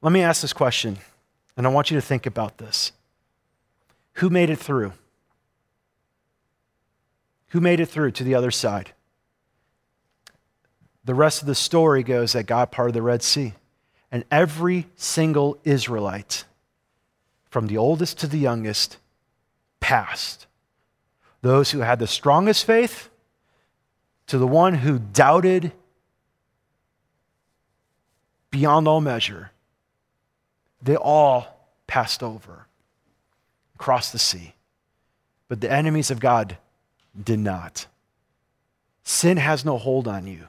Let 0.01 0.11
me 0.11 0.21
ask 0.21 0.41
this 0.41 0.53
question, 0.53 0.97
and 1.55 1.67
I 1.67 1.69
want 1.69 1.91
you 1.91 1.95
to 1.95 2.01
think 2.01 2.25
about 2.25 2.57
this. 2.57 2.91
Who 4.13 4.29
made 4.29 4.49
it 4.49 4.57
through? 4.57 4.93
Who 7.49 7.61
made 7.61 7.79
it 7.79 7.87
through 7.87 8.11
to 8.11 8.23
the 8.23 8.35
other 8.35 8.51
side? 8.51 8.93
The 11.03 11.13
rest 11.13 11.41
of 11.41 11.47
the 11.47 11.55
story 11.55 12.03
goes 12.03 12.33
that 12.33 12.45
God 12.45 12.71
parted 12.71 12.95
the 12.95 13.01
Red 13.01 13.23
Sea. 13.23 13.53
And 14.11 14.25
every 14.29 14.87
single 14.95 15.57
Israelite, 15.63 16.43
from 17.49 17.67
the 17.67 17.77
oldest 17.77 18.17
to 18.19 18.27
the 18.27 18.37
youngest, 18.37 18.97
passed. 19.79 20.47
Those 21.41 21.71
who 21.71 21.79
had 21.79 21.99
the 21.99 22.07
strongest 22.07 22.65
faith 22.65 23.09
to 24.27 24.37
the 24.37 24.47
one 24.47 24.75
who 24.75 24.99
doubted 24.99 25.71
beyond 28.49 28.87
all 28.87 28.99
measure, 28.99 29.50
they 30.81 30.95
all 30.95 31.47
passed 31.87 32.23
over, 32.23 32.67
crossed 33.77 34.11
the 34.11 34.19
sea. 34.19 34.53
But 35.47 35.61
the 35.61 35.71
enemies 35.71 36.11
of 36.11 36.19
God 36.19 36.57
did 37.21 37.39
not. 37.39 37.87
Sin 39.03 39.37
has 39.37 39.65
no 39.65 39.77
hold 39.77 40.07
on 40.07 40.27
you. 40.27 40.47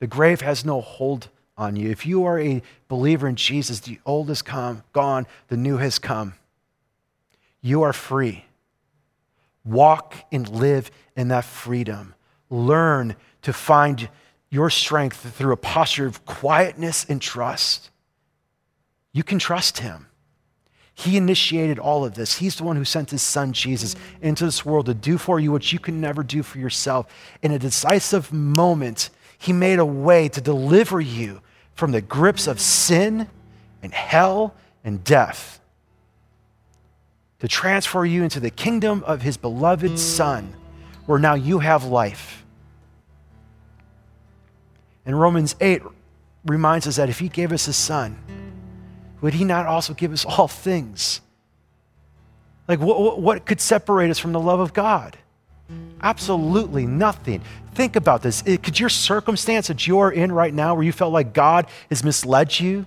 The 0.00 0.06
grave 0.06 0.40
has 0.40 0.64
no 0.64 0.80
hold 0.80 1.28
on 1.56 1.76
you. 1.76 1.90
If 1.90 2.06
you 2.06 2.24
are 2.24 2.40
a 2.40 2.62
believer 2.88 3.28
in 3.28 3.36
Jesus, 3.36 3.80
the 3.80 3.98
old 4.04 4.28
has 4.28 4.42
come, 4.42 4.82
gone, 4.92 5.26
the 5.48 5.56
new 5.56 5.76
has 5.76 5.98
come. 5.98 6.34
You 7.60 7.82
are 7.82 7.92
free. 7.92 8.44
Walk 9.64 10.14
and 10.32 10.48
live 10.48 10.90
in 11.16 11.28
that 11.28 11.44
freedom. 11.44 12.14
Learn 12.50 13.16
to 13.42 13.52
find 13.52 14.08
your 14.50 14.70
strength 14.70 15.34
through 15.34 15.52
a 15.52 15.56
posture 15.56 16.06
of 16.06 16.24
quietness 16.26 17.06
and 17.08 17.20
trust. 17.20 17.90
You 19.14 19.22
can 19.22 19.38
trust 19.38 19.78
Him. 19.78 20.08
He 20.94 21.16
initiated 21.16 21.78
all 21.78 22.04
of 22.04 22.14
this. 22.14 22.38
He's 22.38 22.56
the 22.56 22.64
one 22.64 22.76
who 22.76 22.84
sent 22.84 23.10
his 23.10 23.22
son 23.22 23.52
Jesus 23.52 23.96
into 24.22 24.44
this 24.44 24.64
world 24.64 24.86
to 24.86 24.94
do 24.94 25.18
for 25.18 25.40
you 25.40 25.50
what 25.50 25.72
you 25.72 25.80
can 25.80 26.00
never 26.00 26.22
do 26.22 26.42
for 26.44 26.58
yourself. 26.58 27.06
In 27.42 27.50
a 27.50 27.58
decisive 27.58 28.32
moment, 28.32 29.10
he 29.36 29.52
made 29.52 29.80
a 29.80 29.84
way 29.84 30.28
to 30.28 30.40
deliver 30.40 31.00
you 31.00 31.40
from 31.74 31.90
the 31.90 32.00
grips 32.00 32.46
of 32.46 32.60
sin 32.60 33.28
and 33.82 33.92
hell 33.92 34.54
and 34.84 35.02
death, 35.02 35.60
to 37.40 37.48
transfer 37.48 38.04
you 38.04 38.22
into 38.22 38.38
the 38.38 38.50
kingdom 38.50 39.02
of 39.04 39.22
his 39.22 39.36
beloved 39.36 39.98
son, 39.98 40.54
where 41.06 41.18
now 41.18 41.34
you 41.34 41.58
have 41.58 41.84
life. 41.84 42.44
And 45.04 45.20
Romans 45.20 45.56
8 45.60 45.82
reminds 46.46 46.86
us 46.86 46.96
that 46.96 47.08
if 47.08 47.18
he 47.18 47.28
gave 47.28 47.52
us 47.52 47.66
his 47.66 47.76
son, 47.76 48.16
would 49.24 49.32
he 49.32 49.44
not 49.44 49.64
also 49.64 49.94
give 49.94 50.12
us 50.12 50.26
all 50.26 50.46
things? 50.46 51.22
Like, 52.68 52.78
what, 52.78 53.18
what 53.18 53.46
could 53.46 53.58
separate 53.58 54.10
us 54.10 54.18
from 54.18 54.34
the 54.34 54.40
love 54.40 54.60
of 54.60 54.74
God? 54.74 55.16
Absolutely 56.02 56.84
nothing. 56.84 57.40
Think 57.72 57.96
about 57.96 58.20
this. 58.20 58.42
Could 58.42 58.78
your 58.78 58.90
circumstance 58.90 59.68
that 59.68 59.86
you're 59.86 60.10
in 60.10 60.30
right 60.30 60.52
now, 60.52 60.74
where 60.74 60.84
you 60.84 60.92
felt 60.92 61.14
like 61.14 61.32
God 61.32 61.68
has 61.88 62.04
misled 62.04 62.60
you, 62.60 62.84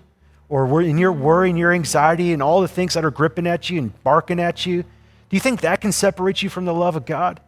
or 0.48 0.80
in 0.80 1.00
your 1.00 1.12
worry 1.12 1.50
and 1.50 1.58
your 1.58 1.74
anxiety 1.74 2.34
and 2.34 2.44
all 2.44 2.62
the 2.62 2.68
things 2.68 2.94
that 2.94 3.04
are 3.04 3.10
gripping 3.10 3.48
at 3.48 3.72
you 3.72 3.80
and 3.80 4.04
barking 4.04 4.40
at 4.40 4.64
you, 4.64 4.84
do 4.84 4.90
you 5.32 5.40
think 5.40 5.62
that 5.62 5.82
can 5.82 5.92
separate 5.92 6.44
you 6.44 6.50
from 6.50 6.66
the 6.66 6.74
love 6.74 6.96
of 6.96 7.08
God? 7.08 7.40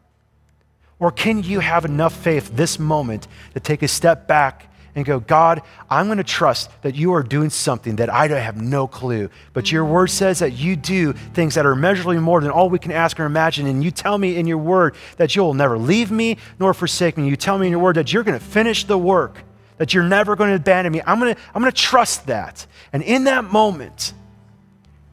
Or 0.97 1.11
can 1.11 1.43
you 1.43 1.59
have 1.59 1.85
enough 1.85 2.15
faith 2.15 2.55
this 2.55 2.79
moment 2.79 3.27
to 3.53 3.59
take 3.59 3.83
a 3.83 3.87
step 3.87 4.27
back 4.27 4.68
and 4.99 5.05
go, 5.05 5.19
God, 5.19 5.61
I'm 5.89 6.05
going 6.05 6.17
to 6.17 6.23
trust 6.23 6.69
that 6.81 6.95
you 6.95 7.13
are 7.13 7.23
doing 7.23 7.49
something 7.49 7.95
that 7.97 8.09
I 8.09 8.27
have 8.27 8.61
no 8.61 8.87
clue. 8.87 9.29
But 9.53 9.71
your 9.71 9.85
word 9.85 10.07
says 10.07 10.39
that 10.39 10.51
you 10.51 10.75
do 10.75 11.13
things 11.13 11.55
that 11.55 11.65
are 11.65 11.75
measurably 11.75 12.19
more 12.19 12.41
than 12.41 12.51
all 12.51 12.69
we 12.69 12.79
can 12.79 12.91
ask 12.91 13.19
or 13.19 13.25
imagine. 13.25 13.67
And 13.67 13.83
you 13.83 13.91
tell 13.91 14.17
me 14.17 14.37
in 14.37 14.45
your 14.45 14.57
word 14.57 14.95
that 15.17 15.35
you'll 15.35 15.53
never 15.53 15.77
leave 15.77 16.11
me 16.11 16.37
nor 16.59 16.73
forsake 16.73 17.17
me. 17.17 17.27
You 17.27 17.35
tell 17.35 17.57
me 17.57 17.67
in 17.67 17.71
your 17.71 17.81
word 17.81 17.95
that 17.95 18.13
you're 18.13 18.23
going 18.23 18.37
to 18.37 18.45
finish 18.45 18.83
the 18.83 18.97
work, 18.97 19.43
that 19.77 19.93
you're 19.93 20.03
never 20.03 20.35
going 20.35 20.49
to 20.49 20.55
abandon 20.55 20.93
me. 20.93 21.01
I'm 21.05 21.19
going 21.19 21.33
to, 21.33 21.41
I'm 21.53 21.61
going 21.61 21.71
to 21.71 21.81
trust 21.81 22.27
that. 22.27 22.67
And 22.93 23.01
in 23.01 23.23
that 23.23 23.45
moment, 23.45 24.13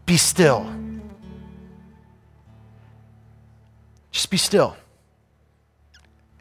be 0.05 0.17
still. 0.17 0.71
Just 4.11 4.31
be 4.31 4.37
still 4.37 4.77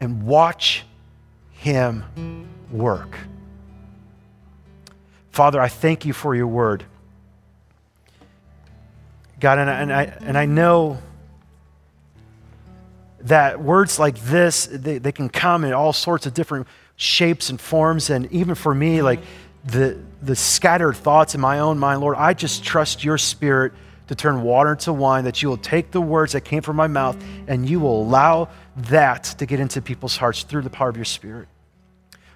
and 0.00 0.26
watch 0.26 0.84
him 1.52 2.04
work. 2.70 3.16
Father, 5.36 5.60
I 5.60 5.68
thank 5.68 6.06
you 6.06 6.14
for 6.14 6.34
your 6.34 6.46
word. 6.46 6.82
God, 9.38 9.58
and 9.58 9.68
I, 9.68 9.80
and 9.82 9.92
I, 9.92 10.02
and 10.22 10.38
I 10.38 10.46
know 10.46 10.96
that 13.20 13.60
words 13.60 13.98
like 13.98 14.18
this, 14.18 14.64
they, 14.64 14.96
they 14.96 15.12
can 15.12 15.28
come 15.28 15.64
in 15.64 15.74
all 15.74 15.92
sorts 15.92 16.24
of 16.24 16.32
different 16.32 16.66
shapes 16.96 17.50
and 17.50 17.60
forms. 17.60 18.08
And 18.08 18.32
even 18.32 18.54
for 18.54 18.74
me, 18.74 19.02
like 19.02 19.20
the, 19.62 19.98
the 20.22 20.34
scattered 20.34 20.96
thoughts 20.96 21.34
in 21.34 21.40
my 21.42 21.58
own 21.58 21.78
mind, 21.78 22.00
Lord, 22.00 22.16
I 22.16 22.32
just 22.32 22.64
trust 22.64 23.04
your 23.04 23.18
spirit 23.18 23.74
to 24.06 24.14
turn 24.14 24.40
water 24.40 24.72
into 24.72 24.94
wine, 24.94 25.24
that 25.24 25.42
you 25.42 25.50
will 25.50 25.58
take 25.58 25.90
the 25.90 26.00
words 26.00 26.32
that 26.32 26.46
came 26.46 26.62
from 26.62 26.76
my 26.76 26.86
mouth 26.86 27.22
and 27.46 27.68
you 27.68 27.78
will 27.78 28.00
allow 28.00 28.48
that 28.74 29.24
to 29.36 29.44
get 29.44 29.60
into 29.60 29.82
people's 29.82 30.16
hearts 30.16 30.44
through 30.44 30.62
the 30.62 30.70
power 30.70 30.88
of 30.88 30.96
your 30.96 31.04
spirit. 31.04 31.46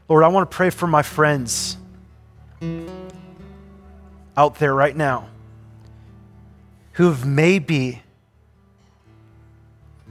Lord, 0.07 0.23
I 0.23 0.29
want 0.29 0.51
to 0.51 0.55
pray 0.55 0.69
for 0.69 0.87
my 0.87 1.01
friends 1.01 1.79
out 4.37 4.57
there 4.57 4.75
right 4.75 4.97
now 4.97 5.29
who've 6.93 7.25
maybe 7.25 8.03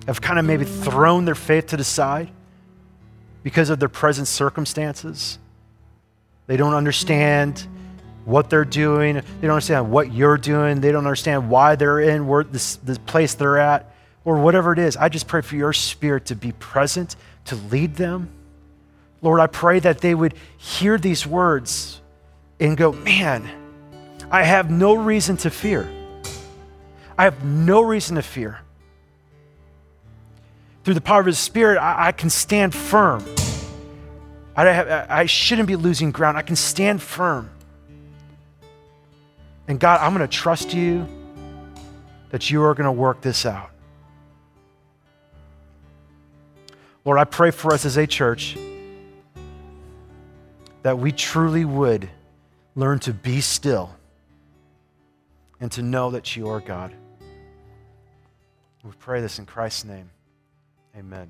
have 0.07 0.21
kind 0.21 0.39
of 0.39 0.45
maybe 0.45 0.65
thrown 0.65 1.25
their 1.25 1.35
faith 1.35 1.67
to 1.67 1.77
the 1.77 1.83
side 1.83 2.31
because 3.43 3.69
of 3.69 3.79
their 3.79 3.89
present 3.89 4.27
circumstances. 4.27 5.37
They 6.47 6.57
don't 6.57 6.73
understand 6.73 7.67
what 8.25 8.49
they're 8.49 8.65
doing. 8.65 9.15
They 9.15 9.21
don't 9.41 9.51
understand 9.51 9.91
what 9.91 10.11
you're 10.11 10.37
doing. 10.37 10.81
They 10.81 10.91
don't 10.91 11.05
understand 11.05 11.49
why 11.49 11.75
they're 11.75 11.99
in 11.99 12.27
where 12.27 12.43
this, 12.43 12.77
this 12.77 12.97
place 12.97 13.35
they're 13.35 13.59
at 13.59 13.93
or 14.25 14.39
whatever 14.39 14.73
it 14.73 14.79
is. 14.79 14.97
I 14.97 15.09
just 15.09 15.27
pray 15.27 15.41
for 15.41 15.55
your 15.55 15.73
spirit 15.73 16.25
to 16.27 16.35
be 16.35 16.51
present, 16.53 17.15
to 17.45 17.55
lead 17.55 17.95
them. 17.95 18.29
Lord, 19.21 19.39
I 19.39 19.47
pray 19.47 19.79
that 19.79 20.01
they 20.01 20.15
would 20.15 20.33
hear 20.57 20.97
these 20.97 21.27
words 21.27 22.01
and 22.59 22.75
go, 22.75 22.91
man, 22.91 23.49
I 24.31 24.43
have 24.43 24.69
no 24.69 24.93
reason 24.93 25.37
to 25.37 25.49
fear. 25.49 25.89
I 27.17 27.23
have 27.23 27.43
no 27.43 27.81
reason 27.81 28.15
to 28.15 28.21
fear. 28.21 28.59
Through 30.83 30.93
the 30.93 31.01
power 31.01 31.19
of 31.19 31.25
His 31.25 31.39
Spirit, 31.39 31.77
I, 31.77 32.07
I 32.07 32.11
can 32.11 32.29
stand 32.29 32.73
firm. 32.73 33.23
I, 34.55 34.65
have, 34.65 35.09
I 35.09 35.25
shouldn't 35.25 35.67
be 35.67 35.75
losing 35.75 36.11
ground. 36.11 36.37
I 36.37 36.41
can 36.41 36.55
stand 36.55 37.01
firm. 37.01 37.49
And 39.67 39.79
God, 39.79 40.01
I'm 40.01 40.13
going 40.13 40.27
to 40.27 40.33
trust 40.33 40.73
you 40.73 41.07
that 42.29 42.49
you 42.49 42.63
are 42.63 42.73
going 42.73 42.85
to 42.85 42.91
work 42.91 43.21
this 43.21 43.45
out. 43.45 43.69
Lord, 47.05 47.19
I 47.19 47.23
pray 47.23 47.51
for 47.51 47.73
us 47.73 47.85
as 47.85 47.97
a 47.97 48.05
church 48.05 48.57
that 50.83 50.97
we 50.97 51.11
truly 51.11 51.65
would 51.65 52.09
learn 52.79 52.97
to 52.97 53.13
be 53.13 53.41
still 53.41 53.93
and 55.59 55.69
to 55.69 55.81
know 55.81 56.11
that 56.11 56.37
you 56.37 56.47
are 56.47 56.61
God. 56.61 56.95
We 58.85 58.91
pray 58.99 59.19
this 59.19 59.37
in 59.37 59.45
Christ's 59.45 59.83
name. 59.83 60.09
Amen. 60.97 61.29